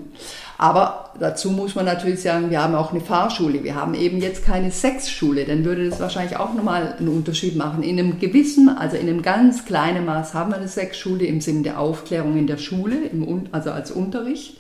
Aber 0.62 1.10
dazu 1.20 1.50
muss 1.50 1.74
man 1.74 1.86
natürlich 1.86 2.22
sagen, 2.22 2.52
wir 2.52 2.62
haben 2.62 2.76
auch 2.76 2.92
eine 2.92 3.02
Fahrschule. 3.02 3.64
Wir 3.64 3.74
haben 3.74 3.96
eben 3.96 4.22
jetzt 4.22 4.46
keine 4.46 4.70
Sexschule. 4.70 5.46
Dann 5.46 5.66
würde 5.66 5.90
das 5.90 6.00
wahrscheinlich 6.00 6.38
auch 6.38 6.54
nochmal 6.54 6.94
einen 7.00 7.08
Unterschied 7.08 7.56
machen. 7.56 7.82
In 7.82 7.98
einem 7.98 8.20
gewissen, 8.20 8.70
also 8.70 8.96
in 8.96 9.10
einem 9.10 9.24
ganz 9.24 9.66
kleinen 9.66 10.06
Maß 10.06 10.36
haben 10.36 10.52
wir 10.52 10.58
eine 10.58 10.68
Sexschule 10.68 11.26
im 11.26 11.42
Sinne 11.42 11.64
der 11.64 11.80
Aufklärung 11.80 12.38
in 12.38 12.46
der 12.46 12.58
Schule, 12.58 12.96
im, 13.12 13.48
also 13.52 13.72
als 13.72 13.90
Unterricht. 13.90 14.56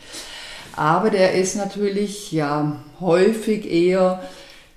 Aber 0.76 1.12
der 1.12 1.36
ist 1.36 1.56
natürlich 1.56 2.32
ja 2.32 2.78
häufig 2.99 3.72
eher 3.72 4.24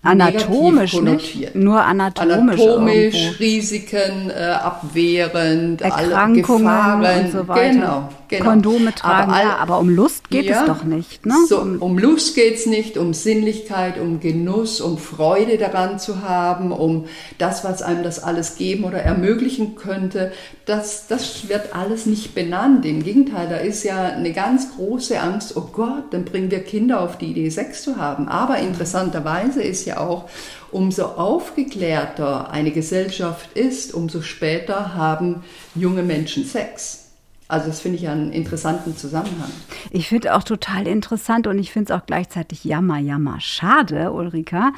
anatomisch. 0.05 1.01
Nicht? 1.01 1.55
Nur 1.55 1.83
anatomisch. 1.83 2.61
Anatomisch, 2.61 3.15
irgendwo. 3.15 3.39
Risiken 3.39 4.31
äh, 4.31 4.43
abwehrend, 4.51 5.83
Erkrankungen 5.83 6.67
alle 6.67 7.09
Gefahren. 7.09 7.25
und 7.25 7.33
so 7.33 7.49
weiter. 7.49 7.73
Genau, 7.73 8.09
genau. 8.29 8.45
Kondome 8.45 8.95
tragen, 8.95 9.31
aber, 9.31 9.37
all, 9.37 9.45
ja, 9.45 9.57
aber 9.57 9.79
um 9.79 9.89
Lust 9.89 10.31
geht 10.31 10.47
ja, 10.47 10.61
es 10.61 10.67
doch 10.67 10.85
nicht. 10.85 11.25
Ne? 11.27 11.35
So, 11.49 11.61
um 11.61 11.99
Lust 11.99 12.35
geht 12.35 12.55
es 12.55 12.67
nicht, 12.67 12.99
um 12.99 13.15
Sinnlichkeit, 13.15 13.99
um 13.99 14.21
Genuss, 14.21 14.81
um 14.81 14.99
Freude 14.99 15.59
daran 15.59 15.99
zu 15.99 16.23
haben, 16.23 16.73
um 16.73 17.07
das, 17.39 17.65
was 17.65 17.83
einem 17.83 18.03
das 18.03 18.23
alles 18.23 18.57
geben 18.57 18.85
oder 18.85 18.99
ermöglichen 18.99 19.77
könnte. 19.77 20.33
Das, 20.67 21.07
das 21.09 21.49
wird 21.49 21.75
alles 21.75 22.07
nicht 22.07 22.35
benannt. 22.35 22.85
Im 22.85 23.03
Gegenteil, 23.03 23.49
da 23.49 23.57
ist 23.57 23.85
ja 23.85 24.09
eine 24.09 24.33
ganz 24.33 24.77
große 24.77 25.21
Angst, 25.21 25.57
oh 25.57 25.69
Gott, 25.73 26.13
dann 26.13 26.25
bringen 26.25 26.51
wir 26.51 26.63
Kinder 26.63 27.01
auf 27.01 27.19
die 27.19 27.27
Idee, 27.27 27.51
Sex 27.51 27.83
zu 27.83 27.97
haben. 27.97 28.29
Aber 28.29 28.59
interessanterweise 28.59 29.63
ist 29.63 29.85
ja 29.85 29.94
auch, 29.97 30.29
umso 30.71 31.05
aufgeklärter 31.05 32.51
eine 32.51 32.71
Gesellschaft 32.73 33.57
ist, 33.57 33.95
umso 33.95 34.23
später 34.23 34.95
haben 34.95 35.45
junge 35.75 36.03
Menschen 36.03 36.45
Sex. 36.45 37.05
Also 37.47 37.67
das 37.67 37.81
finde 37.81 37.99
ich 37.99 38.09
einen 38.09 38.33
interessanten 38.33 38.97
Zusammenhang. 38.97 39.51
Ich 39.91 40.09
finde 40.09 40.35
auch 40.35 40.43
total 40.43 40.87
interessant 40.87 41.47
und 41.47 41.59
ich 41.59 41.71
finde 41.71 41.93
es 41.93 42.01
auch 42.01 42.07
gleichzeitig 42.07 42.65
jammer, 42.65 42.99
jammer 42.99 43.39
schade, 43.41 44.13
Ulrika. 44.13 44.73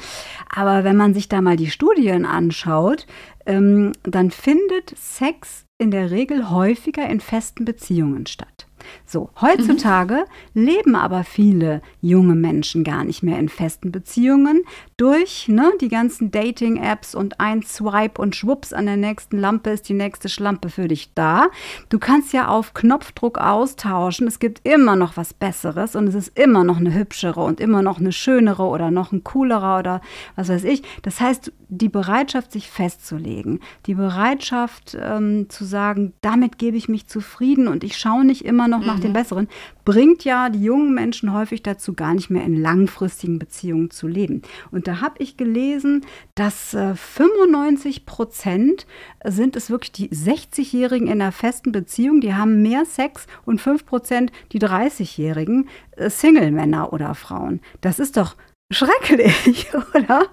Aber 0.53 0.83
wenn 0.83 0.97
man 0.97 1.13
sich 1.13 1.29
da 1.29 1.41
mal 1.41 1.55
die 1.55 1.71
Studien 1.71 2.25
anschaut, 2.25 3.07
ähm, 3.45 3.93
dann 4.03 4.31
findet 4.31 4.97
Sex 4.97 5.63
in 5.77 5.91
der 5.91 6.11
Regel 6.11 6.49
häufiger 6.49 7.07
in 7.09 7.21
festen 7.21 7.63
Beziehungen 7.63 8.25
statt. 8.25 8.66
So, 9.05 9.29
heutzutage 9.41 10.25
mhm. 10.53 10.65
leben 10.65 10.95
aber 10.95 11.23
viele 11.23 11.81
junge 12.01 12.35
Menschen 12.35 12.83
gar 12.83 13.03
nicht 13.03 13.23
mehr 13.23 13.39
in 13.39 13.49
festen 13.49 13.91
Beziehungen 13.91 14.61
durch 14.97 15.47
ne, 15.47 15.71
die 15.79 15.89
ganzen 15.89 16.31
Dating-Apps 16.31 17.15
und 17.15 17.39
ein 17.39 17.63
Swipe 17.63 18.21
und 18.21 18.35
schwupps 18.35 18.73
an 18.73 18.85
der 18.85 18.97
nächsten 18.97 19.37
Lampe 19.37 19.69
ist 19.69 19.87
die 19.89 19.93
nächste 19.93 20.29
Schlampe 20.29 20.69
für 20.69 20.87
dich 20.87 21.13
da. 21.13 21.47
Du 21.89 21.99
kannst 21.99 22.33
ja 22.33 22.47
auf 22.47 22.73
Knopfdruck 22.73 23.37
austauschen. 23.37 24.27
Es 24.27 24.39
gibt 24.39 24.67
immer 24.67 24.95
noch 24.95 25.17
was 25.17 25.33
Besseres 25.33 25.95
und 25.95 26.07
es 26.07 26.15
ist 26.15 26.37
immer 26.37 26.63
noch 26.63 26.77
eine 26.77 26.93
hübschere 26.93 27.41
und 27.41 27.59
immer 27.59 27.81
noch 27.81 27.99
eine 27.99 28.11
schönere 28.11 28.63
oder 28.63 28.91
noch 28.91 29.11
ein 29.11 29.23
coolerer 29.23 29.79
oder 29.79 30.01
was 30.35 30.49
weiß 30.49 30.63
ich. 30.63 30.83
Das 31.01 31.19
heißt, 31.19 31.51
die 31.69 31.89
Bereitschaft, 31.89 32.51
sich 32.51 32.69
festzulegen, 32.69 33.59
die 33.85 33.95
Bereitschaft 33.95 34.97
ähm, 34.99 35.49
zu 35.49 35.65
sagen, 35.65 36.13
damit 36.21 36.57
gebe 36.57 36.77
ich 36.77 36.87
mich 36.87 37.07
zufrieden 37.07 37.67
und 37.67 37.83
ich 37.83 37.97
schaue 37.97 38.23
nicht 38.23 38.45
immer 38.45 38.67
noch 38.67 38.79
mhm. 38.79 38.85
nach 38.85 38.99
dem 38.99 39.13
Besseren, 39.13 39.47
bringt 39.83 40.23
ja 40.23 40.49
die 40.49 40.63
jungen 40.63 40.93
Menschen 40.93 41.33
häufig 41.33 41.63
dazu, 41.63 41.93
gar 41.93 42.13
nicht 42.13 42.29
mehr 42.29 42.43
in 42.43 42.61
langfristigen 42.61 43.39
Beziehungen 43.39 43.91
zu 43.91 44.07
leben. 44.07 44.41
Und 44.71 44.87
da 44.87 45.01
habe 45.01 45.15
ich 45.19 45.37
gelesen, 45.37 46.05
dass 46.35 46.73
äh, 46.73 46.95
95 46.95 48.05
Prozent 48.05 48.85
sind 49.25 49.55
es 49.55 49.69
wirklich 49.69 49.91
die 49.91 50.09
60-Jährigen 50.09 51.07
in 51.07 51.21
einer 51.21 51.31
festen 51.31 51.71
Beziehung, 51.71 52.21
die 52.21 52.33
haben 52.33 52.61
mehr 52.61 52.85
Sex 52.85 53.27
und 53.45 53.59
5 53.59 53.85
Prozent 53.85 54.31
die 54.51 54.59
30-Jährigen 54.59 55.67
äh, 55.97 56.09
Single-Männer 56.09 56.93
oder 56.93 57.13
Frauen. 57.15 57.59
Das 57.81 57.99
ist 57.99 58.17
doch 58.17 58.35
schrecklich, 58.71 59.67
oder? 59.93 60.27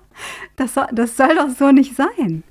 Das 0.56 0.74
soll, 0.74 0.86
das 0.92 1.16
soll 1.16 1.34
doch 1.34 1.50
so 1.56 1.70
nicht 1.72 1.96
sein. 1.96 2.42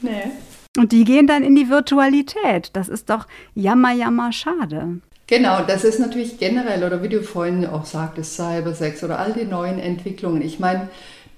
Nee. 0.00 0.30
Und 0.76 0.92
die 0.92 1.04
gehen 1.04 1.26
dann 1.26 1.42
in 1.42 1.56
die 1.56 1.70
Virtualität. 1.70 2.70
Das 2.74 2.88
ist 2.88 3.08
doch 3.08 3.26
jammer, 3.54 3.92
jammer 3.92 4.32
schade. 4.32 5.00
Genau, 5.26 5.62
das 5.62 5.82
ist 5.84 5.98
natürlich 5.98 6.38
generell, 6.38 6.84
oder 6.84 7.02
wie 7.02 7.08
du 7.08 7.22
vorhin 7.22 7.66
auch 7.66 7.84
sagtest, 7.84 8.36
Cybersex 8.36 9.02
oder 9.02 9.18
all 9.18 9.32
die 9.32 9.44
neuen 9.44 9.80
Entwicklungen. 9.80 10.40
Ich 10.40 10.60
meine, 10.60 10.88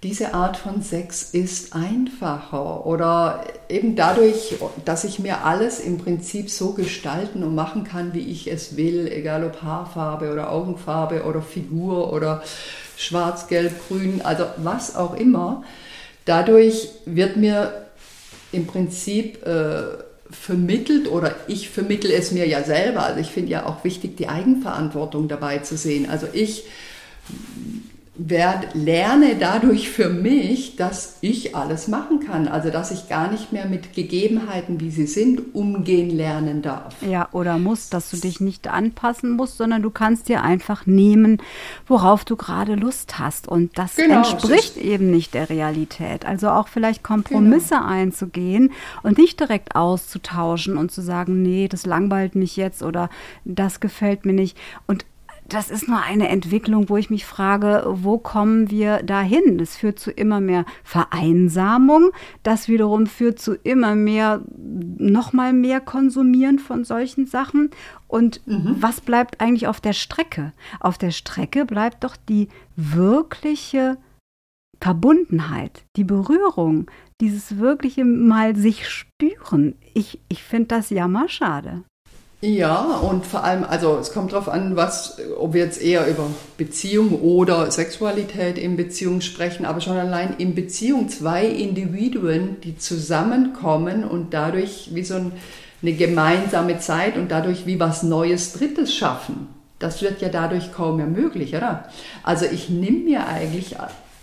diese 0.02 0.34
Art 0.34 0.56
von 0.56 0.82
Sex 0.82 1.30
ist 1.32 1.74
einfacher 1.74 2.86
oder 2.86 3.44
eben 3.68 3.96
dadurch, 3.96 4.56
dass 4.84 5.04
ich 5.04 5.18
mir 5.18 5.44
alles 5.44 5.80
im 5.80 5.98
Prinzip 5.98 6.50
so 6.50 6.72
gestalten 6.72 7.42
und 7.42 7.54
machen 7.54 7.84
kann, 7.84 8.12
wie 8.14 8.20
ich 8.30 8.50
es 8.50 8.76
will, 8.76 9.10
egal 9.10 9.42
ob 9.44 9.62
Haarfarbe 9.62 10.32
oder 10.32 10.52
Augenfarbe 10.52 11.24
oder 11.24 11.42
Figur 11.42 12.12
oder 12.12 12.42
schwarz, 12.98 13.46
gelb, 13.46 13.72
grün, 13.88 14.20
also 14.22 14.44
was 14.56 14.96
auch 14.96 15.14
immer. 15.14 15.62
Dadurch 16.24 16.88
wird 17.06 17.36
mir 17.36 17.86
im 18.52 18.66
Prinzip 18.66 19.46
äh, 19.46 19.82
vermittelt 20.30 21.08
oder 21.08 21.34
ich 21.46 21.70
vermittel 21.70 22.10
es 22.10 22.32
mir 22.32 22.46
ja 22.46 22.62
selber. 22.64 23.04
Also 23.04 23.20
ich 23.20 23.28
finde 23.28 23.52
ja 23.52 23.66
auch 23.66 23.84
wichtig, 23.84 24.16
die 24.16 24.28
Eigenverantwortung 24.28 25.28
dabei 25.28 25.58
zu 25.58 25.76
sehen. 25.76 26.10
Also 26.10 26.26
ich 26.32 26.64
werde, 28.18 28.66
lerne 28.74 29.36
dadurch 29.38 29.88
für 29.88 30.08
mich, 30.08 30.74
dass 30.74 31.18
ich 31.20 31.54
alles 31.54 31.86
machen 31.86 32.20
kann. 32.20 32.48
Also 32.48 32.70
dass 32.70 32.90
ich 32.90 33.08
gar 33.08 33.30
nicht 33.30 33.52
mehr 33.52 33.66
mit 33.66 33.94
Gegebenheiten, 33.94 34.80
wie 34.80 34.90
sie 34.90 35.06
sind, 35.06 35.54
umgehen 35.54 36.10
lernen 36.10 36.60
darf. 36.60 36.96
Ja, 37.02 37.28
oder 37.30 37.58
muss, 37.58 37.90
dass 37.90 38.10
du 38.10 38.16
dich 38.16 38.40
nicht 38.40 38.66
anpassen 38.66 39.36
musst, 39.36 39.56
sondern 39.56 39.82
du 39.82 39.90
kannst 39.90 40.28
dir 40.28 40.42
einfach 40.42 40.84
nehmen, 40.84 41.40
worauf 41.86 42.24
du 42.24 42.36
gerade 42.36 42.74
Lust 42.74 43.20
hast. 43.20 43.46
Und 43.46 43.78
das 43.78 43.94
genau, 43.94 44.18
entspricht 44.18 44.76
das 44.76 44.82
eben 44.82 45.10
nicht 45.10 45.34
der 45.34 45.48
Realität. 45.48 46.26
Also 46.26 46.48
auch 46.48 46.66
vielleicht 46.66 47.04
Kompromisse 47.04 47.76
genau. 47.76 47.86
einzugehen 47.86 48.72
und 49.04 49.16
nicht 49.16 49.38
direkt 49.38 49.76
auszutauschen 49.76 50.76
und 50.76 50.90
zu 50.90 51.02
sagen, 51.02 51.42
nee, 51.42 51.68
das 51.68 51.86
langweilt 51.86 52.34
mich 52.34 52.56
jetzt 52.56 52.82
oder 52.82 53.10
das 53.44 53.78
gefällt 53.78 54.26
mir 54.26 54.32
nicht. 54.32 54.56
Und 54.88 55.06
das 55.48 55.70
ist 55.70 55.88
nur 55.88 56.02
eine 56.02 56.28
Entwicklung, 56.28 56.88
wo 56.90 56.98
ich 56.98 57.08
mich 57.08 57.24
frage, 57.24 57.84
wo 57.88 58.18
kommen 58.18 58.70
wir 58.70 59.02
dahin? 59.02 59.56
Das 59.56 59.76
führt 59.76 59.98
zu 59.98 60.10
immer 60.10 60.40
mehr 60.40 60.66
Vereinsamung. 60.84 62.10
Das 62.42 62.68
wiederum 62.68 63.06
führt 63.06 63.38
zu 63.38 63.54
immer 63.54 63.94
mehr, 63.94 64.42
nochmal 64.56 65.54
mehr 65.54 65.80
Konsumieren 65.80 66.58
von 66.58 66.84
solchen 66.84 67.26
Sachen. 67.26 67.70
Und 68.06 68.46
mhm. 68.46 68.76
was 68.78 69.00
bleibt 69.00 69.40
eigentlich 69.40 69.66
auf 69.66 69.80
der 69.80 69.94
Strecke? 69.94 70.52
Auf 70.80 70.98
der 70.98 71.12
Strecke 71.12 71.64
bleibt 71.64 72.04
doch 72.04 72.16
die 72.16 72.48
wirkliche 72.76 73.96
Verbundenheit, 74.80 75.84
die 75.96 76.04
Berührung, 76.04 76.90
dieses 77.20 77.58
wirkliche 77.58 78.04
Mal 78.04 78.54
sich 78.54 78.88
spüren. 78.88 79.76
Ich, 79.94 80.20
ich 80.28 80.42
finde 80.42 80.68
das 80.68 80.90
jammerschade. 80.90 81.84
Ja, 82.40 82.98
und 82.98 83.26
vor 83.26 83.42
allem, 83.42 83.64
also 83.64 83.98
es 83.98 84.12
kommt 84.12 84.32
darauf 84.32 84.48
an, 84.48 84.76
was, 84.76 85.16
ob 85.38 85.54
wir 85.54 85.64
jetzt 85.64 85.82
eher 85.82 86.06
über 86.06 86.30
Beziehung 86.56 87.20
oder 87.20 87.68
Sexualität 87.72 88.58
in 88.58 88.76
Beziehung 88.76 89.22
sprechen, 89.22 89.66
aber 89.66 89.80
schon 89.80 89.96
allein 89.96 90.36
in 90.38 90.54
Beziehung 90.54 91.08
zwei 91.08 91.46
Individuen, 91.46 92.60
die 92.60 92.78
zusammenkommen 92.78 94.04
und 94.04 94.34
dadurch 94.34 94.90
wie 94.92 95.02
so 95.02 95.14
ein, 95.14 95.32
eine 95.82 95.94
gemeinsame 95.94 96.78
Zeit 96.78 97.16
und 97.16 97.32
dadurch 97.32 97.66
wie 97.66 97.80
was 97.80 98.04
Neues 98.04 98.52
Drittes 98.52 98.94
schaffen. 98.94 99.48
Das 99.80 100.00
wird 100.00 100.20
ja 100.20 100.28
dadurch 100.28 100.72
kaum 100.72 100.98
mehr 100.98 101.06
möglich, 101.06 101.56
oder? 101.56 101.88
Also 102.22 102.44
ich 102.44 102.68
nehme 102.68 102.98
mir 102.98 103.26
eigentlich 103.26 103.76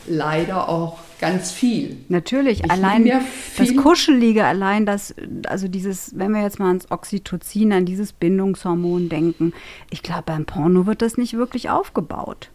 leider 0.07 0.69
auch 0.69 0.99
ganz 1.19 1.51
viel. 1.51 1.97
Natürlich, 2.09 2.63
ich 2.63 2.71
allein 2.71 3.09
das 3.57 3.75
Kuschelige, 3.75 4.45
allein 4.45 4.85
das, 4.85 5.15
also 5.47 5.67
dieses, 5.67 6.17
wenn 6.17 6.31
wir 6.31 6.41
jetzt 6.41 6.59
mal 6.59 6.67
ans 6.67 6.91
Oxytocin, 6.91 7.73
an 7.73 7.85
dieses 7.85 8.13
Bindungshormon 8.13 9.09
denken, 9.09 9.53
ich 9.89 10.03
glaube, 10.03 10.23
beim 10.25 10.45
Porno 10.45 10.85
wird 10.85 11.01
das 11.01 11.17
nicht 11.17 11.35
wirklich 11.35 11.69
aufgebaut. 11.69 12.49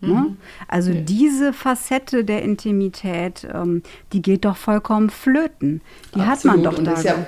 Ne? 0.00 0.08
Mhm. 0.08 0.36
Also 0.68 0.92
ja. 0.92 1.00
diese 1.00 1.52
Facette 1.52 2.24
der 2.24 2.42
Intimität, 2.42 3.46
ähm, 3.52 3.82
die 4.12 4.22
geht 4.22 4.44
doch 4.44 4.56
vollkommen 4.56 5.10
flöten. 5.10 5.80
Die 6.14 6.20
Absolut. 6.20 6.26
hat 6.26 6.44
man 6.44 6.62
doch 6.62 6.78
und 6.78 6.84
da. 6.84 6.90
Das 6.92 7.04
ja, 7.04 7.26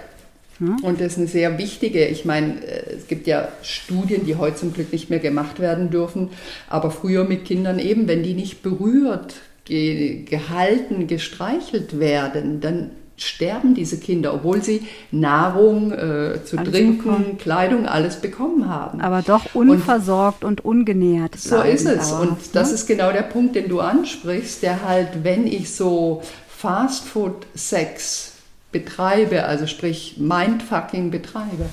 hm? 0.59 0.77
Und 0.83 1.01
das 1.01 1.13
ist 1.13 1.19
eine 1.19 1.27
sehr 1.27 1.59
wichtige, 1.59 2.07
ich 2.07 2.25
meine, 2.25 2.65
äh, 2.65 2.95
es 2.95 3.09
gibt 3.09 3.27
ja 3.27 3.49
Studien, 3.63 4.25
die 4.25 4.37
heute 4.37 4.57
zum 4.57 4.73
Glück 4.73 4.93
nicht 4.93 5.11
mehr 5.11 5.19
gemacht 5.19 5.61
werden 5.61 5.91
dürfen, 5.91 6.31
aber 6.69 6.91
früher 6.91 7.25
mit 7.25 7.45
Kindern 7.45 7.79
eben, 7.79 8.09
wenn 8.09 8.23
die 8.23 8.35
nicht 8.35 8.63
berührt 8.63 9.35
ge 9.67 10.25
gehalten, 10.25 11.07
gestreichelt 11.07 12.01
werden, 12.01 12.61
dann 12.61 12.91
sterben 13.19 13.75
diese 13.75 13.99
Kinder, 13.99 14.35
obwohl 14.35 14.63
sie 14.63 14.83
Nahrung 15.11 15.93
äh, 15.93 16.45
zu 16.45 16.59
alles 16.59 16.71
trinken, 16.71 16.99
bekommen. 16.99 17.39
Kleidung, 17.39 17.87
alles 17.87 18.17
bekommen 18.17 18.69
haben. 18.69 19.01
Aber 19.01 19.23
doch 19.23 19.55
unversorgt 19.55 20.45
und, 20.45 20.61
und 20.63 20.65
ungenährt. 20.65 21.37
So 21.39 21.61
ist 21.63 21.87
es. 21.87 22.13
Aber, 22.13 22.23
und 22.23 22.39
das 22.55 22.69
ne? 22.69 22.75
ist 22.75 22.87
genau 22.87 23.13
der 23.13 23.23
Punkt, 23.23 23.57
den 23.57 23.69
du 23.69 23.81
ansprichst, 23.81 24.63
der 24.63 24.85
halt, 24.85 25.25
wenn 25.25 25.47
ich 25.47 25.75
so 25.75 26.23
Fastfood-Sex 26.49 28.33
betreibe, 28.73 29.45
also 29.45 29.67
sprich 29.67 30.17
Mindfucking 30.19 31.11
betreibe, 31.11 31.67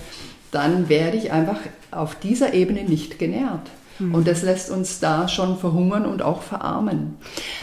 dann 0.52 0.88
werde 0.88 1.18
ich 1.18 1.32
einfach 1.32 1.60
auf 1.91 2.16
dieser 2.16 2.54
Ebene 2.54 2.84
nicht 2.84 3.20
genährt. 3.20 3.70
Mhm. 4.00 4.16
Und 4.16 4.28
das 4.28 4.41
lässt 4.41 4.70
uns 4.70 5.00
da 5.00 5.28
schon 5.28 5.58
verhungern 5.58 6.06
und 6.06 6.22
auch 6.22 6.41
verarmen. 6.41 7.16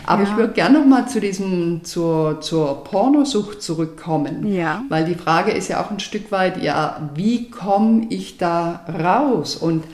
Aber 0.06 0.22
ja. 0.22 0.28
ich 0.28 0.36
würde 0.36 0.52
gerne 0.52 0.78
noch 0.78 0.86
mal 0.86 1.08
zu 1.08 1.20
diesem, 1.20 1.84
zur, 1.84 2.40
zur 2.40 2.84
Pornosucht 2.84 3.62
zurückkommen. 3.62 4.46
Ja. 4.46 4.84
Weil 4.88 5.04
die 5.04 5.14
Frage 5.14 5.52
ist 5.52 5.68
ja 5.68 5.84
auch 5.84 5.90
ein 5.90 6.00
Stück 6.00 6.30
weit, 6.32 6.62
ja, 6.62 7.10
wie 7.14 7.50
komme 7.50 8.06
ich 8.10 8.38
da 8.38 8.84
raus? 8.88 9.56
Und 9.56 9.84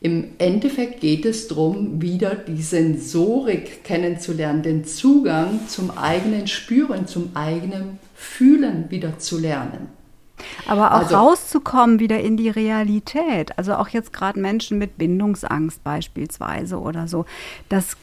im 0.00 0.32
Endeffekt 0.36 1.00
geht 1.00 1.24
es 1.24 1.48
darum, 1.48 2.02
wieder 2.02 2.34
die 2.34 2.60
Sensorik 2.60 3.84
kennenzulernen, 3.84 4.62
den 4.62 4.84
Zugang 4.84 5.60
zum 5.66 5.96
eigenen 5.96 6.46
Spüren, 6.46 7.06
zum 7.06 7.30
eigenen 7.34 7.98
Fühlen 8.14 8.90
wieder 8.90 9.18
zu 9.18 9.38
lernen. 9.38 9.88
Aber 10.66 10.94
auch 10.94 11.00
also, 11.00 11.16
rauszukommen 11.16 12.00
wieder 12.00 12.20
in 12.20 12.36
die 12.36 12.48
Realität. 12.48 13.56
Also 13.58 13.74
auch 13.74 13.88
jetzt 13.88 14.12
gerade 14.12 14.40
Menschen 14.40 14.78
mit 14.78 14.98
Bindungsangst 14.98 15.82
beispielsweise 15.84 16.78
oder 16.78 17.08
so. 17.08 17.24
Das 17.68 17.96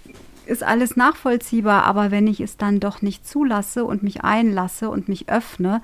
ist 0.45 0.63
alles 0.63 0.95
nachvollziehbar, 0.95 1.83
aber 1.83 2.11
wenn 2.11 2.27
ich 2.27 2.41
es 2.41 2.57
dann 2.57 2.79
doch 2.79 3.01
nicht 3.01 3.27
zulasse 3.27 3.85
und 3.85 4.03
mich 4.03 4.23
einlasse 4.23 4.89
und 4.89 5.07
mich 5.07 5.29
öffne, 5.29 5.81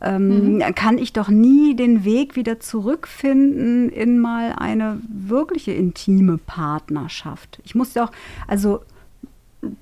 ähm, 0.00 0.56
mhm. 0.56 0.74
kann 0.74 0.98
ich 0.98 1.12
doch 1.12 1.28
nie 1.28 1.74
den 1.74 2.04
Weg 2.04 2.36
wieder 2.36 2.60
zurückfinden 2.60 3.88
in 3.88 4.18
mal 4.18 4.54
eine 4.58 5.00
wirkliche 5.08 5.72
intime 5.72 6.38
Partnerschaft. 6.38 7.60
Ich 7.64 7.74
muss 7.74 7.92
doch, 7.92 8.10
also 8.46 8.80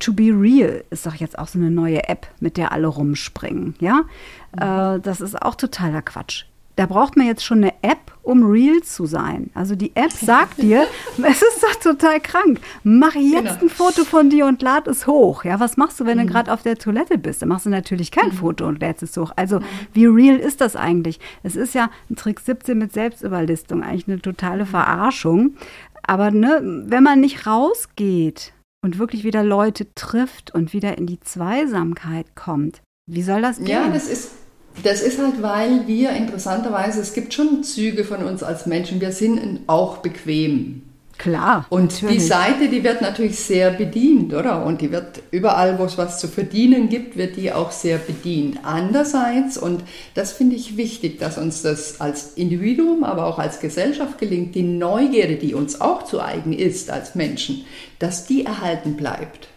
To 0.01 0.13
Be 0.13 0.33
Real 0.33 0.85
ist 0.91 1.07
doch 1.07 1.15
jetzt 1.15 1.39
auch 1.39 1.49
so 1.49 1.59
eine 1.59 1.71
neue 1.71 2.09
App, 2.09 2.27
mit 2.41 2.57
der 2.57 2.73
alle 2.73 2.89
rumspringen, 2.89 3.75
ja? 3.81 4.03
Mhm. 4.57 4.97
Äh, 4.97 5.01
das 5.01 5.21
ist 5.21 5.41
auch 5.41 5.55
totaler 5.55 6.03
Quatsch 6.03 6.45
da 6.79 6.87
braucht 6.87 7.17
man 7.17 7.27
jetzt 7.27 7.45
schon 7.45 7.59
eine 7.59 7.75
App, 7.83 8.13
um 8.23 8.45
real 8.45 8.81
zu 8.83 9.05
sein. 9.05 9.51
Also 9.53 9.75
die 9.75 9.97
App 9.97 10.13
sagt 10.23 10.63
dir, 10.63 10.87
es 11.17 11.43
ist 11.43 11.61
doch 11.61 11.75
total 11.75 12.21
krank. 12.21 12.61
Mach 12.85 13.17
jetzt 13.17 13.35
genau. 13.35 13.63
ein 13.63 13.69
Foto 13.69 14.05
von 14.05 14.31
dir 14.31 14.47
und 14.47 14.63
lad 14.63 14.87
es 14.87 15.09
hoch. 15.09 15.43
Ja, 15.43 15.59
was 15.59 15.77
machst 15.77 15.99
du, 15.99 16.07
wenn 16.07 16.19
mhm. 16.19 16.29
du 16.29 16.33
gerade 16.33 16.53
auf 16.53 16.63
der 16.63 16.79
Toilette 16.79 17.19
bist? 17.19 17.43
Dann 17.43 17.49
machst 17.49 17.67
du 17.67 17.71
natürlich 17.71 18.13
kein 18.13 18.29
mhm. 18.29 18.35
Foto 18.35 18.69
und 18.69 18.81
lädst 18.81 19.03
es 19.03 19.17
hoch. 19.17 19.33
Also 19.35 19.59
mhm. 19.59 19.65
wie 19.93 20.07
real 20.07 20.37
ist 20.37 20.61
das 20.61 20.77
eigentlich? 20.77 21.19
Es 21.43 21.57
ist 21.57 21.75
ja 21.75 21.91
ein 22.09 22.15
Trick 22.15 22.39
17 22.39 22.79
mit 22.79 22.93
Selbstüberlistung, 22.93 23.83
eigentlich 23.83 24.07
eine 24.07 24.23
totale 24.23 24.63
mhm. 24.63 24.69
Verarschung. 24.69 25.57
Aber 26.05 26.31
ne, 26.31 26.61
wenn 26.87 27.03
man 27.03 27.21
nicht 27.21 27.45
rausgeht 27.45 28.53
und 28.85 28.99
wirklich 28.99 29.25
wieder 29.25 29.43
Leute 29.43 29.93
trifft 29.95 30.55
und 30.55 30.73
wieder 30.73 30.99
in 30.99 31.07
die 31.07 31.21
Zweisamkeit 31.21 32.35
kommt, 32.35 32.83
wie 33.07 33.23
soll 33.23 33.43
das 33.43 33.59
gehen? 33.59 33.69
Ja, 33.69 33.89
das 33.89 34.09
ist 34.09 34.31
das 34.83 35.03
ist 35.03 35.19
halt, 35.19 35.43
weil 35.43 35.87
wir 35.87 36.11
interessanterweise, 36.11 37.01
es 37.01 37.13
gibt 37.13 37.35
schon 37.35 37.65
Züge 37.65 38.05
von 38.05 38.23
uns 38.23 38.43
als 38.43 38.67
Menschen, 38.67 39.01
wir 39.01 39.13
sind 39.13 39.61
auch 39.67 39.99
bequem. 39.99 40.83
Klar. 41.19 41.67
Und 41.69 41.93
natürlich. 41.93 42.19
die 42.19 42.25
Seite, 42.25 42.69
die 42.69 42.85
wird 42.85 43.03
natürlich 43.03 43.41
sehr 43.41 43.73
bedient, 43.73 44.33
oder? 44.33 44.65
Und 44.65 44.81
die 44.81 44.93
wird 44.93 45.21
überall, 45.33 45.77
wo 45.79 45.85
es 45.85 45.99
was 45.99 46.21
zu 46.21 46.29
verdienen 46.29 46.89
gibt, 46.89 47.17
wird 47.17 47.37
die 47.37 47.53
auch 47.53 47.73
sehr 47.73 47.99
bedient. 47.99 48.61
Andererseits, 48.63 49.59
und 49.59 49.83
das 50.15 50.33
finde 50.33 50.55
ich 50.55 50.77
wichtig, 50.77 51.19
dass 51.19 51.37
uns 51.37 51.63
das 51.63 52.01
als 52.01 52.35
Individuum, 52.35 53.03
aber 53.03 53.27
auch 53.27 53.41
als 53.41 53.59
Gesellschaft 53.59 54.19
gelingt, 54.19 54.55
die 54.55 54.63
Neugierde, 54.63 55.35
die 55.35 55.55
uns 55.55 55.81
auch 55.81 56.05
zu 56.05 56.21
eigen 56.21 56.53
ist 56.53 56.89
als 56.89 57.17
Menschen, 57.17 57.65
dass 57.99 58.27
die 58.27 58.47
erhalten 58.47 58.97
bleibt. 58.97 59.49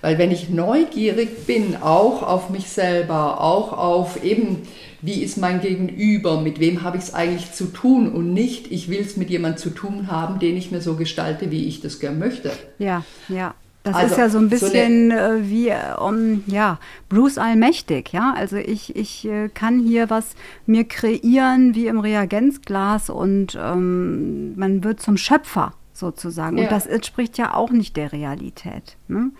Weil 0.00 0.18
wenn 0.18 0.32
ich 0.32 0.48
neugierig 0.48 1.46
bin, 1.46 1.76
auch 1.80 2.22
auf 2.22 2.50
mich 2.50 2.68
selber, 2.68 3.40
auch 3.40 3.72
auf 3.72 4.22
eben, 4.24 4.62
wie 5.00 5.22
ist 5.22 5.38
mein 5.38 5.60
Gegenüber, 5.60 6.40
mit 6.40 6.60
wem 6.60 6.82
habe 6.82 6.96
ich 6.96 7.04
es 7.04 7.14
eigentlich 7.14 7.52
zu 7.52 7.66
tun 7.66 8.10
und 8.10 8.32
nicht, 8.32 8.70
ich 8.72 8.88
will 8.88 9.00
es 9.00 9.16
mit 9.16 9.30
jemandem 9.30 9.58
zu 9.58 9.70
tun 9.70 10.08
haben, 10.10 10.38
den 10.38 10.56
ich 10.56 10.70
mir 10.70 10.80
so 10.80 10.96
gestalte, 10.96 11.50
wie 11.50 11.66
ich 11.66 11.80
das 11.80 12.00
gern 12.00 12.18
möchte. 12.18 12.52
Ja, 12.78 13.04
ja. 13.28 13.54
Das 13.84 13.94
also, 13.94 14.14
ist 14.14 14.18
ja 14.18 14.28
so 14.28 14.38
ein 14.38 14.48
bisschen 14.50 15.10
so 15.10 15.16
äh, 15.16 15.48
wie 15.48 15.72
um, 15.98 16.44
ja, 16.46 16.78
Bruce 17.08 17.38
Allmächtig, 17.38 18.12
ja. 18.12 18.34
Also 18.36 18.56
ich, 18.56 18.94
ich 18.96 19.24
äh, 19.26 19.48
kann 19.48 19.78
hier 19.78 20.10
was 20.10 20.34
mir 20.66 20.84
kreieren 20.84 21.74
wie 21.74 21.86
im 21.86 22.00
Reagenzglas 22.00 23.08
und 23.08 23.56
ähm, 23.60 24.58
man 24.58 24.84
wird 24.84 25.00
zum 25.00 25.16
Schöpfer 25.16 25.72
sozusagen. 25.94 26.58
Ja. 26.58 26.64
Und 26.64 26.72
das 26.72 26.86
entspricht 26.86 27.38
ja 27.38 27.54
auch 27.54 27.70
nicht 27.70 27.96
der 27.96 28.12
Realität. 28.12 28.96
Ne? 29.08 29.30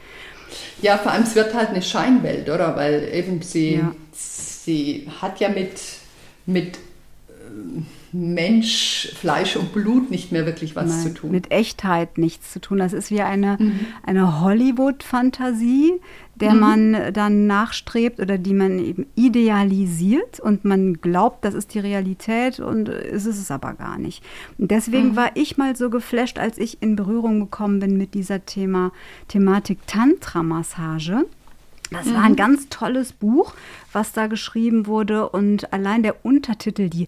Ja, 0.81 0.99
vor 0.99 1.13
allem 1.13 1.25
es 1.25 1.35
wird 1.35 1.55
halt 1.55 1.71
eine 1.71 1.83
Scheinwelt, 1.83 2.49
oder? 2.49 2.77
Weil 2.77 3.09
eben 3.13 3.43
sie, 3.43 3.77
ja. 3.77 3.93
Sie 4.69 5.09
hat 5.23 5.41
ja 5.41 5.49
mit, 5.49 5.81
mit 6.45 6.77
äh, 6.77 7.83
Mensch, 8.13 9.13
Fleisch 9.19 9.57
und 9.57 9.73
Blut 9.73 10.11
nicht 10.11 10.31
mehr 10.31 10.45
wirklich 10.45 10.77
was 10.77 10.91
Nein, 10.91 11.01
zu 11.01 11.15
tun. 11.15 11.31
Mit 11.31 11.51
Echtheit 11.51 12.19
nichts 12.19 12.53
zu 12.53 12.61
tun. 12.61 12.79
Das 12.79 12.93
ist 12.93 13.11
wie 13.11 13.23
eine, 13.23 13.57
mhm. 13.59 13.81
eine 14.03 14.43
Hollywood-Fantasie, 14.43 15.95
der 16.35 16.53
mhm. 16.53 16.61
man 16.61 17.13
dann 17.15 17.47
nachstrebt 17.47 18.21
oder 18.21 18.37
die 18.37 18.53
man 18.53 18.79
eben 18.79 19.07
idealisiert 19.15 20.39
und 20.39 20.67
man 20.67 21.01
glaubt, 21.01 21.47
das 21.47 21.55
ist 21.55 21.73
die 21.73 21.81
Realität 21.81 22.61
und 22.61 22.91
ist 22.91 23.27
es 23.27 23.51
aber 23.51 23.73
gar 23.73 23.99
nicht. 23.99 24.23
Und 24.59 24.71
deswegen 24.71 25.13
mhm. 25.13 25.17
war 25.17 25.31
ich 25.35 25.57
mal 25.57 25.77
so 25.77 25.89
geflasht, 25.89 26.39
als 26.39 26.59
ich 26.59 26.83
in 26.83 26.95
Berührung 26.95 27.41
gekommen 27.41 27.81
bin 27.81 27.97
mit 27.97 28.13
dieser 28.13 28.45
Thema, 28.45 28.93
Thematik 29.29 29.87
Tantra-Massage. 29.87 31.25
Das 31.91 32.13
war 32.13 32.23
ein 32.23 32.33
mhm. 32.33 32.37
ganz 32.37 32.69
tolles 32.69 33.13
Buch, 33.13 33.55
was 33.93 34.13
da 34.13 34.27
geschrieben 34.27 34.87
wurde 34.87 35.29
und 35.29 35.73
allein 35.73 36.03
der 36.03 36.25
Untertitel, 36.25 36.89
die 36.89 37.07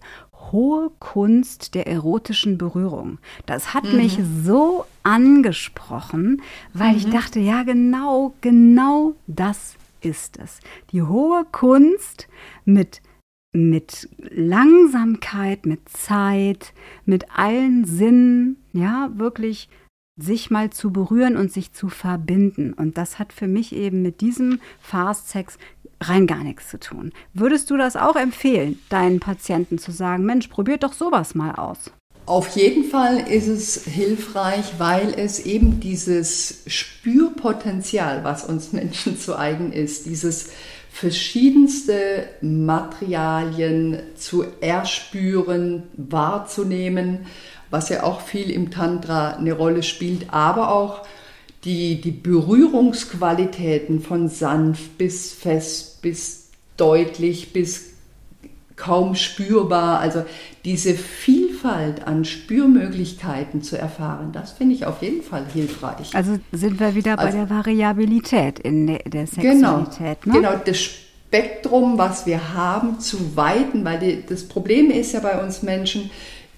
hohe 0.51 0.91
Kunst 0.99 1.75
der 1.75 1.87
erotischen 1.87 2.57
Berührung. 2.57 3.19
Das 3.45 3.73
hat 3.73 3.83
mhm. 3.85 3.97
mich 3.97 4.19
so 4.43 4.85
angesprochen, 5.03 6.41
weil 6.73 6.91
mhm. 6.91 6.97
ich 6.97 7.09
dachte, 7.09 7.39
ja 7.39 7.63
genau, 7.63 8.33
genau 8.41 9.13
das 9.27 9.75
ist 10.01 10.39
es. 10.39 10.59
Die 10.91 11.03
hohe 11.03 11.45
Kunst 11.51 12.27
mit 12.65 13.01
mit 13.53 14.07
Langsamkeit, 14.17 15.65
mit 15.65 15.89
Zeit, 15.89 16.73
mit 17.03 17.37
allen 17.37 17.83
Sinnen, 17.83 18.55
ja, 18.71 19.11
wirklich 19.15 19.67
sich 20.21 20.49
mal 20.51 20.69
zu 20.69 20.91
berühren 20.91 21.37
und 21.37 21.51
sich 21.51 21.73
zu 21.73 21.89
verbinden. 21.89 22.73
Und 22.73 22.97
das 22.97 23.19
hat 23.19 23.33
für 23.33 23.47
mich 23.47 23.73
eben 23.75 24.01
mit 24.01 24.21
diesem 24.21 24.59
Fast 24.79 25.29
Sex 25.29 25.57
rein 26.01 26.27
gar 26.27 26.43
nichts 26.43 26.69
zu 26.69 26.79
tun. 26.79 27.11
Würdest 27.33 27.69
du 27.69 27.77
das 27.77 27.95
auch 27.95 28.15
empfehlen, 28.15 28.79
deinen 28.89 29.19
Patienten 29.19 29.77
zu 29.77 29.91
sagen, 29.91 30.25
Mensch, 30.25 30.47
probiert 30.47 30.83
doch 30.83 30.93
sowas 30.93 31.35
mal 31.35 31.53
aus? 31.55 31.91
Auf 32.25 32.55
jeden 32.55 32.83
Fall 32.85 33.27
ist 33.29 33.47
es 33.47 33.83
hilfreich, 33.85 34.73
weil 34.77 35.13
es 35.17 35.39
eben 35.45 35.79
dieses 35.79 36.63
Spürpotenzial, 36.67 38.23
was 38.23 38.45
uns 38.45 38.71
Menschen 38.73 39.19
zu 39.19 39.37
eigen 39.37 39.73
ist, 39.73 40.05
dieses 40.05 40.49
verschiedenste 40.91 42.27
Materialien 42.41 43.99
zu 44.15 44.45
erspüren, 44.59 45.83
wahrzunehmen, 45.95 47.25
was 47.71 47.89
ja 47.89 48.03
auch 48.03 48.21
viel 48.21 48.51
im 48.51 48.69
Tantra 48.69 49.37
eine 49.37 49.53
Rolle 49.53 49.81
spielt, 49.81 50.31
aber 50.31 50.71
auch 50.71 51.01
die, 51.63 52.01
die 52.01 52.11
Berührungsqualitäten 52.11 54.01
von 54.01 54.29
sanft 54.29 54.97
bis 54.97 55.33
fest, 55.33 56.01
bis 56.01 56.49
deutlich, 56.77 57.53
bis 57.53 57.91
kaum 58.75 59.15
spürbar, 59.15 59.99
also 59.99 60.25
diese 60.65 60.95
Vielfalt 60.95 62.07
an 62.07 62.25
Spürmöglichkeiten 62.25 63.61
zu 63.61 63.77
erfahren, 63.77 64.31
das 64.31 64.53
finde 64.53 64.73
ich 64.73 64.85
auf 64.87 65.03
jeden 65.03 65.21
Fall 65.21 65.45
hilfreich. 65.53 66.15
Also 66.15 66.39
sind 66.51 66.79
wir 66.79 66.95
wieder 66.95 67.15
bei 67.15 67.25
also, 67.25 67.37
der 67.37 67.49
Variabilität 67.49 68.59
in 68.59 68.87
der 68.87 68.99
genau. 68.99 69.25
Sexualität. 69.27 70.21
Genau, 70.23 70.35
ne? 70.35 70.41
genau, 70.41 70.61
das 70.65 70.79
Spektrum, 70.79 71.99
was 71.99 72.25
wir 72.25 72.53
haben, 72.55 72.99
zu 72.99 73.35
weiten, 73.35 73.85
weil 73.85 73.99
die, 73.99 74.25
das 74.27 74.47
Problem 74.47 74.89
ist 74.89 75.13
ja 75.13 75.19
bei 75.19 75.41
uns 75.43 75.61
Menschen, 75.61 76.09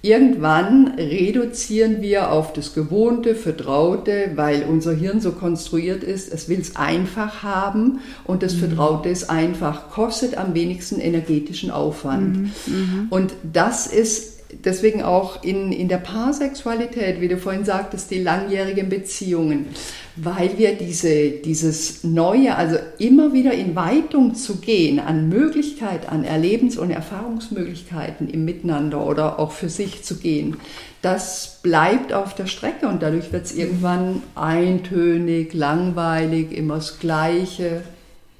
Irgendwann 0.06 0.96
reduzieren 0.98 2.02
wir 2.02 2.30
auf 2.30 2.52
das 2.52 2.74
Gewohnte, 2.74 3.36
Vertraute, 3.36 4.32
weil 4.36 4.64
unser 4.64 4.92
Hirn 4.92 5.22
so 5.22 5.32
konstruiert 5.32 6.04
ist, 6.04 6.30
es 6.34 6.50
will 6.50 6.60
es 6.60 6.76
einfach 6.76 7.42
haben 7.42 8.02
und 8.26 8.44
das 8.44 8.56
mhm. 8.56 8.60
Vertraute 8.60 9.08
ist 9.08 9.30
einfach, 9.30 9.90
kostet 9.92 10.38
am 10.38 10.54
wenigsten 10.56 11.00
energetischen 11.00 11.72
Aufwand. 11.72 12.38
Mhm. 12.38 12.52
Mhm. 12.68 13.08
Und 13.12 13.34
das 13.54 13.88
ist 13.88 14.33
deswegen 14.64 15.04
auch 15.04 15.44
in, 15.44 15.72
in 15.72 15.88
der 15.88 15.98
Paarsexualität, 15.98 17.22
wie 17.22 17.28
du 17.28 17.38
vorhin 17.38 17.66
sagtest, 17.66 18.12
die 18.12 18.20
langjährigen 18.20 18.90
Beziehungen, 18.90 19.68
weil 20.16 20.58
wir 20.58 20.76
diese, 20.76 21.32
dieses 21.32 22.04
Neue, 22.04 22.56
also 22.56 22.78
immer 22.98 23.34
wieder 23.34 23.54
in 23.54 23.76
Weitung 23.76 24.36
zu 24.36 24.58
gehen 24.58 25.00
an 25.00 25.30
Möglichkeit, 25.30 26.10
an 26.10 26.24
Erlebens- 26.24 26.78
und 26.78 26.92
Erfahrungsmöglichkeiten 26.92 28.30
im 28.30 28.46
Miteinander 28.46 29.06
oder 29.06 29.40
auch 29.40 29.52
für 29.52 29.70
sich 29.70 30.04
zu 30.04 30.18
gehen, 30.18 30.58
das 31.02 31.60
bleibt 31.62 32.14
auf 32.14 32.34
der 32.34 32.48
Strecke 32.48 32.88
und 32.88 33.04
dadurch 33.04 33.34
wird 33.34 33.46
es 33.46 33.54
irgendwann 33.54 34.24
eintönig, 34.36 35.54
langweilig, 35.54 36.52
immer 36.52 36.76
das 36.76 37.00
Gleiche. 37.00 37.84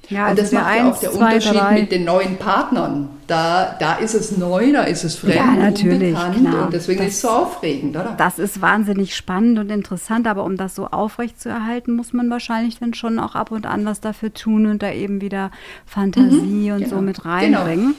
Ja, 0.08 0.30
und 0.30 0.38
das 0.38 0.54
also 0.54 0.56
macht 0.56 0.76
ja 0.76 0.90
auch 0.90 0.98
der 0.98 1.12
zwei, 1.12 1.34
Unterschied 1.34 1.54
drei. 1.54 1.80
mit 1.80 1.92
den 1.92 2.04
neuen 2.04 2.36
Partnern. 2.36 3.08
Da, 3.26 3.74
da 3.78 3.94
ist 3.94 4.14
es 4.14 4.36
neu, 4.36 4.72
da 4.72 4.82
ist 4.82 5.02
es 5.02 5.16
fremd, 5.16 5.36
ja, 5.36 5.46
natürlich, 5.46 6.12
klar. 6.14 6.64
und 6.64 6.72
deswegen 6.74 6.98
das, 6.98 7.08
ist 7.08 7.14
es 7.14 7.20
so 7.22 7.28
aufregend, 7.30 7.96
oder? 7.96 8.14
Das 8.18 8.38
ist 8.38 8.60
wahnsinnig 8.60 9.16
spannend 9.16 9.58
und 9.58 9.70
interessant, 9.70 10.26
aber 10.26 10.44
um 10.44 10.58
das 10.58 10.74
so 10.74 10.88
aufrecht 10.88 11.40
zu 11.40 11.48
erhalten, 11.48 11.92
muss 11.92 12.12
man 12.12 12.28
wahrscheinlich 12.28 12.78
dann 12.78 12.92
schon 12.92 13.18
auch 13.18 13.34
ab 13.34 13.50
und 13.50 13.64
an 13.64 13.86
was 13.86 14.00
dafür 14.00 14.34
tun 14.34 14.66
und 14.66 14.82
da 14.82 14.92
eben 14.92 15.22
wieder 15.22 15.50
Fantasie 15.86 16.68
mhm, 16.68 16.72
und 16.72 16.78
genau. 16.84 16.96
so 16.96 17.00
mit 17.00 17.24
reinbringen. 17.24 17.86
Genau. 17.86 17.96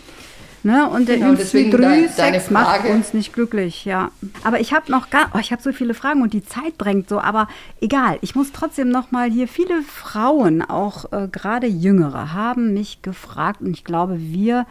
Ne? 0.66 0.90
Und 0.90 1.08
der 1.08 1.18
Genau, 1.20 1.36
deswegen 1.36 1.70
deine- 1.70 2.10
deine 2.18 2.40
Sex 2.40 2.50
macht 2.50 2.86
uns 2.86 3.14
nicht 3.14 3.34
glücklich, 3.34 3.86
ja. 3.86 4.10
Aber 4.44 4.60
ich 4.60 4.74
habe 4.74 4.92
noch 4.92 5.12
gar, 5.12 5.30
oh, 5.36 5.38
ich 5.40 5.52
habe 5.52 5.62
so 5.62 5.72
viele 5.72 5.94
Fragen 5.94 6.24
und 6.24 6.34
die 6.34 6.44
Zeit 6.44 6.74
drängt 6.80 7.08
so, 7.08 7.20
aber 7.20 7.48
egal. 7.82 8.18
Ich 8.22 8.34
muss 8.34 8.52
trotzdem 8.52 8.90
noch 8.90 9.12
mal 9.12 9.30
hier 9.30 9.48
viele 9.48 9.84
Frauen, 9.84 10.64
auch 10.64 11.12
äh, 11.12 11.28
gerade 11.32 11.68
Jüngere, 11.68 12.34
haben 12.34 12.74
mich 12.74 13.04
gefragt 13.04 13.62
und 13.62 13.76
ich 13.78 13.84
glaube, 13.84 14.16
wir 14.20 14.66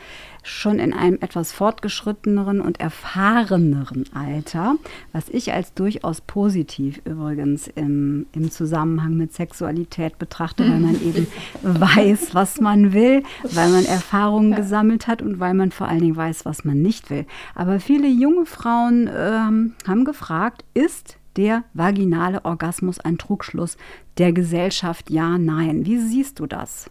schon 0.45 0.78
in 0.78 0.92
einem 0.92 1.18
etwas 1.20 1.53
fortgeschritteneren 1.53 2.61
und 2.61 2.78
erfahreneren 2.78 4.05
Alter, 4.14 4.76
was 5.12 5.28
ich 5.30 5.53
als 5.53 5.74
durchaus 5.74 6.20
positiv 6.20 7.01
übrigens 7.05 7.66
im, 7.66 8.26
im 8.32 8.51
Zusammenhang 8.51 9.16
mit 9.16 9.32
Sexualität 9.32 10.18
betrachte, 10.18 10.68
weil 10.68 10.80
man 10.80 10.95
eben 11.03 11.26
weiß, 11.62 12.34
was 12.34 12.61
man 12.61 12.92
will, 12.92 13.22
weil 13.42 13.70
man 13.70 13.86
Erfahrungen 13.86 14.55
gesammelt 14.55 15.07
hat 15.07 15.22
und 15.22 15.40
weil 15.40 15.55
man 15.55 15.72
vor 15.72 15.88
allen 15.88 16.01
Dingen 16.01 16.16
weiß, 16.16 16.45
was 16.45 16.64
man 16.64 16.82
nicht 16.82 17.11
will. 17.11 17.26
Aber 17.55 17.80
viele 17.80 18.09
junge 18.09 18.45
Frauen 18.45 19.11
ähm, 19.16 19.72
haben 19.86 20.05
gefragt, 20.05 20.64
ist 20.74 21.16
der 21.36 21.64
vaginale 21.72 22.45
Orgasmus 22.45 23.01
ein 23.01 23.18
Trugschluss 23.18 23.76
der 24.18 24.32
Gesellschaft? 24.32 25.11
Ja, 25.11 25.38
nein. 25.38 25.86
Wie 25.86 25.99
siehst 25.99 26.38
du 26.38 26.47
das? 26.47 26.90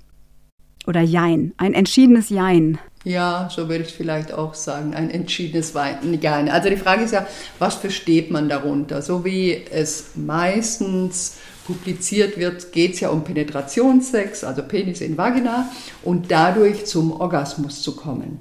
Oder 0.86 1.02
Jein, 1.02 1.54
ein 1.58 1.74
entschiedenes 1.74 2.30
Jein. 2.30 2.78
Ja, 3.06 3.50
so 3.54 3.68
würde 3.68 3.84
ich 3.84 3.94
vielleicht 3.94 4.34
auch 4.34 4.54
sagen, 4.54 4.94
ein 4.94 5.10
entschiedenes. 5.10 5.74
Nein. 5.74 6.50
Also 6.50 6.70
die 6.70 6.78
Frage 6.78 7.04
ist 7.04 7.12
ja, 7.12 7.28
was 7.60 7.76
versteht 7.76 8.32
man 8.32 8.48
darunter? 8.48 9.02
So 9.02 9.26
wie 9.26 9.62
es 9.72 10.12
meistens 10.16 11.38
publiziert 11.68 12.38
wird, 12.38 12.72
geht 12.72 12.94
es 12.94 13.00
ja 13.02 13.10
um 13.10 13.24
Penetrationssex, 13.24 14.44
also 14.44 14.64
Penis 14.64 15.02
in 15.02 15.18
Vagina 15.18 15.70
und 16.04 16.32
dadurch 16.32 16.86
zum 16.86 17.12
Orgasmus 17.12 17.82
zu 17.82 17.96
kommen. 17.96 18.40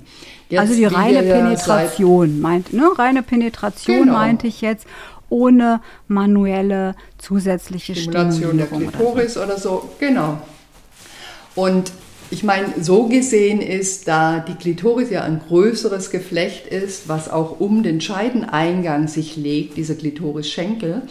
Jetzt, 0.49 0.61
also 0.61 0.75
die 0.75 0.85
reine 0.85 1.23
Penetration 1.23 2.41
meint, 2.41 2.73
ne? 2.73 2.91
Reine 2.97 3.23
Penetration 3.23 4.01
Genau. 4.01 4.13
meinte 4.13 4.47
ich 4.47 4.61
jetzt 4.61 4.87
ohne 5.29 5.81
manuelle 6.09 6.95
zusätzliche 7.19 7.95
Stimulation 7.95 8.59
der 8.59 8.67
Stimulierung 8.67 8.89
oder 8.89 8.99
so. 8.99 9.05
Klitoris 9.13 9.37
oder 9.39 9.59
so, 9.59 9.91
genau. 9.99 10.39
Und 11.55 11.91
ich 12.33 12.43
meine, 12.43 12.73
so 12.81 13.09
gesehen 13.09 13.61
ist, 13.61 14.09
da 14.09 14.41
die 14.41 14.55
Klitoris 14.55 15.11
ja 15.11 15.23
ein 15.23 15.41
größeres 15.47 16.11
Geflecht 16.11 16.67
ist, 16.67 17.07
was 17.07 17.29
auch 17.29 17.61
um 17.61 17.83
den 17.83 18.01
Scheideneingang 18.01 19.07
sich 19.07 19.37
legt, 19.37 19.77
dieser 19.77 19.95
Klitorisschenkel, 19.95 21.03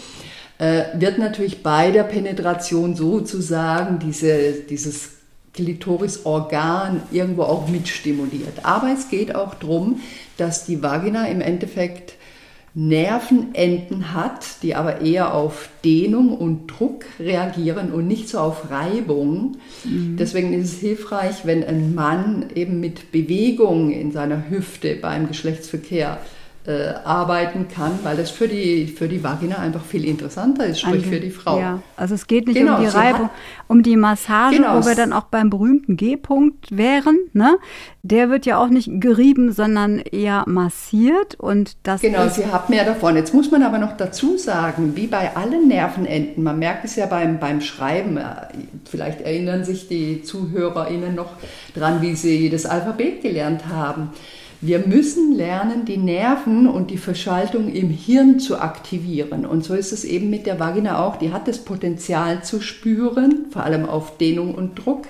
äh, 0.58 0.86
wird 0.96 1.20
natürlich 1.20 1.62
bei 1.62 1.92
der 1.92 2.04
Penetration 2.04 2.96
sozusagen 2.96 4.00
diese, 4.00 4.54
dieses 4.68 5.12
Klitorisorgan 5.54 7.04
irgendwo 7.12 7.44
auch 7.44 7.68
mitstimuliert. 7.68 8.64
Aber 8.64 8.92
es 8.92 9.10
geht 9.10 9.36
auch 9.36 9.54
darum, 9.54 10.02
dass 10.38 10.66
die 10.66 10.82
Vagina 10.82 11.28
im 11.28 11.42
Endeffekt 11.42 12.16
Nervenenden 12.74 14.14
hat, 14.14 14.64
die 14.64 14.76
aber 14.76 15.02
eher 15.02 15.34
auf 15.34 15.70
Dehnung 15.84 16.38
und 16.38 16.68
Druck 16.68 17.04
reagieren 17.20 17.92
und 17.92 18.08
nicht 18.08 18.30
so 18.30 18.40
auf 18.40 18.72
Reibung. 18.72 19.58
Deswegen 19.84 20.54
ist 20.54 20.74
es 20.76 20.80
hilfreich, 20.80 21.46
wenn 21.46 21.66
ein 21.66 21.94
Mann 21.94 22.46
eben 22.56 22.80
mit 22.80 23.12
Bewegung 23.12 23.92
in 23.92 24.12
seiner 24.12 24.50
Hüfte 24.50 24.96
beim 24.96 25.28
Geschlechtsverkehr 25.28 26.20
äh, 26.68 26.94
arbeiten 27.04 27.68
kann, 27.68 28.00
weil 28.04 28.16
das 28.18 28.30
für 28.30 28.48
die, 28.48 28.86
für 28.86 29.08
die 29.08 29.24
Vagina 29.24 29.58
einfach 29.58 29.84
viel 29.84 30.06
interessanter 30.06 30.68
ist, 30.68 30.82
sprich 30.82 31.08
für 31.08 31.20
die 31.20 31.32
Frau. 31.32 31.60
Ja, 31.60 31.80
also 31.98 32.14
es 32.14 32.28
geht 32.28 32.48
nicht 32.48 32.58
Genau, 32.58 32.76
um 32.78 32.82
die 32.84 32.88
Reibung, 32.88 33.30
um 33.68 33.82
die 33.82 33.98
Massage, 33.98 34.58
Genau, 34.58 34.78
wo 34.78 34.86
wir 34.86 34.94
dann 34.94 35.12
auch 35.12 35.24
beim 35.24 35.50
berühmten 35.50 35.98
G-Punkt 35.98 36.78
wären. 36.78 37.18
Ne? 37.34 37.58
Der 38.04 38.30
wird 38.30 38.46
ja 38.46 38.60
auch 38.60 38.68
nicht 38.68 38.90
gerieben, 39.02 39.52
sondern 39.52 39.98
eher 40.00 40.44
massiert 40.46 41.34
und 41.36 41.78
das 41.82 42.02
Genau, 42.02 42.26
ist 42.26 42.36
sie 42.36 42.46
hat 42.46 42.70
mehr 42.70 42.86
davon. 42.86 43.16
Jetzt 43.16 43.34
muss 43.34 43.50
man 43.50 43.64
aber 43.64 43.80
noch 43.80 43.98
dazu 43.98 44.38
sagen, 44.38 44.96
wie 44.96 45.08
bei 45.08 45.36
allen 45.36 45.68
Nervenenden, 45.68 46.44
man 46.44 46.60
merkt 46.60 46.86
es 46.86 46.96
ja 46.96 47.08
beim, 47.08 47.40
beim 47.40 47.62
Schreiben, 47.62 48.18
äh, 48.18 48.24
vielleicht 48.86 49.22
erinnern 49.22 49.64
sich 49.64 49.88
die 49.88 50.22
ZuhörerInnen 50.22 51.16
noch 51.16 51.32
dran, 51.74 52.04
wie 52.04 52.14
sie 52.14 52.52
das 52.52 52.68
Alphabet 52.68 53.24
gelernt 53.24 53.68
haben. 53.68 54.10
Wir 54.64 54.78
müssen 54.86 55.34
lernen, 55.34 55.86
die 55.86 55.98
Nerven 55.98 56.68
und 56.68 56.92
die 56.92 57.00
Verschaltung 57.00 57.74
im 57.74 57.90
Hirn 57.90 58.40
zu 58.40 58.60
aktivieren. 58.60 59.44
Und 59.48 59.64
so 59.64 59.74
ist 59.74 59.92
es 59.92 60.04
eben 60.04 60.30
mit 60.30 60.46
der 60.46 60.60
Vagina 60.60 61.04
auch. 61.04 61.16
Die 61.16 61.34
hat 61.34 61.48
das 61.48 61.66
Potenzial 61.66 62.44
zu 62.44 62.62
spüren, 62.62 63.48
vor 63.50 63.64
allem 63.64 63.88
auf 63.88 64.18
Dehnung 64.20 64.54
und 64.54 64.76
Druck. 64.76 65.08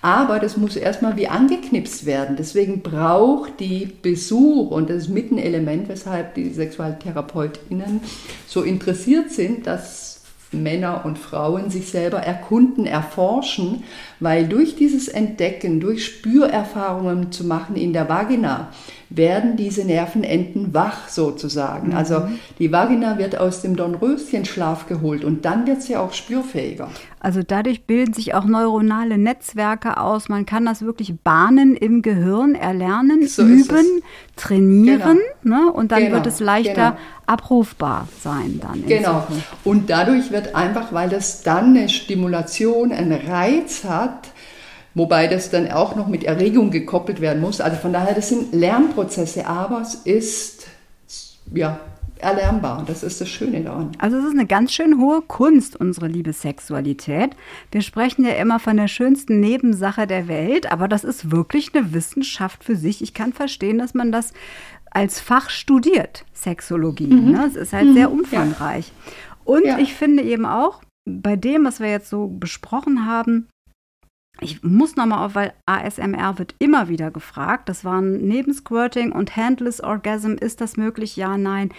Aber 0.00 0.38
das 0.38 0.56
muss 0.56 0.76
erstmal 0.76 1.16
wie 1.16 1.28
angeknipst 1.28 2.06
werden. 2.06 2.36
Deswegen 2.38 2.80
braucht 2.80 3.60
die 3.60 3.86
Besuch, 4.00 4.70
und 4.70 4.88
das 4.88 4.96
ist 5.04 5.08
mit 5.10 5.30
ein 5.30 5.38
Element, 5.38 5.90
weshalb 5.90 6.34
die 6.34 6.48
SexualtherapeutInnen 6.48 8.00
so 8.46 8.62
interessiert 8.62 9.30
sind, 9.30 9.66
dass 9.66 10.05
Männer 10.52 11.04
und 11.04 11.18
Frauen 11.18 11.70
sich 11.70 11.88
selber 11.88 12.18
erkunden, 12.18 12.86
erforschen, 12.86 13.84
weil 14.20 14.46
durch 14.46 14.76
dieses 14.76 15.08
Entdecken, 15.08 15.80
durch 15.80 16.04
Spürerfahrungen 16.04 17.32
zu 17.32 17.44
machen 17.44 17.76
in 17.76 17.92
der 17.92 18.08
Vagina, 18.08 18.70
werden 19.08 19.56
diese 19.56 19.84
Nervenenden 19.84 20.74
wach 20.74 21.08
sozusagen. 21.08 21.94
Also 21.94 22.28
die 22.58 22.72
Vagina 22.72 23.18
wird 23.18 23.38
aus 23.38 23.62
dem 23.62 23.76
Dornröschenschlaf 23.76 24.86
geholt 24.86 25.24
und 25.24 25.44
dann 25.44 25.66
wird 25.66 25.82
sie 25.82 25.96
auch 25.96 26.12
spürfähiger. 26.12 26.88
Also 27.20 27.42
dadurch 27.42 27.84
bilden 27.84 28.12
sich 28.14 28.34
auch 28.34 28.44
neuronale 28.44 29.18
Netzwerke 29.18 29.98
aus. 29.98 30.28
Man 30.28 30.46
kann 30.46 30.64
das 30.64 30.82
wirklich 30.82 31.14
bahnen 31.22 31.76
im 31.76 32.02
Gehirn, 32.02 32.54
erlernen, 32.54 33.26
So 33.26 33.42
üben, 33.42 34.02
trainieren. 34.36 35.18
Ne? 35.42 35.72
Und 35.72 35.92
dann 35.92 36.00
Genau, 36.00 36.14
wird 36.16 36.26
es 36.26 36.40
leichter 36.40 36.90
genau. 36.92 36.96
abrufbar 37.26 38.08
sein 38.22 38.60
dann. 38.60 38.84
Genau. 38.86 39.20
Zukunft. 39.20 39.46
Und 39.64 39.90
dadurch 39.90 40.30
wird 40.30 40.54
einfach, 40.54 40.92
weil 40.92 41.08
das 41.08 41.42
dann 41.42 41.76
eine 41.76 41.88
Stimulation, 41.88 42.92
einen 42.92 43.12
Reiz 43.12 43.84
hat, 43.84 44.28
wobei 44.96 45.28
das 45.28 45.50
dann 45.50 45.70
auch 45.70 45.94
noch 45.94 46.08
mit 46.08 46.24
Erregung 46.24 46.70
gekoppelt 46.72 47.20
werden 47.20 47.40
muss. 47.40 47.60
Also 47.60 47.76
von 47.76 47.92
daher, 47.92 48.14
das 48.14 48.30
sind 48.30 48.52
Lernprozesse, 48.52 49.46
aber 49.46 49.82
es 49.82 49.94
ist 49.94 50.66
ja 51.54 51.78
erlernbar. 52.18 52.82
Das 52.86 53.02
ist 53.02 53.20
das 53.20 53.28
Schöne 53.28 53.60
daran. 53.62 53.92
Also 53.98 54.16
es 54.16 54.24
ist 54.24 54.32
eine 54.32 54.46
ganz 54.46 54.72
schön 54.72 54.98
hohe 54.98 55.20
Kunst, 55.20 55.76
unsere 55.78 56.08
liebe 56.08 56.32
Sexualität. 56.32 57.36
Wir 57.70 57.82
sprechen 57.82 58.24
ja 58.24 58.32
immer 58.32 58.58
von 58.58 58.78
der 58.78 58.88
schönsten 58.88 59.38
Nebensache 59.38 60.06
der 60.06 60.26
Welt, 60.26 60.72
aber 60.72 60.88
das 60.88 61.04
ist 61.04 61.30
wirklich 61.30 61.74
eine 61.74 61.92
Wissenschaft 61.92 62.64
für 62.64 62.74
sich. 62.74 63.02
Ich 63.02 63.12
kann 63.12 63.34
verstehen, 63.34 63.76
dass 63.78 63.92
man 63.92 64.12
das 64.12 64.32
als 64.90 65.20
Fach 65.20 65.50
studiert, 65.50 66.24
Sexologie. 66.32 67.06
Ne? 67.06 67.44
Es 67.46 67.54
ist 67.54 67.74
halt 67.74 67.92
sehr 67.92 68.10
umfangreich. 68.10 68.92
Und 69.44 69.66
Ja. 69.66 69.78
ich 69.78 69.92
finde 69.92 70.22
eben 70.22 70.46
auch, 70.46 70.80
bei 71.04 71.36
dem, 71.36 71.66
was 71.66 71.80
wir 71.80 71.90
jetzt 71.90 72.08
so 72.08 72.28
besprochen 72.28 73.04
haben, 73.06 73.46
ich 74.40 74.62
muss 74.62 74.96
nochmal 74.96 75.24
auf, 75.24 75.34
weil 75.34 75.54
ASMR 75.64 76.38
wird 76.38 76.54
immer 76.58 76.88
wieder 76.88 77.10
gefragt. 77.10 77.68
Das 77.68 77.84
waren 77.84 78.28
neben 78.28 78.52
Squirting 78.52 79.12
und 79.12 79.34
Handless 79.36 79.80
Orgasm. 79.80 80.32
Ist 80.32 80.60
das 80.60 80.76
möglich? 80.76 81.16
Ja, 81.16 81.38
nein. 81.38 81.70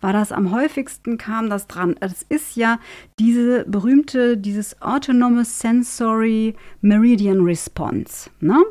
War 0.00 0.12
das 0.12 0.30
am 0.30 0.52
häufigsten? 0.52 1.18
Kam 1.18 1.50
das 1.50 1.66
dran? 1.66 1.96
Das 1.98 2.22
ist 2.22 2.56
ja 2.56 2.78
diese 3.18 3.64
berühmte, 3.64 4.36
dieses 4.36 4.80
Autonomous 4.80 5.58
Sensory 5.58 6.54
Meridian 6.80 7.40
Response. 7.40 8.30
Ne? 8.38 8.62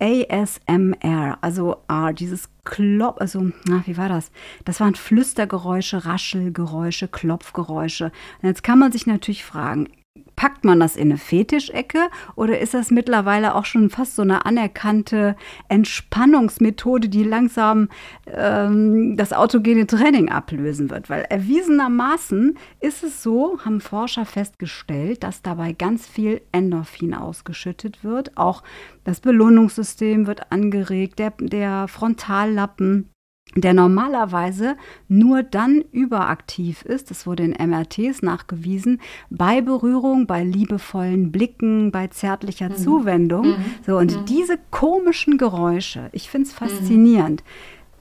ASMR, 0.00 1.38
also 1.40 1.78
ah, 1.88 2.12
dieses 2.12 2.48
Klopf, 2.64 3.20
also, 3.20 3.50
na, 3.64 3.82
wie 3.86 3.96
war 3.96 4.08
das? 4.08 4.30
Das 4.64 4.80
waren 4.80 4.94
Flüstergeräusche, 4.94 6.04
Raschelgeräusche, 6.04 7.08
Klopfgeräusche. 7.08 8.06
Und 8.42 8.48
jetzt 8.48 8.62
kann 8.62 8.78
man 8.78 8.92
sich 8.92 9.06
natürlich 9.06 9.44
fragen, 9.44 9.88
packt 10.36 10.64
man 10.64 10.80
das 10.80 10.96
in 10.96 11.10
eine 11.10 11.18
Fetischecke 11.18 12.08
oder 12.36 12.58
ist 12.58 12.74
das 12.74 12.90
mittlerweile 12.90 13.54
auch 13.54 13.64
schon 13.64 13.90
fast 13.90 14.16
so 14.16 14.22
eine 14.22 14.46
anerkannte 14.46 15.36
Entspannungsmethode, 15.68 17.08
die 17.08 17.24
langsam 17.24 17.88
ähm, 18.26 19.16
das 19.16 19.32
autogene 19.32 19.86
Training 19.86 20.30
ablösen 20.30 20.90
wird? 20.90 21.10
Weil 21.10 21.22
erwiesenermaßen 21.22 22.58
ist 22.80 23.04
es 23.04 23.22
so, 23.22 23.58
haben 23.64 23.80
Forscher 23.80 24.24
festgestellt, 24.24 25.22
dass 25.22 25.42
dabei 25.42 25.72
ganz 25.72 26.06
viel 26.06 26.40
Endorphin 26.52 27.14
ausgeschüttet 27.14 28.04
wird. 28.04 28.36
Auch 28.36 28.62
das 29.04 29.20
Belohnungssystem 29.20 30.26
wird 30.26 30.50
angeregt, 30.50 31.18
der, 31.18 31.32
der 31.38 31.88
Frontallappen 31.88 33.10
der 33.56 33.74
normalerweise 33.74 34.76
nur 35.08 35.42
dann 35.42 35.82
überaktiv 35.92 36.82
ist, 36.82 37.10
das 37.10 37.26
wurde 37.26 37.44
in 37.44 37.70
MRTs 37.70 38.22
nachgewiesen, 38.22 39.00
bei 39.30 39.60
Berührung, 39.60 40.26
bei 40.26 40.42
liebevollen 40.42 41.30
Blicken, 41.30 41.90
bei 41.92 42.08
zärtlicher 42.08 42.74
Zuwendung. 42.74 43.54
So, 43.86 43.96
und 43.96 44.28
diese 44.28 44.58
komischen 44.70 45.38
Geräusche, 45.38 46.08
ich 46.12 46.28
finde 46.30 46.48
es 46.48 46.54
faszinierend, 46.54 47.44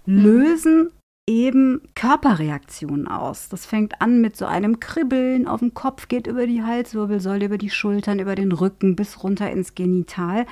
lösen 0.06 0.90
eben 1.26 1.82
Körperreaktionen 1.96 3.08
aus. 3.08 3.48
Das 3.48 3.66
fängt 3.66 4.02
an 4.02 4.20
mit 4.20 4.36
so 4.36 4.46
einem 4.46 4.82
Kribbeln 4.82 5.48
auf 5.48 5.62
dem 5.62 5.74
Kopf, 5.74 6.10
geht 6.10 6.28
über 6.28 6.46
die 6.48 6.64
Halswirbelsäule, 6.64 7.46
über 7.46 7.58
die 7.58 7.70
Schultern, 7.70 8.20
über 8.20 8.36
den 8.36 8.52
Rücken 8.52 8.96
bis 8.96 9.24
runter 9.24 9.50
ins 9.50 9.74
Genital. 9.74 10.46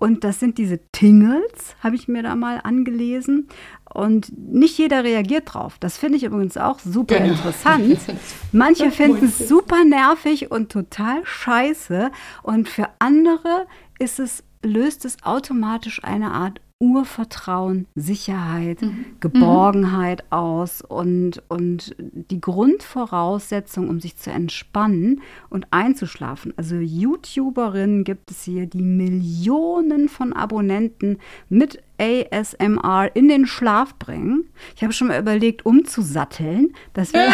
Und 0.00 0.24
das 0.24 0.40
sind 0.40 0.56
diese 0.56 0.80
Tingles, 0.92 1.76
habe 1.80 1.94
ich 1.94 2.08
mir 2.08 2.22
da 2.22 2.34
mal 2.34 2.58
angelesen. 2.64 3.48
Und 3.84 4.32
nicht 4.38 4.78
jeder 4.78 5.04
reagiert 5.04 5.52
drauf. 5.52 5.76
Das 5.78 5.98
finde 5.98 6.16
ich 6.16 6.24
übrigens 6.24 6.56
auch 6.56 6.78
super 6.78 7.18
genau. 7.18 7.32
interessant. 7.32 7.98
Manche 8.52 8.90
finden 8.92 9.26
es 9.26 9.46
super 9.46 9.84
nervig 9.84 10.50
und 10.50 10.72
total 10.72 11.20
scheiße. 11.24 12.10
Und 12.42 12.70
für 12.70 12.88
andere 12.98 13.66
ist 13.98 14.18
es, 14.18 14.42
löst 14.62 15.04
es 15.04 15.22
automatisch 15.22 16.02
eine 16.02 16.30
Art 16.30 16.62
Urvertrauen, 16.82 17.86
Sicherheit, 17.94 18.80
mhm. 18.80 19.04
Geborgenheit 19.20 20.24
mhm. 20.24 20.32
aus 20.38 20.80
und, 20.80 21.42
und 21.48 21.94
die 21.98 22.40
Grundvoraussetzung, 22.40 23.90
um 23.90 24.00
sich 24.00 24.16
zu 24.16 24.30
entspannen 24.30 25.20
und 25.50 25.66
einzuschlafen. 25.72 26.54
Also 26.56 26.76
YouTuberinnen 26.76 28.04
gibt 28.04 28.30
es 28.30 28.44
hier, 28.44 28.64
die 28.64 28.80
Millionen 28.80 30.08
von 30.08 30.32
Abonnenten 30.32 31.18
mit 31.50 31.82
ASMR 31.98 33.14
in 33.14 33.28
den 33.28 33.46
Schlaf 33.46 33.96
bringen. 33.96 34.48
Ich 34.74 34.82
habe 34.82 34.94
schon 34.94 35.08
mal 35.08 35.20
überlegt, 35.20 35.66
umzusatteln. 35.66 36.72
Das 36.94 37.12
wäre 37.12 37.30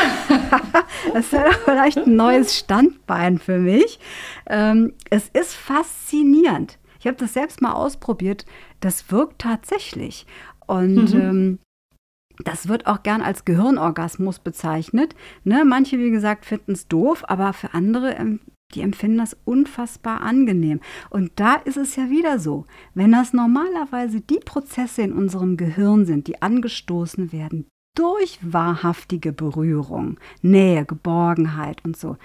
wär 1.13 1.53
vielleicht 1.65 1.99
ein 1.99 2.17
neues 2.17 2.59
Standbein 2.59 3.39
für 3.39 3.59
mich. 3.59 4.01
Ähm, 4.49 4.93
es 5.09 5.29
ist 5.29 5.55
faszinierend. 5.55 6.79
Ich 6.99 7.07
habe 7.07 7.19
das 7.19 7.35
selbst 7.35 7.63
mal 7.63 7.73
ausprobiert 7.73 8.47
das 8.81 9.11
wirkt 9.11 9.41
tatsächlich. 9.41 10.27
Und 10.67 11.15
mhm. 11.15 11.21
ähm, 11.21 11.59
das 12.45 12.69
wird 12.69 12.87
auch 12.87 13.03
gern 13.03 13.23
als 13.23 13.45
Gehirnorgasmus 13.45 14.39
bezeichnet. 14.39 15.15
Ne? 15.45 15.65
Manche, 15.65 15.99
wie 15.99 16.11
gesagt, 16.11 16.45
finden 16.45 16.73
es 16.73 16.89
doof, 16.89 17.25
aber 17.29 17.53
für 17.53 17.75
andere, 17.75 18.15
ähm, 18.15 18.41
die 18.75 18.81
empfinden 18.81 19.19
das 19.19 19.37
unfassbar 19.45 20.21
angenehm. 20.21 20.81
Und 21.09 21.33
da 21.37 21.55
ist 21.55 21.77
es 21.77 21.97
ja 21.97 22.11
wieder 22.11 22.39
so, 22.39 22.67
wenn 22.95 23.13
das 23.13 23.33
normalerweise 23.33 24.21
die 24.21 24.41
Prozesse 24.41 25.03
in 25.03 25.13
unserem 25.13 25.57
Gehirn 25.57 26.05
sind, 26.05 26.27
die 26.27 26.43
angestoßen 26.43 27.33
werden 27.33 27.67
durch 27.97 28.39
wahrhaftige 28.43 29.33
Berührung, 29.33 30.19
Nähe, 30.43 30.85
Geborgenheit 30.85 31.83
und 31.85 31.97
so, 31.97 32.17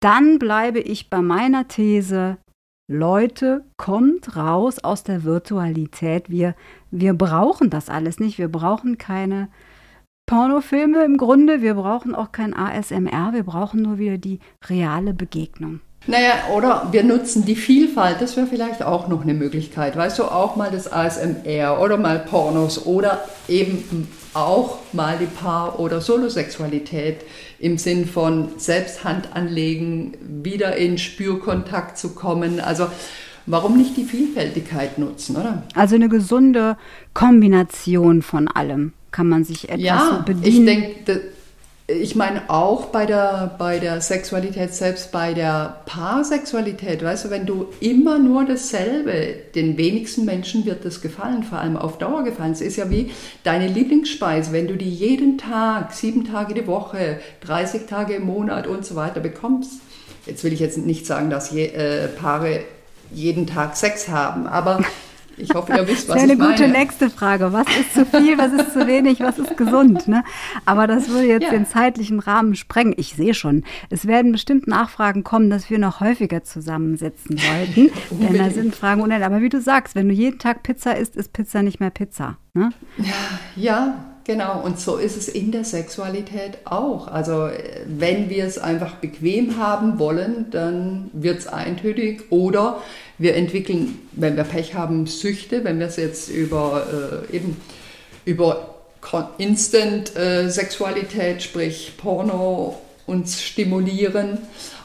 dann 0.00 0.38
bleibe 0.38 0.80
ich 0.80 1.10
bei 1.10 1.22
meiner 1.22 1.68
These, 1.68 2.38
Leute, 2.88 3.64
kommt 3.76 4.36
raus 4.36 4.80
aus 4.80 5.04
der 5.04 5.24
Virtualität. 5.24 6.28
Wir, 6.30 6.54
wir 6.90 7.14
brauchen 7.14 7.70
das 7.70 7.88
alles 7.88 8.18
nicht. 8.18 8.38
Wir 8.38 8.48
brauchen 8.48 8.98
keine 8.98 9.48
Pornofilme 10.26 11.04
im 11.04 11.16
Grunde. 11.16 11.62
Wir 11.62 11.74
brauchen 11.74 12.14
auch 12.14 12.32
kein 12.32 12.54
ASMR. 12.54 13.32
Wir 13.32 13.44
brauchen 13.44 13.82
nur 13.82 13.98
wieder 13.98 14.18
die 14.18 14.40
reale 14.68 15.14
Begegnung. 15.14 15.80
Naja, 16.08 16.34
oder 16.52 16.88
wir 16.90 17.04
nutzen 17.04 17.44
die 17.44 17.54
Vielfalt, 17.54 18.20
das 18.20 18.36
wäre 18.36 18.48
vielleicht 18.48 18.82
auch 18.82 19.06
noch 19.06 19.22
eine 19.22 19.34
Möglichkeit. 19.34 19.96
Weißt 19.96 20.18
du, 20.18 20.24
auch 20.24 20.56
mal 20.56 20.70
das 20.70 20.90
ASMR 20.90 21.80
oder 21.80 21.96
mal 21.96 22.18
Pornos 22.18 22.84
oder 22.86 23.22
eben 23.46 24.08
auch 24.34 24.78
mal 24.92 25.16
die 25.18 25.26
Paar- 25.26 25.78
oder 25.78 26.00
Solosexualität 26.00 27.20
im 27.62 27.78
Sinn 27.78 28.06
von 28.06 28.48
Selbsthand 28.58 29.36
anlegen, 29.36 30.14
wieder 30.42 30.76
in 30.76 30.98
Spürkontakt 30.98 31.96
zu 31.96 32.08
kommen. 32.10 32.58
Also 32.58 32.88
warum 33.46 33.78
nicht 33.78 33.96
die 33.96 34.02
Vielfältigkeit 34.02 34.98
nutzen, 34.98 35.36
oder? 35.36 35.62
Also 35.74 35.94
eine 35.94 36.08
gesunde 36.08 36.76
Kombination 37.14 38.22
von 38.22 38.48
allem 38.48 38.94
kann 39.12 39.28
man 39.28 39.44
sich 39.44 39.68
etwas 39.68 39.80
ja, 39.80 40.10
so 40.10 40.24
bedienen. 40.24 40.66
Ich 40.68 41.04
denke, 41.04 41.20
ich 42.00 42.14
meine 42.14 42.48
auch 42.48 42.86
bei 42.86 43.06
der, 43.06 43.54
bei 43.58 43.78
der 43.78 44.00
Sexualität, 44.00 44.74
selbst 44.74 45.12
bei 45.12 45.34
der 45.34 45.82
Paarsexualität, 45.86 47.02
weißt 47.02 47.26
du, 47.26 47.30
wenn 47.30 47.46
du 47.46 47.66
immer 47.80 48.18
nur 48.18 48.44
dasselbe, 48.44 49.34
den 49.54 49.76
wenigsten 49.76 50.24
Menschen 50.24 50.64
wird 50.64 50.84
das 50.84 51.00
gefallen, 51.00 51.42
vor 51.42 51.58
allem 51.58 51.76
auf 51.76 51.98
Dauer 51.98 52.24
gefallen. 52.24 52.52
Es 52.52 52.60
ist 52.60 52.76
ja 52.76 52.90
wie 52.90 53.10
deine 53.44 53.68
Lieblingsspeise, 53.68 54.52
wenn 54.52 54.68
du 54.68 54.76
die 54.76 54.90
jeden 54.90 55.38
Tag, 55.38 55.92
sieben 55.92 56.24
Tage 56.24 56.54
die 56.54 56.66
Woche, 56.66 57.20
30 57.46 57.86
Tage 57.86 58.14
im 58.14 58.26
Monat 58.26 58.66
und 58.66 58.84
so 58.84 58.96
weiter 58.96 59.20
bekommst. 59.20 59.80
Jetzt 60.26 60.44
will 60.44 60.52
ich 60.52 60.60
jetzt 60.60 60.78
nicht 60.78 61.06
sagen, 61.06 61.30
dass 61.30 61.50
je, 61.50 61.66
äh, 61.66 62.08
Paare 62.08 62.60
jeden 63.12 63.46
Tag 63.46 63.76
Sex 63.76 64.08
haben, 64.08 64.46
aber 64.46 64.82
ich 65.36 65.54
hoffe, 65.54 65.72
ihr 65.72 65.86
wisst, 65.88 66.08
was 66.08 66.16
das 66.16 66.24
ist 66.24 66.30
eine 66.30 66.36
gute 66.36 66.68
nächste 66.68 67.10
Frage. 67.10 67.52
Was 67.52 67.66
ist 67.68 67.94
zu 67.94 68.06
viel, 68.06 68.38
was 68.38 68.52
ist 68.52 68.72
zu 68.72 68.86
wenig, 68.86 69.20
was 69.20 69.38
ist 69.38 69.56
gesund? 69.56 70.08
Ne? 70.08 70.24
Aber 70.64 70.86
das 70.86 71.08
würde 71.08 71.26
jetzt 71.26 71.44
ja. 71.44 71.50
den 71.50 71.66
zeitlichen 71.66 72.20
Rahmen 72.20 72.54
sprengen. 72.54 72.94
Ich 72.96 73.14
sehe 73.14 73.34
schon, 73.34 73.64
es 73.90 74.06
werden 74.06 74.32
bestimmt 74.32 74.66
Nachfragen 74.66 75.24
kommen, 75.24 75.50
dass 75.50 75.70
wir 75.70 75.78
noch 75.78 76.00
häufiger 76.00 76.42
zusammensitzen 76.42 77.38
sollten. 77.38 77.90
denn 78.10 78.38
da 78.38 78.50
sind 78.50 78.74
Fragen 78.74 79.00
unendlich. 79.00 79.26
Aber 79.26 79.40
wie 79.40 79.48
du 79.48 79.60
sagst, 79.60 79.94
wenn 79.94 80.08
du 80.08 80.14
jeden 80.14 80.38
Tag 80.38 80.62
Pizza 80.62 80.96
isst, 80.96 81.16
ist 81.16 81.32
Pizza 81.32 81.62
nicht 81.62 81.80
mehr 81.80 81.90
Pizza. 81.90 82.38
Ne? 82.54 82.70
Ja, 83.56 84.11
Genau, 84.24 84.60
und 84.60 84.78
so 84.78 84.98
ist 84.98 85.16
es 85.16 85.28
in 85.28 85.50
der 85.50 85.64
Sexualität 85.64 86.58
auch. 86.64 87.08
Also 87.08 87.48
wenn 87.86 88.30
wir 88.30 88.44
es 88.44 88.56
einfach 88.56 88.94
bequem 88.96 89.56
haben 89.56 89.98
wollen, 89.98 90.46
dann 90.50 91.10
wird 91.12 91.40
es 91.40 91.48
eintönig 91.48 92.30
oder 92.30 92.80
wir 93.18 93.34
entwickeln, 93.34 93.98
wenn 94.12 94.36
wir 94.36 94.44
Pech 94.44 94.74
haben, 94.74 95.06
Süchte, 95.06 95.64
wenn 95.64 95.80
wir 95.80 95.86
es 95.86 95.96
jetzt 95.96 96.28
über 96.28 97.24
äh, 97.30 97.36
eben 97.36 97.56
über 98.24 98.68
Instant-Sexualität, 99.38 101.36
äh, 101.38 101.40
sprich 101.40 101.94
Porno, 101.96 102.80
uns 103.06 103.42
stimulieren. 103.42 104.38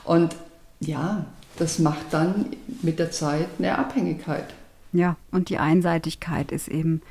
Und 0.03 0.35
ja, 0.79 1.25
das 1.57 1.77
macht 1.77 2.05
dann 2.11 2.47
mit 2.81 2.97
der 2.97 3.11
Zeit 3.11 3.47
eine 3.59 3.77
Abhängigkeit. 3.77 4.53
Ja, 4.93 5.15
und 5.31 5.49
die 5.49 5.59
Einseitigkeit 5.59 6.51
ist 6.51 6.67
eben 6.67 7.01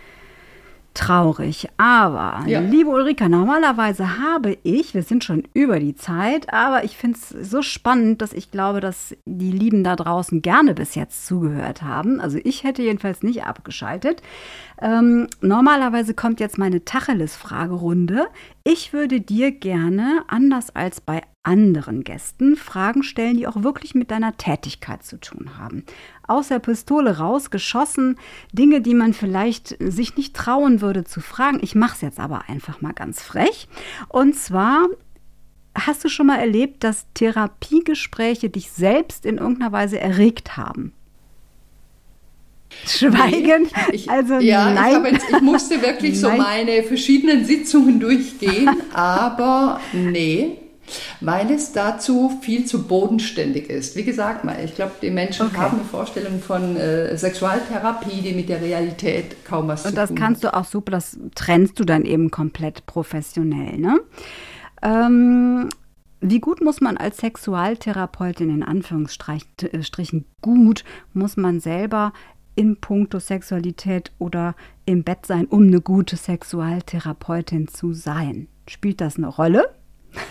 traurig. 0.97 1.69
Aber, 1.77 2.43
ja. 2.47 2.61
liebe 2.61 2.91
Ulrika, 2.91 3.29
normalerweise 3.29 4.19
habe 4.19 4.59
ich, 4.63 4.95
wir 4.95 5.03
sind 5.03 5.23
schon 5.23 5.45
über 5.55 5.79
die 5.79 5.95
Zeit, 5.95 6.53
aber 6.53 6.85
ich 6.85 6.97
finde 6.97 7.19
es 7.19 7.51
so 7.51 7.63
spannend, 7.63 8.23
dass 8.23 8.33
ich 8.33 8.51
glaube, 8.51 8.81
dass 8.81 9.15
die 9.27 9.53
Lieben 9.53 9.85
da 9.85 9.95
draußen 9.95 10.43
gerne 10.43 10.75
bis 10.75 10.95
jetzt 10.95 11.27
zugehört 11.27 11.83
haben. 11.83 12.21
Also 12.21 12.39
ich 12.43 12.65
hätte 12.65 12.83
jedenfalls 12.83 13.23
nicht 13.23 13.45
abgeschaltet. 13.45 14.23
Ähm, 14.81 15.29
normalerweise 15.41 16.15
kommt 16.15 16.41
jetzt 16.41 16.59
meine 16.59 16.85
Tacheles-Fragerunde. 16.85 18.27
Ich 18.65 18.93
würde 18.93 19.21
dir 19.21 19.53
gerne, 19.53 20.25
anders 20.29 20.75
als 20.75 21.01
bei 21.01 21.23
anderen 21.47 22.03
Gästen, 22.03 22.57
Fragen 22.57 23.05
stellen, 23.05 23.37
die 23.37 23.47
auch 23.47 23.63
wirklich 23.63 23.95
mit 23.95 24.11
deiner 24.11 24.37
Tätigkeit 24.37 25.05
zu 25.05 25.19
tun 25.21 25.51
haben. 25.59 25.85
Aus 26.29 26.49
der 26.49 26.59
Pistole 26.59 27.19
rausgeschossen, 27.19 28.19
Dinge, 28.53 28.81
die 28.81 28.95
man 28.95 29.15
vielleicht 29.15 29.77
sich 29.81 30.17
nicht 30.17 30.35
trauen 30.35 30.81
würde 30.81 31.05
zu 31.05 31.21
fragen. 31.21 31.59
Ich 31.63 31.75
mache 31.75 31.95
es 31.95 32.01
jetzt 32.01 32.21
aber 32.21 32.49
einfach 32.49 32.81
mal 32.81 32.93
ganz 32.93 33.23
frech. 33.23 33.69
Und 34.09 34.35
zwar 34.37 34.89
Hast 35.77 36.05
du 36.05 36.09
schon 36.09 36.27
mal 36.27 36.39
erlebt, 36.39 36.85
dass 36.85 37.07
Therapiegespräche 37.13 38.49
dich 38.49 38.71
selbst 38.71 39.27
in 39.27 39.37
irgendeiner 39.39 39.73
Weise 39.73 40.01
erregt 40.01 40.57
haben? 40.57 40.93
Schweigen. 42.87 43.65
Nee, 43.65 43.95
ich, 43.95 44.11
also 44.11 44.35
ja, 44.39 44.71
nein. 44.71 45.05
Ich, 45.05 45.13
jetzt, 45.13 45.31
ich 45.31 45.41
musste 45.41 45.83
wirklich 45.83 46.19
so 46.19 46.31
meine 46.37 46.83
verschiedenen 46.83 47.45
Sitzungen 47.45 48.01
durchgehen, 48.01 48.71
aber 48.93 49.81
nee, 49.93 50.59
weil 51.21 51.51
es 51.51 51.73
dazu 51.73 52.39
viel 52.43 52.65
zu 52.65 52.87
bodenständig 52.87 53.71
ist. 53.71 53.97
Wie 53.97 54.05
gesagt, 54.05 54.47
ich 54.65 54.75
glaube, 54.75 54.93
die 55.03 55.11
Menschen 55.11 55.47
okay. 55.47 55.57
haben 55.57 55.79
eine 55.79 55.85
Vorstellung 55.85 56.41
von 56.41 56.77
äh, 56.77 57.17
Sexualtherapie, 57.17 58.21
die 58.23 58.33
mit 58.33 58.49
der 58.49 58.61
Realität 58.61 59.45
kaum 59.45 59.69
was 59.69 59.85
Und 59.85 59.91
zu 59.91 59.95
tun 59.95 60.03
hat. 60.03 60.11
Und 60.11 60.17
das 60.17 60.25
kannst 60.25 60.45
du 60.45 60.55
auch 60.55 60.65
super, 60.65 60.93
das 60.93 61.19
trennst 61.35 61.79
du 61.81 61.85
dann 61.85 62.05
eben 62.05 62.31
komplett 62.31 62.87
professionell. 62.87 63.79
Ne? 63.79 64.01
Ähm, 64.83 65.69
wie 66.21 66.41
gut 66.41 66.63
muss 66.63 66.81
man 66.81 66.97
als 66.97 67.19
Sexualtherapeutin 67.19 68.51
in 68.51 68.63
Anführungsstrichen 68.63 70.25
gut 70.41 70.85
muss 71.13 71.37
man 71.37 71.61
selber 71.61 72.13
in 72.55 72.77
puncto 72.81 73.19
Sexualität 73.19 74.13
oder 74.19 74.55
im 74.87 75.05
Bett 75.05 75.27
sein, 75.27 75.47
um 75.47 75.65
eine 75.65 75.81
gute 75.81 76.17
Sexualtherapeutin 76.17 77.69
zu 77.69 77.93
sein? 77.93 78.49
Spielt 78.67 79.01
das 79.01 79.19
eine 79.19 79.29
Rolle? 79.29 79.76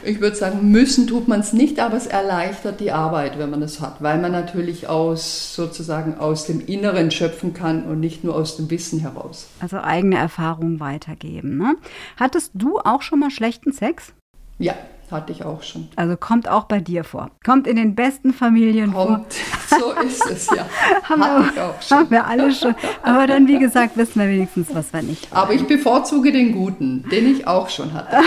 Ich 0.04 0.20
würde 0.20 0.36
sagen, 0.36 0.72
müssen 0.72 1.08
tut 1.08 1.28
man 1.28 1.40
es 1.40 1.54
nicht, 1.54 1.80
aber 1.80 1.98
es 1.98 2.08
erleichtert 2.08 2.80
die 2.80 2.92
Arbeit, 2.92 3.40
wenn 3.40 3.50
man 3.50 3.62
es 3.62 3.82
hat, 3.82 4.02
weil 4.02 4.20
man 4.20 4.32
natürlich 4.32 4.88
aus 4.88 5.56
sozusagen 5.56 6.18
aus 6.18 6.46
dem 6.46 6.66
Inneren 6.66 7.12
schöpfen 7.12 7.54
kann 7.54 7.86
und 7.86 8.00
nicht 8.00 8.24
nur 8.24 8.36
aus 8.36 8.58
dem 8.58 8.70
Wissen 8.70 9.00
heraus. 9.00 9.48
Also 9.60 9.78
eigene 9.78 10.18
Erfahrungen 10.18 10.80
weitergeben. 10.80 11.58
Ne? 11.58 11.76
Hattest 12.18 12.52
du 12.54 12.80
auch 12.80 13.02
schon 13.02 13.20
mal 13.20 13.32
schlechten 13.32 13.72
Sex? 13.72 14.14
Ja, 14.58 14.76
hatte 15.12 15.32
ich 15.32 15.44
auch 15.44 15.64
schon. 15.64 15.88
Also 15.96 16.18
kommt 16.18 16.48
auch 16.48 16.66
bei 16.66 16.80
dir 16.80 17.04
vor. 17.04 17.32
Kommt 17.44 17.68
in 17.68 17.76
den 17.76 17.96
besten 17.96 18.34
Familien 18.34 18.94
kommt. 18.94 19.34
vor. 19.34 19.80
So 19.80 19.92
ist 20.00 20.26
es 20.30 20.48
ja. 20.56 20.66
haben, 21.10 21.20
wir, 21.20 21.52
ich 21.52 21.60
auch 21.60 21.82
schon. 21.82 21.98
haben 21.98 22.12
wir 22.12 22.26
alle 22.26 22.52
schon. 22.52 22.76
Aber 23.02 23.28
dann, 23.28 23.48
wie 23.48 23.60
gesagt, 23.60 23.98
wissen 23.98 24.22
wir 24.22 24.30
wenigstens, 24.30 24.74
was 24.74 24.94
wir 24.94 25.02
nicht 25.02 25.32
haben. 25.32 25.38
Aber 25.38 25.54
ich 25.54 25.66
bevorzuge 25.66 26.32
den 26.32 26.54
guten, 26.54 27.04
den 27.10 27.32
ich 27.32 27.48
auch 27.48 27.68
schon 27.70 27.92
hatte. 27.94 28.18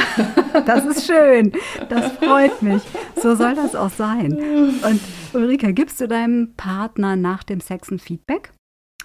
das 0.67 0.85
ist 0.85 1.07
schön. 1.07 1.53
Das 1.89 2.13
freut 2.13 2.61
mich. 2.61 2.83
So 3.23 3.35
soll 3.35 3.55
das 3.55 3.75
auch 3.77 3.91
sein. 3.91 4.33
Und 4.33 5.01
Ulrika, 5.33 5.71
gibst 5.71 6.01
du 6.01 6.09
deinem 6.09 6.55
Partner 6.57 7.17
nach 7.17 7.45
dem 7.45 7.61
Sex 7.61 7.91
ein 7.91 7.99
Feedback? 7.99 8.53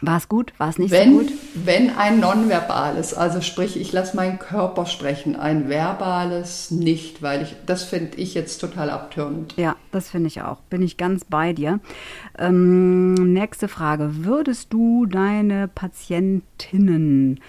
War 0.05 0.17
es 0.17 0.27
gut? 0.27 0.51
War 0.57 0.67
es 0.69 0.77
nicht 0.77 0.91
wenn, 0.91 1.13
so 1.13 1.19
gut? 1.19 1.31
Wenn 1.55 1.89
ein 1.91 2.19
nonverbales, 2.19 3.13
also 3.13 3.39
sprich, 3.39 3.79
ich 3.79 3.93
lasse 3.93 4.17
meinen 4.17 4.37
Körper 4.37 4.85
sprechen, 4.85 5.37
ein 5.37 5.69
verbales 5.69 6.71
nicht, 6.71 7.21
weil 7.21 7.43
ich, 7.43 7.55
das 7.65 7.83
finde 7.83 8.17
ich 8.17 8.33
jetzt 8.33 8.59
total 8.59 8.89
abtörend. 8.89 9.55
Ja, 9.55 9.77
das 9.91 10.09
finde 10.09 10.27
ich 10.27 10.41
auch. 10.41 10.59
Bin 10.69 10.81
ich 10.81 10.97
ganz 10.97 11.23
bei 11.23 11.53
dir. 11.53 11.79
Ähm, 12.37 13.13
nächste 13.13 13.69
Frage. 13.69 14.25
Würdest 14.25 14.73
du 14.73 15.05
deine 15.05 15.69
Patientinnen 15.69 17.39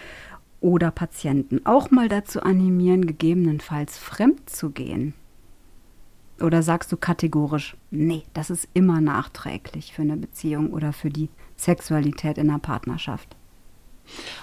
oder 0.61 0.93
Patienten 0.93 1.61
auch 1.67 1.91
mal 1.91 2.09
dazu 2.09 2.41
animieren, 2.41 3.05
gegebenenfalls 3.05 3.99
fremd 3.99 4.49
zu 4.49 4.71
gehen? 4.71 5.13
Oder 6.41 6.63
sagst 6.63 6.93
du 6.93 6.97
kategorisch, 6.97 7.77
nee, 7.91 8.23
das 8.33 8.51
ist 8.51 8.69
immer 8.75 9.01
nachträglich 9.01 9.93
für 9.93 10.03
eine 10.03 10.17
Beziehung 10.17 10.73
oder 10.73 10.93
für 10.93 11.11
die 11.11 11.31
Sexualität 11.65 12.39
in 12.39 12.49
einer 12.49 12.59
Partnerschaft? 12.59 13.37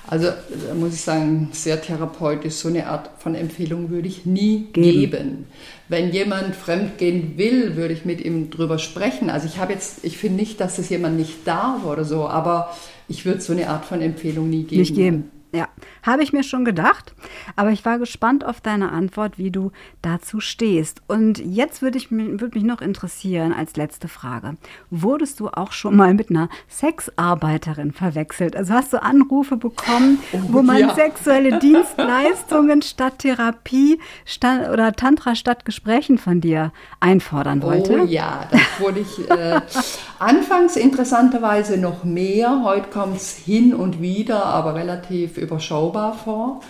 Also 0.08 0.28
da 0.28 0.74
muss 0.74 0.96
ich 0.96 1.02
sagen, 1.02 1.50
sehr 1.52 1.80
therapeutisch, 1.82 2.56
so 2.56 2.68
eine 2.68 2.88
Art 2.88 3.12
von 3.20 3.36
Empfehlung 3.36 3.90
würde 3.92 4.08
ich 4.08 4.26
nie 4.26 4.68
geben. 4.74 5.00
geben. 5.00 5.46
Wenn 5.88 6.12
jemand 6.12 6.56
fremdgehen 6.56 7.38
will, 7.38 7.76
würde 7.76 7.94
ich 7.94 8.04
mit 8.04 8.22
ihm 8.22 8.50
drüber 8.50 8.80
sprechen. 8.80 9.30
Also 9.30 9.46
ich 9.46 9.60
habe 9.60 9.72
jetzt, 9.74 10.04
ich 10.04 10.18
finde 10.18 10.38
nicht, 10.38 10.60
dass 10.60 10.80
es 10.80 10.90
jemand 10.90 11.18
nicht 11.18 11.46
darf 11.46 11.86
oder 11.86 12.06
so, 12.06 12.28
aber 12.28 12.76
ich 13.08 13.26
würde 13.26 13.42
so 13.42 13.54
eine 13.54 13.70
Art 13.70 13.86
von 13.86 14.02
Empfehlung 14.02 14.50
nie 14.50 14.64
geben. 14.64 14.82
Nicht 14.82 14.96
geben. 14.96 15.32
Ja, 15.54 15.68
habe 16.04 16.24
ich 16.24 16.32
mir 16.32 16.44
schon 16.44 16.64
gedacht, 16.64 17.14
aber 17.58 17.72
ich 17.72 17.84
war 17.84 18.00
gespannt 18.00 18.46
auf 18.46 18.62
deine 18.62 18.94
Antwort, 18.94 19.38
wie 19.38 19.52
du 19.52 19.72
dazu 20.02 20.40
stehst. 20.40 21.02
Und 21.08 21.40
jetzt 21.40 21.82
würde 21.82 22.00
würd 22.10 22.56
mich 22.56 22.64
noch 22.64 22.82
interessieren 22.82 23.52
als 23.52 23.76
letzte 23.76 24.08
Frage. 24.08 24.56
Wurdest 24.90 25.42
du 25.42 25.50
auch 25.50 25.74
schon 25.74 25.98
mal 25.98 26.14
mit 26.14 26.30
einer 26.30 26.48
Sexarbeiterin 26.70 27.92
verwechselt? 27.92 28.56
Also 28.56 28.74
hast 28.74 28.94
du 28.94 29.04
Anrufe 29.04 29.58
bekommen, 29.58 30.20
oh, 30.32 30.40
wo 30.48 30.62
man 30.62 30.78
ja. 30.78 30.96
sexuelle 30.96 31.60
Dienstleistungen 31.60 32.82
statt 32.82 33.20
Therapie 33.20 34.00
statt, 34.24 34.70
oder 34.72 34.94
Tantra 34.94 35.36
statt 35.36 35.66
Gesprächen 35.66 36.18
von 36.18 36.40
dir 36.40 36.72
einfordern 37.02 37.62
wollte? 37.62 38.04
Oh 38.04 38.06
ja, 38.06 38.48
das 38.52 38.62
wurde 38.80 39.02
ich 39.02 39.30
äh, 39.30 39.60
anfangs 40.20 40.78
interessanterweise 40.78 41.78
noch 41.78 42.06
mehr. 42.06 42.62
Heute 42.64 42.90
kommt 42.90 43.18
es 43.18 43.36
hin 43.36 43.74
und 43.74 44.02
wieder, 44.02 44.46
aber 44.46 44.76
relativ 44.76 45.41
überschaubar 45.42 46.14
vor. 46.14 46.62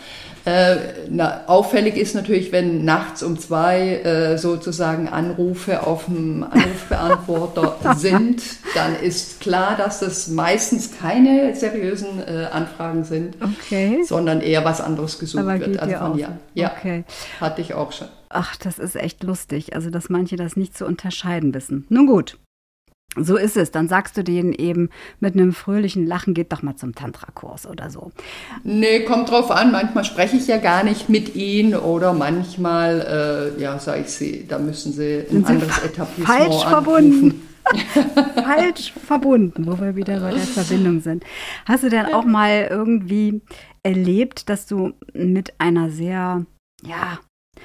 Äh, 0.44 0.78
na, 1.10 1.44
auffällig 1.46 1.98
ist 1.98 2.16
natürlich, 2.16 2.52
wenn 2.52 2.84
nachts 2.84 3.22
um 3.22 3.38
zwei 3.38 3.98
äh, 3.98 4.38
sozusagen 4.40 5.08
Anrufe 5.08 5.86
auf 5.86 6.06
dem 6.06 6.44
Anrufbeantworter 6.44 7.78
sind, 7.96 8.42
dann 8.74 8.96
ist 8.96 9.40
klar, 9.40 9.76
dass 9.78 10.00
das 10.00 10.30
meistens 10.30 10.98
keine 10.98 11.56
seriösen 11.56 12.20
äh, 12.26 12.48
Anfragen 12.52 13.04
sind, 13.04 13.36
okay. 13.40 14.04
sondern 14.04 14.42
eher 14.42 14.66
was 14.66 14.82
anderes 14.82 15.20
gesucht 15.20 15.44
Aber 15.44 15.60
wird. 15.60 15.80
Also 15.80 15.96
von, 15.96 16.18
ja, 16.18 16.30
ja 16.56 16.72
okay. 16.76 17.04
hatte 17.40 17.62
ich 17.62 17.76
auch 17.76 17.92
schon. 17.92 18.08
Ach, 18.30 18.56
das 18.56 18.80
ist 18.80 18.96
echt 18.96 19.24
lustig, 19.24 19.76
also 19.76 19.92
dass 19.92 20.10
manche 20.10 20.38
das 20.38 20.56
nicht 20.56 20.76
zu 20.76 20.86
unterscheiden 20.88 21.54
wissen. 21.54 21.86
Nun 21.90 22.08
gut, 22.08 22.38
so 23.18 23.36
ist 23.36 23.58
es. 23.58 23.72
Dann 23.72 23.88
sagst 23.88 24.16
du 24.16 24.24
denen 24.24 24.54
eben 24.54 24.90
mit 25.20 25.36
einem 25.36 25.54
fröhlichen 25.54 26.06
Lachen, 26.08 26.34
geht 26.34 26.52
doch 26.52 26.62
mal 26.62 26.76
zum 26.76 26.96
Tantra-Kurs 26.96 27.68
oder 27.68 27.90
so. 27.90 28.12
Nee, 28.64 29.04
kommt 29.04 29.30
drauf 29.30 29.52
an. 29.52 29.72
Manchmal 29.72 30.06
spreche 30.06 30.38
ich 30.38 30.48
ja 30.48 30.58
gar 30.58 30.84
nicht 30.84 31.10
mit 31.10 31.36
ihnen 31.36 31.76
oder 31.76 32.14
manchmal, 32.14 33.54
äh, 33.58 33.62
ja, 33.62 33.78
sage 33.80 34.02
ich 34.02 34.10
sie, 34.10 34.46
da 34.48 34.60
müssen 34.60 34.94
sie 34.94 35.26
ein 35.30 35.46
anderes 35.46 35.80
Etablissement 35.80 36.28
Falsch 36.28 36.66
anrufen. 36.66 36.70
verbunden. 36.70 37.48
falsch 38.44 38.94
verbunden, 38.94 39.68
wo 39.68 39.80
wir 39.80 39.96
wieder 39.96 40.20
bei 40.20 40.32
der 40.32 40.40
Verbindung 40.40 41.02
sind. 41.02 41.24
Hast 41.66 41.84
du 41.84 41.90
denn 41.90 42.08
auch 42.08 42.26
mal 42.26 42.68
irgendwie 42.70 43.42
erlebt, 43.84 44.50
dass 44.50 44.66
du 44.66 44.94
mit 45.14 45.54
einer 45.60 45.90
sehr, 45.90 46.46
ja, 46.84 47.20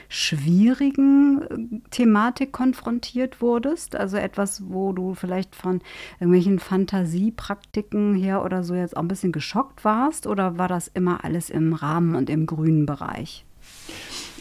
schwierigen 0.08 1.42
äh, 1.42 1.90
Thematik 1.90 2.52
konfrontiert 2.52 3.40
wurdest? 3.40 3.96
Also 3.96 4.16
etwas, 4.16 4.62
wo 4.68 4.92
du 4.92 5.14
vielleicht 5.14 5.54
von 5.54 5.80
irgendwelchen 6.20 6.58
Fantasiepraktiken 6.58 8.14
her 8.14 8.44
oder 8.44 8.64
so 8.64 8.74
jetzt 8.74 8.96
auch 8.96 9.02
ein 9.02 9.08
bisschen 9.08 9.32
geschockt 9.32 9.84
warst? 9.84 10.26
Oder 10.26 10.58
war 10.58 10.68
das 10.68 10.88
immer 10.88 11.24
alles 11.24 11.50
im 11.50 11.72
Rahmen 11.72 12.14
und 12.14 12.30
im 12.30 12.46
grünen 12.46 12.86
Bereich? 12.86 13.44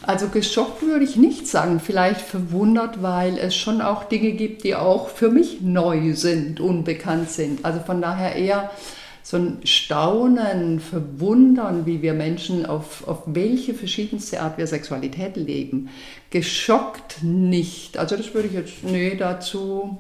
Also 0.01 0.27
geschockt 0.27 0.83
würde 0.83 1.03
ich 1.03 1.15
nicht 1.15 1.47
sagen, 1.47 1.79
vielleicht 1.79 2.21
verwundert, 2.21 3.01
weil 3.01 3.39
es 3.39 3.55
schon 3.55 3.81
auch 3.81 4.03
Dinge 4.03 4.33
gibt, 4.33 4.63
die 4.63 4.75
auch 4.75 5.09
für 5.09 5.29
mich 5.29 5.61
neu 5.61 6.13
sind, 6.13 6.59
unbekannt 6.59 7.31
sind. 7.31 7.65
Also 7.65 7.79
von 7.79 8.01
daher 8.01 8.35
eher 8.35 8.69
so 9.35 9.41
ein 9.41 9.59
Staunen, 9.65 10.79
Verwundern, 10.79 11.85
wie 11.85 12.01
wir 12.01 12.13
Menschen 12.13 12.65
auf, 12.65 13.05
auf 13.05 13.23
welche 13.25 13.73
verschiedenste 13.73 14.41
Art 14.41 14.57
wir 14.57 14.65
Sexualität 14.65 15.35
leben. 15.35 15.89
Geschockt 16.29 17.21
nicht. 17.21 17.97
Also 17.97 18.15
das 18.15 18.33
würde 18.33 18.47
ich 18.47 18.53
jetzt, 18.53 18.83
nee, 18.83 19.15
dazu, 19.15 19.97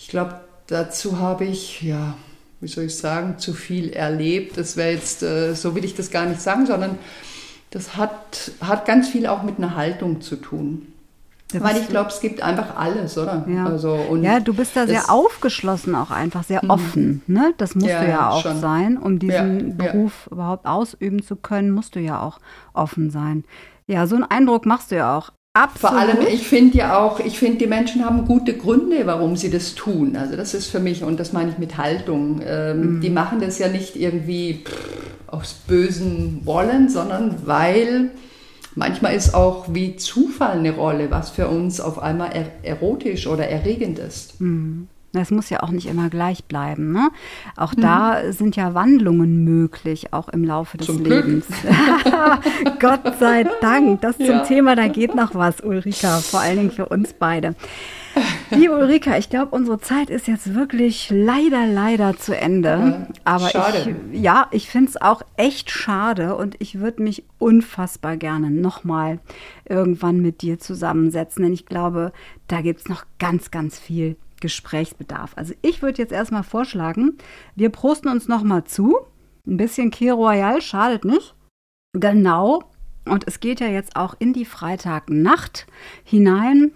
ich 0.00 0.08
glaube, 0.08 0.40
dazu 0.66 1.20
habe 1.20 1.44
ich, 1.44 1.82
ja, 1.82 2.16
wie 2.60 2.66
soll 2.66 2.84
ich 2.84 2.96
sagen, 2.96 3.38
zu 3.38 3.52
viel 3.52 3.90
erlebt. 3.90 4.56
Das 4.58 4.76
wäre 4.76 4.90
jetzt, 4.90 5.22
äh, 5.22 5.54
so 5.54 5.76
will 5.76 5.84
ich 5.84 5.94
das 5.94 6.10
gar 6.10 6.26
nicht 6.26 6.40
sagen, 6.40 6.66
sondern 6.66 6.98
das 7.70 7.96
hat, 7.96 8.50
hat 8.60 8.84
ganz 8.84 9.08
viel 9.08 9.28
auch 9.28 9.44
mit 9.44 9.58
einer 9.58 9.76
Haltung 9.76 10.20
zu 10.20 10.34
tun. 10.34 10.88
Das 11.52 11.62
Weil 11.62 11.76
ich 11.76 11.88
glaube, 11.88 12.10
es 12.10 12.20
gibt 12.20 12.42
einfach 12.42 12.76
alles, 12.76 13.16
oder? 13.16 13.46
Ja, 13.48 13.66
also, 13.66 14.18
ja 14.20 14.40
du 14.40 14.52
bist 14.52 14.74
da 14.74 14.86
sehr 14.86 15.10
aufgeschlossen, 15.10 15.94
auch 15.94 16.10
einfach 16.10 16.42
sehr 16.42 16.64
mhm. 16.64 16.70
offen. 16.70 17.22
Ne? 17.28 17.54
Das 17.56 17.76
musst 17.76 17.86
ja, 17.86 18.02
du 18.02 18.08
ja 18.08 18.30
auch 18.30 18.42
schon. 18.42 18.60
sein, 18.60 18.98
um 18.98 19.20
diesen 19.20 19.78
ja, 19.78 19.92
Beruf 19.92 20.28
überhaupt 20.30 20.66
ausüben 20.66 21.22
zu 21.22 21.36
können, 21.36 21.70
musst 21.70 21.94
du 21.94 22.00
ja 22.00 22.20
auch 22.20 22.40
offen 22.74 23.10
sein. 23.10 23.44
Ja, 23.86 24.08
so 24.08 24.16
einen 24.16 24.24
Eindruck 24.24 24.66
machst 24.66 24.90
du 24.90 24.96
ja 24.96 25.16
auch. 25.16 25.30
Absolut. 25.56 25.80
Vor 25.80 26.00
allem, 26.00 26.26
ich 26.26 26.46
finde 26.46 26.76
ja 26.76 26.98
auch, 26.98 27.20
ich 27.20 27.38
finde, 27.38 27.58
die 27.58 27.66
Menschen 27.66 28.04
haben 28.04 28.26
gute 28.26 28.54
Gründe, 28.54 29.06
warum 29.06 29.36
sie 29.36 29.50
das 29.50 29.74
tun. 29.74 30.16
Also 30.16 30.36
das 30.36 30.52
ist 30.52 30.66
für 30.66 30.80
mich, 30.80 31.04
und 31.04 31.18
das 31.18 31.32
meine 31.32 31.50
ich 31.50 31.58
mit 31.58 31.78
Haltung, 31.78 32.42
ähm, 32.44 32.96
mhm. 32.96 33.00
die 33.00 33.08
machen 33.08 33.40
das 33.40 33.58
ja 33.58 33.68
nicht 33.68 33.96
irgendwie 33.96 34.64
pff, 34.64 34.88
aus 35.28 35.54
bösen 35.66 36.42
Wollen, 36.44 36.88
sondern 36.88 37.46
weil 37.46 38.10
Manchmal 38.76 39.14
ist 39.14 39.34
auch 39.34 39.72
wie 39.72 39.96
Zufall 39.96 40.58
eine 40.58 40.72
Rolle, 40.72 41.10
was 41.10 41.30
für 41.30 41.48
uns 41.48 41.80
auf 41.80 41.98
einmal 41.98 42.30
er 42.32 42.46
erotisch 42.62 43.26
oder 43.26 43.48
erregend 43.48 43.98
ist. 43.98 44.38
Mhm. 44.40 44.88
Das 45.12 45.30
muss 45.30 45.48
ja 45.48 45.62
auch 45.62 45.70
nicht 45.70 45.86
immer 45.86 46.10
gleich 46.10 46.44
bleiben. 46.44 46.92
Ne? 46.92 47.08
Auch 47.56 47.74
mhm. 47.74 47.80
da 47.80 48.32
sind 48.32 48.54
ja 48.54 48.74
Wandlungen 48.74 49.44
möglich, 49.44 50.12
auch 50.12 50.28
im 50.28 50.44
Laufe 50.44 50.76
des 50.76 50.88
zum 50.88 51.04
Lebens. 51.04 51.46
Gott 52.80 53.18
sei 53.18 53.46
Dank. 53.62 54.02
Das 54.02 54.18
zum 54.18 54.26
ja. 54.26 54.40
Thema, 54.40 54.76
da 54.76 54.88
geht 54.88 55.14
noch 55.14 55.34
was, 55.34 55.62
Ulrika, 55.62 56.18
vor 56.18 56.40
allen 56.40 56.58
Dingen 56.58 56.70
für 56.70 56.86
uns 56.86 57.14
beide. 57.14 57.54
Liebe 58.50 58.76
Ulrika, 58.76 59.18
ich 59.18 59.28
glaube, 59.28 59.54
unsere 59.54 59.78
Zeit 59.78 60.10
ist 60.10 60.26
jetzt 60.26 60.54
wirklich 60.54 61.10
leider, 61.10 61.66
leider 61.66 62.16
zu 62.16 62.36
Ende. 62.36 63.08
Aber 63.24 63.48
schade. 63.48 63.96
ich, 64.12 64.20
ja, 64.20 64.48
ich 64.50 64.68
finde 64.70 64.90
es 64.90 65.00
auch 65.00 65.22
echt 65.36 65.70
schade 65.70 66.36
und 66.36 66.56
ich 66.58 66.80
würde 66.80 67.02
mich 67.02 67.24
unfassbar 67.38 68.16
gerne 68.16 68.50
nochmal 68.50 69.18
irgendwann 69.68 70.20
mit 70.20 70.42
dir 70.42 70.58
zusammensetzen, 70.58 71.44
denn 71.44 71.52
ich 71.52 71.66
glaube, 71.66 72.12
da 72.48 72.60
gibt 72.60 72.80
es 72.80 72.88
noch 72.88 73.04
ganz, 73.18 73.50
ganz 73.50 73.78
viel 73.78 74.16
Gesprächsbedarf. 74.40 75.32
Also 75.36 75.54
ich 75.62 75.82
würde 75.82 76.02
jetzt 76.02 76.12
erstmal 76.12 76.42
vorschlagen, 76.42 77.18
wir 77.54 77.70
prosten 77.70 78.08
uns 78.08 78.28
nochmal 78.28 78.64
zu. 78.64 78.96
Ein 79.46 79.56
bisschen 79.56 79.90
Key 79.90 80.10
Royal 80.10 80.60
schadet 80.60 81.04
nicht. 81.04 81.34
Genau. 81.92 82.62
Und 83.04 83.24
es 83.26 83.40
geht 83.40 83.60
ja 83.60 83.68
jetzt 83.68 83.96
auch 83.96 84.14
in 84.18 84.32
die 84.32 84.44
Freitagnacht 84.44 85.66
hinein. 86.04 86.72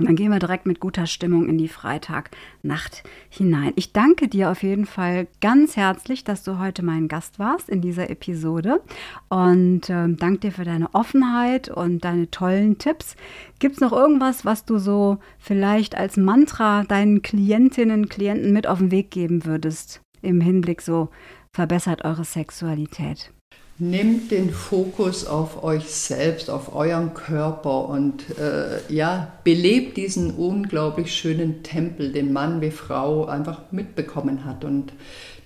Und 0.00 0.06
dann 0.06 0.16
gehen 0.16 0.32
wir 0.32 0.38
direkt 0.38 0.64
mit 0.64 0.80
guter 0.80 1.06
Stimmung 1.06 1.46
in 1.46 1.58
die 1.58 1.68
Freitagnacht 1.68 3.02
hinein. 3.28 3.74
Ich 3.76 3.92
danke 3.92 4.28
dir 4.28 4.50
auf 4.50 4.62
jeden 4.62 4.86
Fall 4.86 5.28
ganz 5.42 5.76
herzlich, 5.76 6.24
dass 6.24 6.42
du 6.42 6.58
heute 6.58 6.82
mein 6.82 7.06
Gast 7.06 7.38
warst 7.38 7.68
in 7.68 7.82
dieser 7.82 8.08
Episode. 8.08 8.80
Und 9.28 9.90
äh, 9.90 10.08
danke 10.08 10.38
dir 10.38 10.52
für 10.52 10.64
deine 10.64 10.94
Offenheit 10.94 11.68
und 11.68 12.02
deine 12.02 12.30
tollen 12.30 12.78
Tipps. 12.78 13.14
Gibt 13.58 13.74
es 13.74 13.80
noch 13.82 13.92
irgendwas, 13.92 14.46
was 14.46 14.64
du 14.64 14.78
so 14.78 15.18
vielleicht 15.38 15.98
als 15.98 16.16
Mantra 16.16 16.84
deinen 16.84 17.20
Klientinnen 17.20 18.04
und 18.04 18.08
Klienten 18.08 18.54
mit 18.54 18.66
auf 18.66 18.78
den 18.78 18.90
Weg 18.90 19.10
geben 19.10 19.44
würdest? 19.44 20.00
Im 20.22 20.40
Hinblick 20.40 20.80
so 20.80 21.10
verbessert 21.52 22.06
eure 22.06 22.24
Sexualität? 22.24 23.34
Nehmt 23.82 24.30
den 24.30 24.50
Fokus 24.50 25.26
auf 25.26 25.64
euch 25.64 25.86
selbst, 25.86 26.50
auf 26.50 26.74
euren 26.74 27.14
Körper 27.14 27.88
und 27.88 28.38
äh, 28.38 28.78
ja, 28.92 29.32
belebt 29.42 29.96
diesen 29.96 30.32
unglaublich 30.32 31.14
schönen 31.14 31.62
Tempel, 31.62 32.12
den 32.12 32.30
Mann 32.30 32.60
wie 32.60 32.72
Frau 32.72 33.24
einfach 33.24 33.72
mitbekommen 33.72 34.44
hat. 34.44 34.66
Und 34.66 34.92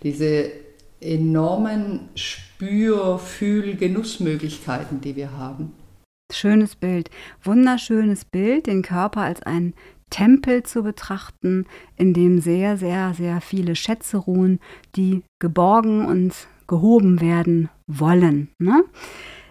diese 0.02 0.51
enormen 1.01 2.09
Spür-, 2.16 3.20
Fühl-, 3.20 3.77
Genussmöglichkeiten, 3.77 5.01
die 5.01 5.15
wir 5.15 5.39
haben. 5.39 5.73
Schönes 6.32 6.74
Bild, 6.74 7.11
wunderschönes 7.44 8.24
Bild, 8.24 8.66
den 8.66 8.82
Körper 8.82 9.20
als 9.20 9.43
einen 9.43 9.74
Tempel 10.11 10.65
zu 10.65 10.82
betrachten, 10.82 11.66
in 11.97 12.12
dem 12.12 12.40
sehr, 12.40 12.78
sehr, 12.78 13.15
sehr 13.15 13.40
viele 13.40 13.77
Schätze 13.77 14.16
ruhen, 14.16 14.59
die 14.97 15.23
geborgen 15.39 16.05
und 16.06 16.35
gehoben 16.66 17.20
werden 17.20 17.69
wollen. 17.86 18.49
Ne? 18.59 18.85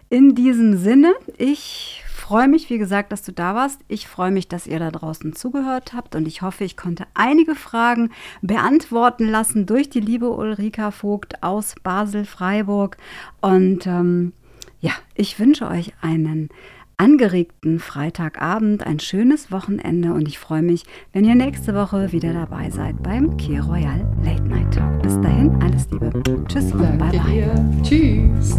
In 0.09 0.35
diesem 0.35 0.77
Sinne, 0.77 1.13
ich 1.37 2.03
freue 2.07 2.47
mich, 2.47 2.69
wie 2.69 2.77
gesagt, 2.77 3.11
dass 3.11 3.21
du 3.23 3.33
da 3.33 3.53
warst. 3.53 3.81
Ich 3.87 4.07
freue 4.07 4.31
mich, 4.31 4.47
dass 4.47 4.67
ihr 4.67 4.79
da 4.79 4.91
draußen 4.91 5.33
zugehört 5.33 5.93
habt 5.93 6.15
und 6.15 6.27
ich 6.27 6.41
hoffe, 6.41 6.63
ich 6.63 6.77
konnte 6.77 7.05
einige 7.13 7.53
Fragen 7.55 8.11
beantworten 8.41 9.27
lassen 9.27 9.65
durch 9.65 9.89
die 9.89 9.99
liebe 9.99 10.29
Ulrika 10.29 10.91
Vogt 10.91 11.43
aus 11.43 11.75
Basel-Freiburg. 11.83 12.97
Und 13.41 13.85
ähm, 13.87 14.33
ja, 14.79 14.91
ich 15.15 15.39
wünsche 15.39 15.67
euch 15.67 15.93
einen 16.01 16.49
angeregten 16.97 17.79
Freitagabend, 17.79 18.85
ein 18.85 18.99
schönes 18.99 19.51
Wochenende 19.51 20.13
und 20.13 20.27
ich 20.27 20.39
freue 20.39 20.61
mich, 20.61 20.83
wenn 21.11 21.25
ihr 21.25 21.35
nächste 21.35 21.75
Woche 21.75 22.11
wieder 22.11 22.33
dabei 22.33 22.69
seid 22.69 23.01
beim 23.03 23.37
Key 23.37 23.59
Royal 23.59 24.05
Late 24.23 24.43
Night 24.43 24.73
Talk. 24.73 25.01
Bis 25.01 25.19
dahin, 25.21 25.51
alles 25.61 25.89
Liebe. 25.91 26.11
Tschüss 26.47 26.71
und 26.71 26.81
Danke 26.81 26.97
bye 26.97 27.19
bye. 27.19 27.31
Dir. 27.31 27.53
Tschüss. 27.83 28.57